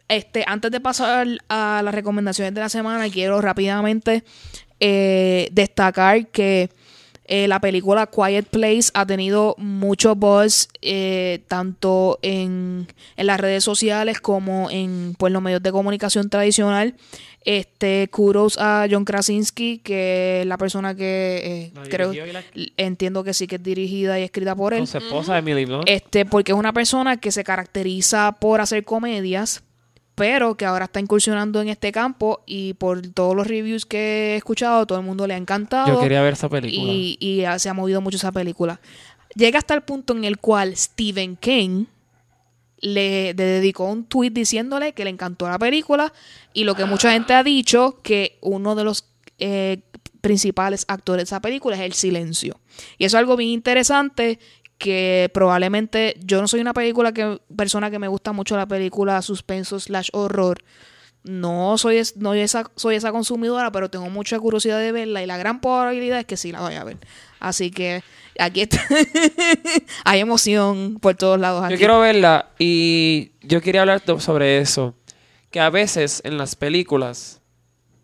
[0.08, 4.24] Este, antes de pasar a las recomendaciones de la semana, quiero rápidamente
[4.80, 6.68] eh, destacar que
[7.24, 13.64] eh, la película Quiet Place ha tenido mucho buzz eh, tanto en, en las redes
[13.64, 16.94] sociales como en pues, los medios de comunicación tradicional.
[17.44, 22.42] Este, kudos a John Krasinski, que es la persona que eh, La creo la-
[22.76, 24.80] entiendo que sí que es dirigida y escrita por él.
[24.80, 25.88] Con su esposa Emily Blunt.
[25.88, 29.62] Este, porque es una persona que se caracteriza por hacer comedias,
[30.14, 34.36] pero que ahora está incursionando en este campo y por todos los reviews que he
[34.36, 35.88] escuchado, todo el mundo le ha encantado.
[35.88, 36.92] Yo quería ver esa película.
[36.92, 38.78] Y, y se ha movido mucho esa película.
[39.34, 41.86] Llega hasta el punto en el cual Stephen King
[42.82, 46.12] le, dedicó un tweet diciéndole que le encantó la película
[46.52, 49.06] y lo que mucha gente ha dicho que uno de los
[49.38, 49.78] eh,
[50.20, 52.60] principales actores de esa película es el silencio.
[52.98, 54.38] Y eso es algo bien interesante
[54.78, 59.22] que probablemente yo no soy una película que persona que me gusta mucho la película
[59.22, 60.58] suspenso slash horror
[61.22, 65.26] no soy es- no esa soy esa consumidora pero tengo mucha curiosidad de verla y
[65.26, 66.96] la gran probabilidad es que sí la vaya a ver
[67.38, 68.02] así que
[68.38, 68.80] aquí está
[70.04, 71.74] hay emoción por todos lados aquí.
[71.74, 74.94] Yo quiero verla y yo quería hablar sobre eso.
[75.50, 77.42] Que a veces en las películas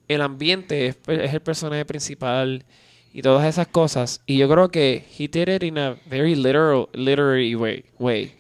[0.06, 2.64] el ambiente es, es el personaje principal
[3.12, 4.20] y todas esas cosas.
[4.26, 7.84] Y yo creo que he did it in a very literal, literary way.
[7.98, 8.34] way.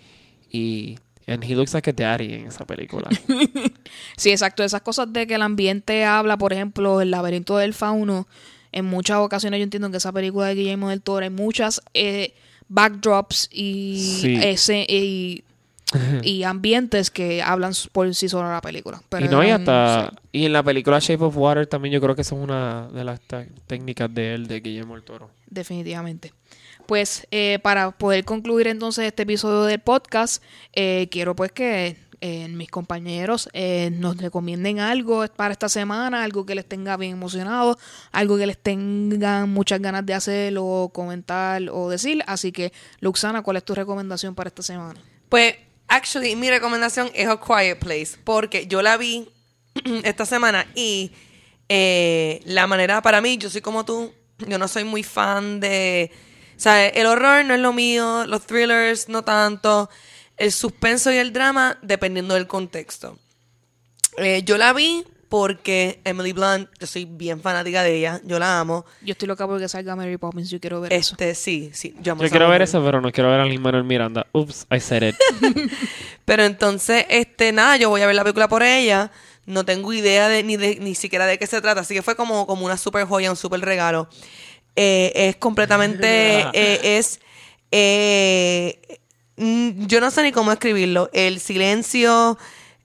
[0.50, 0.98] Y
[1.28, 3.08] and he looks like a daddy en esa película.
[4.16, 4.64] Sí, exacto.
[4.64, 8.26] Esas cosas de que el ambiente habla, por ejemplo, el laberinto del fauno.
[8.78, 12.34] En muchas ocasiones yo entiendo que esa película de Guillermo del Toro hay muchas eh,
[12.68, 14.36] backdrops y, Sí.
[14.42, 15.44] ese, y,
[16.22, 19.02] y ambientes que hablan por sí sobre la película.
[19.08, 20.10] Pero y no, y mm, hasta...
[20.10, 20.16] sí.
[20.32, 23.04] Y en la película Shape of Water también yo creo que esa es una de
[23.04, 23.20] las
[23.66, 25.30] técnicas de él, de Guillermo del Toro.
[25.48, 26.32] Definitivamente.
[26.86, 30.42] Pues eh, para poder concluir entonces este episodio del podcast,
[30.72, 36.44] eh, quiero pues que eh, mis compañeros eh, nos recomienden algo para esta semana, algo
[36.44, 37.78] que les tenga bien emocionado,
[38.10, 42.24] algo que les tengan muchas ganas de hacer o comentar o decir.
[42.26, 45.00] Así que, Luxana, ¿cuál es tu recomendación para esta semana?
[45.28, 45.54] Pues,
[45.86, 49.28] actually, mi recomendación es A Quiet Place, porque yo la vi
[50.04, 51.12] esta semana y
[51.68, 56.10] eh, la manera para mí, yo soy como tú, yo no soy muy fan de...
[56.56, 59.88] O sea, el horror no es lo mío, los thrillers no tanto,
[60.38, 63.18] el suspenso y el drama dependiendo del contexto.
[64.16, 68.60] Eh, yo la vi porque Emily Blunt, yo soy bien fanática de ella, yo la
[68.60, 68.86] amo.
[69.02, 71.12] Yo estoy loca porque salga Mary Poppins, yo quiero ver eso.
[71.12, 73.60] Este, sí, sí, yo amo Yo quiero ver eso, pero no quiero ver a Lin
[73.60, 74.26] Manuel Miranda.
[74.32, 75.16] Oops, I said it.
[76.24, 79.10] Pero entonces, este, nada, yo voy a ver la película por ella.
[79.46, 81.80] No tengo idea de ni de, ni siquiera de qué se trata.
[81.80, 84.10] Así que fue como, como una super joya, un super regalo.
[84.76, 87.20] Eh, es completamente, eh, es,
[87.72, 89.00] eh,
[89.38, 91.08] yo no sé ni cómo escribirlo.
[91.12, 92.36] El silencio,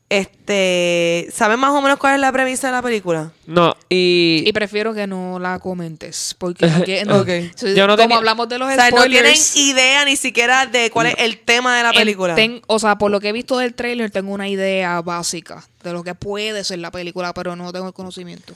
[0.10, 3.32] este, ¿saben más o menos cuál es la premisa de la película?
[3.48, 4.44] No, y...
[4.46, 7.28] Y prefiero que no la comentes, porque que- no- Ok.
[7.56, 10.16] si- Yo no como tenía- hablamos de los O sea, no tienen spoilers, idea ni
[10.16, 12.36] siquiera de cuál es el tema de la película.
[12.36, 15.94] ten- o sea, por lo que he visto del trailer, tengo una idea básica de
[15.94, 18.54] lo que puede ser la película, pero no tengo el conocimiento.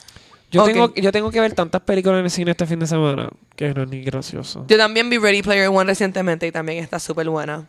[0.49, 3.29] Yo, tengo, yo tengo que ver tantas películas en el cine este fin de semana
[3.55, 4.65] que no es ni gracioso.
[4.67, 7.67] Yo también vi Ready Player One recientemente y también está súper buena.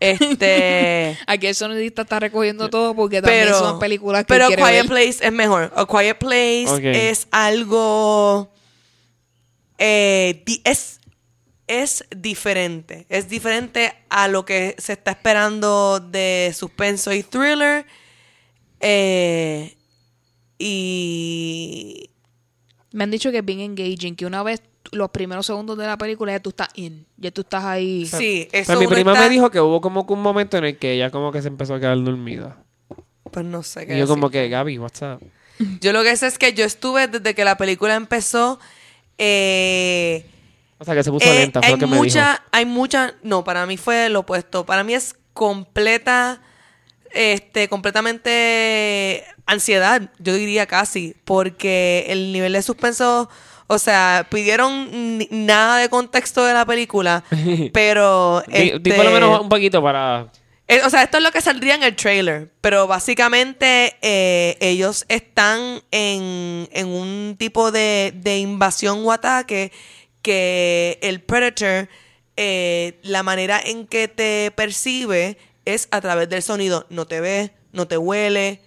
[0.00, 1.16] Este.
[1.26, 4.74] Aquí el sonidista está recogiendo todo porque también pero son películas que pero quiere Quiet
[4.82, 4.86] ver.
[4.86, 5.72] Place es mejor.
[5.74, 8.50] A Quiet Place es algo.
[9.78, 11.00] eh, di- es,
[11.66, 13.06] es diferente.
[13.08, 17.86] Es diferente a lo que se está esperando de suspenso y thriller.
[18.80, 19.74] Eh,
[20.58, 22.10] y.
[22.92, 24.62] Me han dicho que es bien engaging, que una vez
[24.92, 28.06] los primeros segundos de la película ya tú estás in, ya tú estás ahí.
[28.06, 30.64] Sí, eso Pero mi prima está- me dijo que hubo como que un momento en
[30.64, 32.56] el que ella como que se empezó a quedar dormida.
[33.30, 35.20] Pues no sé qué Y yo como que, Gaby, what's up?
[35.82, 38.58] Yo lo que sé es que yo estuve desde que la película empezó.
[39.18, 40.24] Eh,
[40.78, 42.42] O sea, que se puso eh, lenta, fue hay lo que me mucha, dijo.
[42.52, 43.14] hay mucha.
[43.22, 44.64] No, para mí fue lo opuesto.
[44.64, 46.40] Para mí es completa.
[47.12, 53.28] Este, completamente ansiedad, yo diría casi, porque el nivel de suspenso,
[53.66, 57.24] o sea, pidieron nada de contexto de la película,
[57.72, 60.30] pero este, por lo menos un poquito para...
[60.68, 65.06] eh, o sea, esto es lo que saldría en el trailer, pero básicamente eh, ellos
[65.08, 69.72] están en, en un tipo de, de invasión o ataque
[70.22, 71.88] que el Predator,
[72.36, 76.86] eh, la manera en que te percibe es a través del sonido.
[76.90, 78.60] No te ve, no te huele,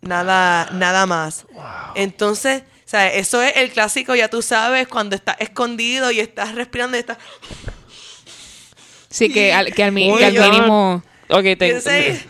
[0.00, 1.46] nada, nada más.
[1.94, 6.54] Entonces, o sea, eso es el clásico, ya tú sabes, cuando estás escondido y estás
[6.54, 7.18] respirando y estás...
[9.08, 10.50] Sí, que al, que al, mi- que al my God.
[10.50, 11.02] mínimo...
[11.28, 12.22] Ok, te...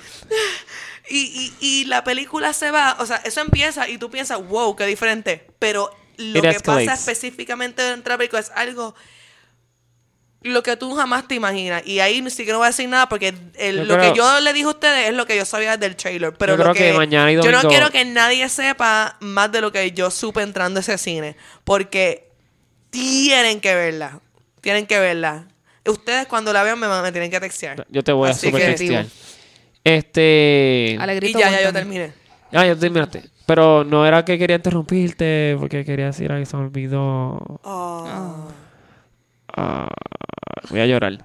[1.08, 4.46] Y, y, y- y la película se va, o sea, eso empieza y tú piensas,
[4.46, 5.46] wow, qué diferente.
[5.58, 6.88] Pero lo It que escalates.
[6.88, 8.94] pasa específicamente dentro de la película es algo
[10.42, 11.86] lo que tú jamás te imaginas.
[11.86, 14.40] Y ahí ni siquiera no voy a decir nada porque el- lo creo- que yo
[14.40, 16.32] le dije a ustedes es lo que yo sabía del trailer.
[16.34, 19.60] Pero Yo lo creo que mañana y yo no quiero que nadie sepa más de
[19.60, 21.36] lo que yo supe entrando a ese cine.
[21.64, 22.28] Porque
[22.90, 24.20] tienen que verla.
[24.62, 25.46] Tienen que verla.
[25.86, 27.86] Ustedes cuando la vean me, me tienen que textear.
[27.90, 29.06] Yo te voy a Así super que- textear.
[29.84, 30.94] Este...
[30.94, 32.12] Y Alegrito, ya, ya yo terminé.
[32.52, 33.24] Ah, ya terminaste.
[33.46, 37.38] Pero no era que quería interrumpirte porque quería decir algo que se me olvidó.
[37.64, 38.48] Oh.
[39.56, 39.88] Ah,
[40.70, 41.24] voy a llorar.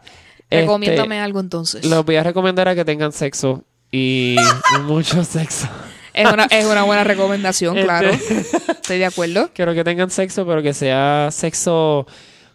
[0.49, 1.85] Recomiéndame Este, algo entonces.
[1.85, 4.35] Los voy a recomendar a que tengan sexo y
[4.83, 5.67] mucho sexo.
[6.13, 8.09] Es, una, es una buena recomendación, Este- claro.
[8.69, 9.49] Estoy de acuerdo.
[9.53, 12.05] Quiero que tengan sexo, pero que sea sexo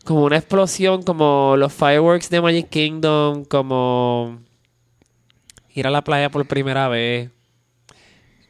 [0.05, 4.39] como una explosión, como los fireworks de Magic Kingdom, como
[5.75, 7.31] ir a la playa por primera vez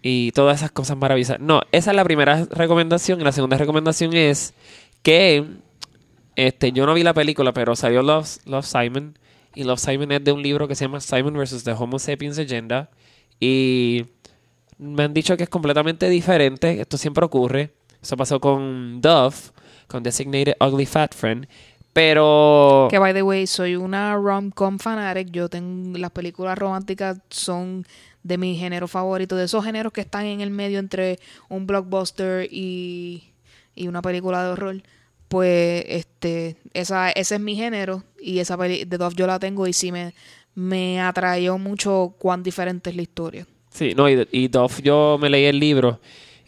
[0.02, 1.40] y todas esas cosas maravillosas.
[1.40, 3.20] No, esa es la primera recomendación.
[3.20, 4.54] Y la segunda recomendación es
[5.02, 5.44] que
[6.46, 9.18] este, yo no vi la película, pero salió Love, Love Simon.
[9.54, 11.64] Y Love Simon es de un libro que se llama Simon vs.
[11.64, 12.88] The Homo Sapiens Agenda.
[13.38, 14.06] Y
[14.78, 16.80] me han dicho que es completamente diferente.
[16.80, 17.74] Esto siempre ocurre.
[18.02, 19.36] Eso pasó con Dove,
[19.86, 21.46] con Designated Ugly Fat Friend.
[21.92, 22.88] Pero...
[22.90, 25.30] Que by the way, soy una rom-com fanatic.
[25.30, 27.84] Yo tengo las películas románticas son
[28.22, 31.18] de mi género favorito, de esos géneros que están en el medio entre
[31.48, 33.32] un blockbuster y,
[33.74, 34.82] y una película de horror.
[35.30, 39.68] Pues este, esa, ese es mi género y esa peli de Dove yo la tengo
[39.68, 40.12] y sí me,
[40.56, 43.46] me atrayó mucho cuán diferente es la historia.
[43.70, 46.00] Sí, no, y, y Dove, yo me leí el libro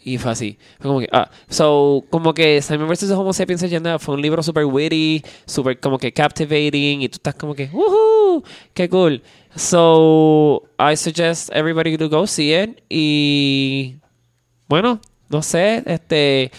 [0.03, 0.57] y fue así.
[0.81, 3.11] Fue como que, ah, so, como que Simon vs.
[3.11, 7.35] Homo Sapiens Agenda fue un libro super witty, super como que captivating y tú estás
[7.35, 8.43] como que, woohoo,
[8.73, 9.23] qué cool.
[9.55, 13.95] So, I suggest everybody to go see it y,
[14.67, 14.99] bueno,
[15.29, 16.51] no sé, este,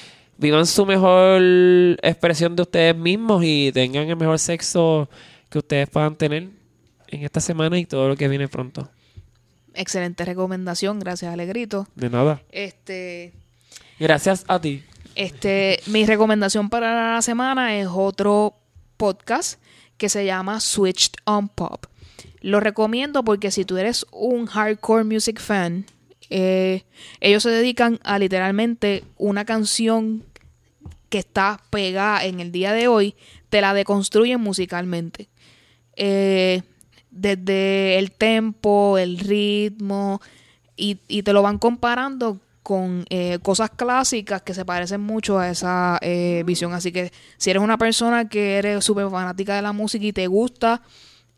[0.45, 1.41] vivan su mejor
[2.03, 5.09] expresión de ustedes mismos y tengan el mejor sexo
[5.49, 6.51] que ustedes puedan tener
[7.09, 8.91] en esta semana y todo lo que viene pronto.
[9.73, 11.89] Excelente recomendación, gracias Alegrito.
[11.95, 12.43] De nada.
[12.53, 13.33] Este,
[13.99, 14.83] Gracias a ti.
[15.15, 18.55] Este, mi recomendación para la semana es otro
[18.99, 19.59] podcast
[19.97, 21.87] que se llama Switched on Pop.
[22.43, 25.87] Lo recomiendo porque si tú eres un hardcore music fan,
[26.29, 26.85] eh,
[27.21, 30.23] ellos se dedican a literalmente una canción
[31.15, 33.15] que está pegada en el día de hoy,
[33.49, 35.28] te la deconstruyen musicalmente.
[35.95, 36.62] Eh,
[37.12, 40.20] desde el tempo, el ritmo,
[40.74, 46.01] y, te lo van comparando con eh, cosas clásicas que se parecen mucho a esa
[46.03, 46.73] eh, visión.
[46.73, 50.27] Así que si eres una persona que eres súper fanática de la música y te
[50.27, 50.82] gusta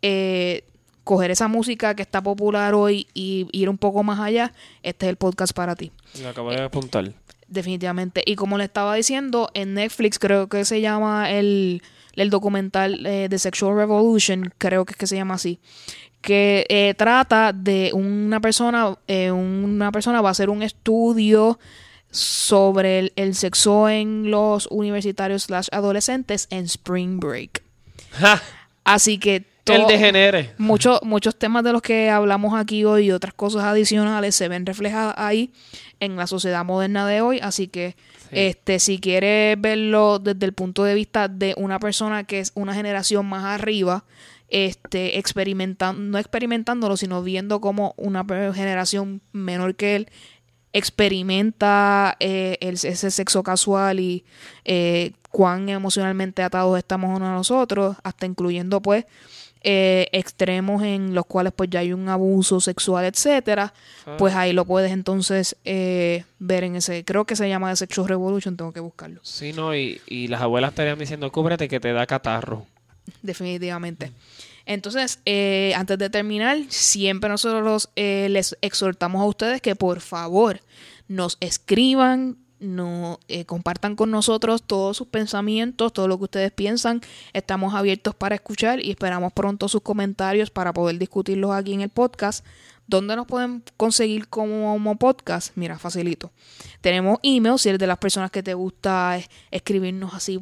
[0.01, 0.65] eh,
[1.05, 5.11] coger esa música que está popular hoy y ir un poco más allá, este es
[5.11, 5.93] el podcast para ti.
[6.23, 7.12] Lo acabo de apuntar.
[7.48, 8.23] Definitivamente.
[8.27, 11.82] Y como le estaba diciendo, en Netflix creo que se llama el,
[12.14, 15.60] el documental eh, de Sexual Revolution, creo que es que se llama así,
[16.23, 21.60] que eh, trata de una persona, eh, una persona va a hacer un estudio
[22.10, 27.62] sobre el, el sexo en los universitarios slash adolescentes en Spring Break.
[28.82, 29.44] Así que
[29.74, 30.52] El degenere.
[30.59, 34.64] Muchos, muchos temas de los que hablamos aquí hoy y otras cosas adicionales se ven
[34.66, 35.51] reflejadas ahí
[36.01, 37.40] en la sociedad moderna de hoy.
[37.43, 37.97] Así que,
[38.30, 42.74] este, si quieres verlo desde el punto de vista de una persona que es una
[42.74, 44.05] generación más arriba,
[44.48, 48.24] este, experimentando, no experimentándolo, sino viendo como una
[48.55, 50.09] generación menor que él
[50.72, 54.24] experimenta eh, el- ese sexo casual y
[54.64, 59.05] eh, cuán emocionalmente atados estamos unos a nosotros, hasta incluyendo pues
[59.62, 63.73] eh, extremos en los cuales pues ya hay un abuso sexual, etcétera,
[64.19, 68.09] pues ahí lo puedes entonces eh, ver en ese, creo que se llama The Sexual
[68.09, 71.93] Revolution, tengo que buscarlo, Sí, no, y, y las abuelas estarían diciendo, cúbrete que te
[71.93, 72.66] da catarro.
[73.23, 74.12] definitivamente.
[74.65, 80.61] Entonces, eh, antes de terminar, siempre nosotros eh, les exhortamos a ustedes que por favor
[81.07, 87.01] nos escriban, no eh, compartan con nosotros todos sus pensamientos, todo lo que ustedes piensan.
[87.33, 91.91] Estamos abiertos para escuchar y esperamos pronto sus comentarios para poder discutirlos aquí en el
[91.91, 92.45] podcast.
[92.87, 95.53] ¿Dónde nos pueden conseguir como podcast?
[95.57, 96.31] Mira, facilito.
[96.81, 99.19] Tenemos email, si eres de las personas que te gusta
[99.51, 100.41] escribirnos así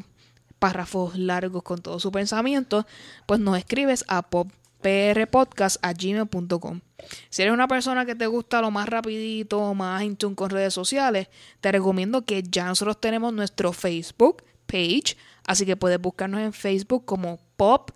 [0.59, 2.87] párrafos largos con todo su pensamiento,
[3.27, 4.23] pues nos escribes a
[4.85, 6.81] popprpodcast.gmail.com.
[7.31, 10.75] Si eres una persona que te gusta lo más rapidito, más in tune con redes
[10.75, 11.29] sociales,
[11.61, 15.17] te recomiendo que ya nosotros tenemos nuestro Facebook page,
[15.47, 17.91] así que puedes buscarnos en Facebook como pop.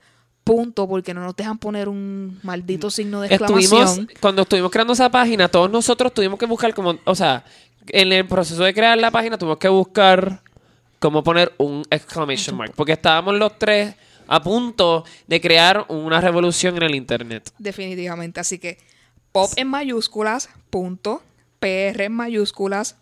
[0.45, 4.09] Punto, porque no nos dejan poner un maldito signo de Estuvimos, exclamación.
[4.19, 7.45] cuando estuvimos creando esa página, todos nosotros tuvimos que buscar como, o sea,
[7.89, 10.41] en el proceso de crear la página tuvimos que buscar
[11.01, 13.95] cómo poner un exclamation mark, porque estábamos los tres
[14.29, 17.53] a punto de crear una revolución en el internet.
[17.59, 18.41] Definitivamente.
[18.41, 18.79] Así que
[19.33, 21.23] pop en mayúsculas, punto,
[21.59, 22.97] PR en mayúsculas,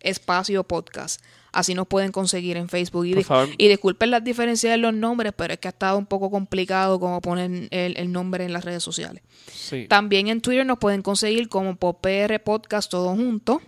[0.00, 1.22] espacio podcast.
[1.52, 3.06] Así nos pueden conseguir en Facebook.
[3.06, 3.14] Y,
[3.58, 7.00] y disculpen las diferencias de los nombres, pero es que ha estado un poco complicado
[7.00, 9.22] como poner el, el nombre en las redes sociales.
[9.50, 9.86] Sí.
[9.88, 13.62] También en Twitter nos pueden conseguir como PopR Podcast todo junto.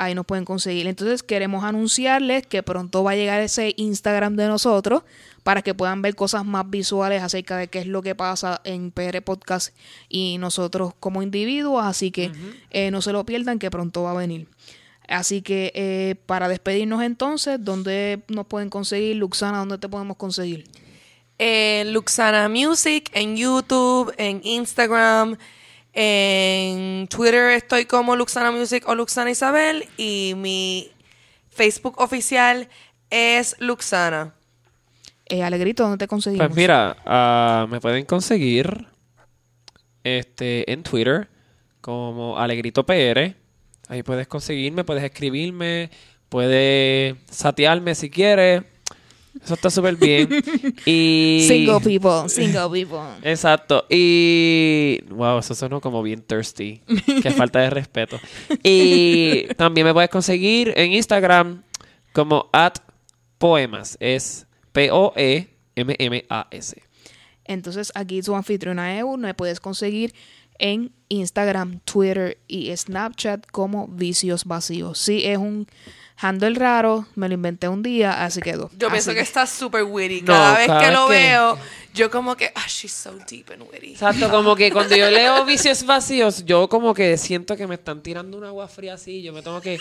[0.00, 0.86] Ahí nos pueden conseguir.
[0.86, 5.02] Entonces queremos anunciarles que pronto va a llegar ese Instagram de nosotros
[5.42, 8.92] para que puedan ver cosas más visuales acerca de qué es lo que pasa en
[8.92, 9.76] PR Podcast
[10.08, 11.84] y nosotros como individuos.
[11.84, 12.32] Así que
[12.70, 14.48] eh, no se lo pierdan que pronto va a venir.
[15.06, 19.16] Así que eh, para despedirnos entonces, ¿dónde nos pueden conseguir?
[19.16, 20.64] Luxana, ¿dónde te podemos conseguir?
[21.36, 25.36] En Luxana Music, en YouTube, en Instagram,
[25.92, 30.90] en Twitter estoy como Luxana Music o Luxana Isabel y mi
[31.50, 32.68] Facebook oficial
[33.10, 34.34] es Luxana.
[35.26, 36.46] Eh, Alegrito, ¿dónde te conseguimos?
[36.46, 38.86] Pues mira, ah, me pueden conseguir
[40.02, 41.28] este en Twitter
[41.80, 43.34] como Alegrito PR.
[43.88, 45.90] Ahí puedes conseguirme, puedes escribirme,
[46.28, 48.62] puedes satearme si quieres.
[49.42, 50.28] Eso está súper bien.
[50.84, 52.98] y Single people, single people.
[53.22, 53.86] Exacto.
[53.88, 55.00] Y.
[55.10, 56.82] Wow, eso sonó como bien thirsty.
[57.22, 58.18] Qué falta de respeto.
[58.62, 61.62] Y también me puedes conseguir en Instagram
[62.12, 62.74] como at
[63.38, 63.96] poemas.
[64.00, 66.82] Es P-O-E-M-M-A-S.
[67.44, 70.14] Entonces aquí su anfitriona EU me puedes conseguir
[70.58, 74.98] en Instagram, Twitter y Snapchat como Vicios Vacíos.
[74.98, 75.66] Sí, es un
[76.22, 78.70] handle raro, me lo inventé un día, así quedó.
[78.76, 80.20] Yo Así pienso que está súper witty.
[80.22, 81.58] No, Cada vez cada que vez lo que- veo,
[81.94, 83.92] yo como que, ah, she's so deep and witty.
[83.92, 88.02] Exacto, como que cuando yo leo vicios vacíos, yo como que siento que me están
[88.02, 89.22] tirando un agua fría así.
[89.22, 89.78] Yo me tengo que.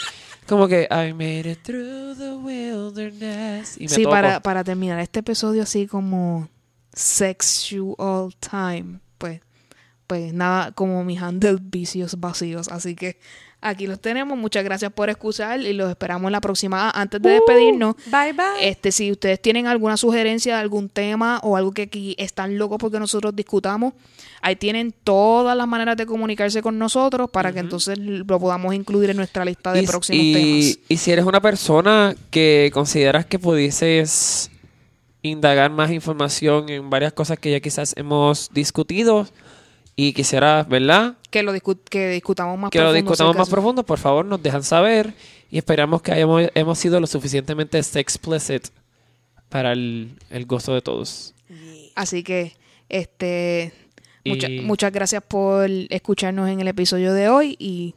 [0.47, 0.87] Como que.
[0.89, 3.77] I made it through the wilderness.
[3.77, 4.11] Y me Sí, toco.
[4.11, 6.49] para, para terminar este episodio así como
[6.93, 9.41] sexual time, pues,
[10.07, 12.67] pues nada, como mi handle Vicios Vacíos.
[12.69, 13.19] Así que
[13.61, 14.37] aquí los tenemos.
[14.37, 16.89] Muchas gracias por escuchar y los esperamos en la próxima.
[16.91, 18.45] Antes de despedirnos, Bye bye.
[18.69, 22.77] Este, si ustedes tienen alguna sugerencia de algún tema o algo que aquí están locos
[22.79, 23.93] porque nosotros discutamos,
[24.41, 29.09] ahí tienen todas las maneras de comunicarse con nosotros para que entonces lo podamos incluir
[29.09, 30.79] en nuestra lista de Y- próximos y, temas.
[30.89, 34.51] Y si eres una persona que consideras que pudieses
[35.21, 39.27] indagar más información en varias cosas que ya quizás hemos discutido
[40.07, 41.15] y quisieras, ¿verdad?
[41.29, 43.55] Que lo discu- que discutamos más que lo profundo discutamos acerca más de eso.
[43.55, 45.13] profundo, por favor, nos dejan saber
[45.51, 48.67] y esperamos que hayamos hemos sido lo suficientemente explicit
[49.49, 51.33] para el, el gozo de todos.
[51.95, 52.53] Así que,
[52.87, 53.73] este,
[54.25, 57.95] mucha- Y- muchas gracias por escucharnos en el episodio de hoy y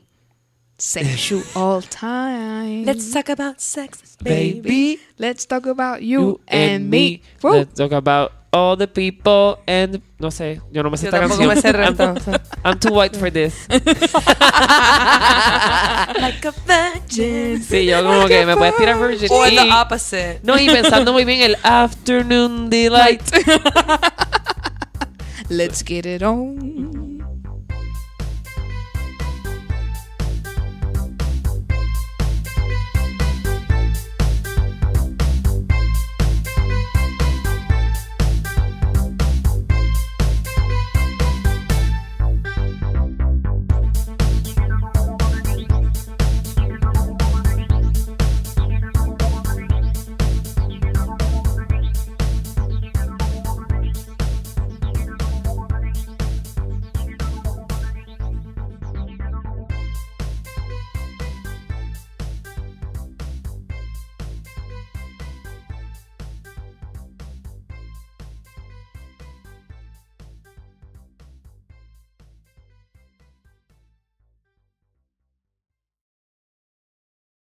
[0.79, 2.85] sexual time.
[2.85, 7.23] Let's talk about sex, Baby, Let's talk about you, you and me.
[7.43, 7.53] Woo.
[7.55, 11.21] Let's talk about all the people and no sé, yo no me sé Yo esta
[11.21, 11.55] tampoco canción.
[11.55, 12.17] me sé el I'm.
[12.65, 13.55] I'm too white for this.
[13.69, 13.87] like
[16.45, 17.63] a virgin.
[17.63, 19.29] Sí, yo como que me puedes tirar virgin.
[19.33, 20.41] Y- the opposite.
[20.43, 23.23] no, y pensando muy bien el afternoon delight.
[25.49, 27.12] Let's get it on.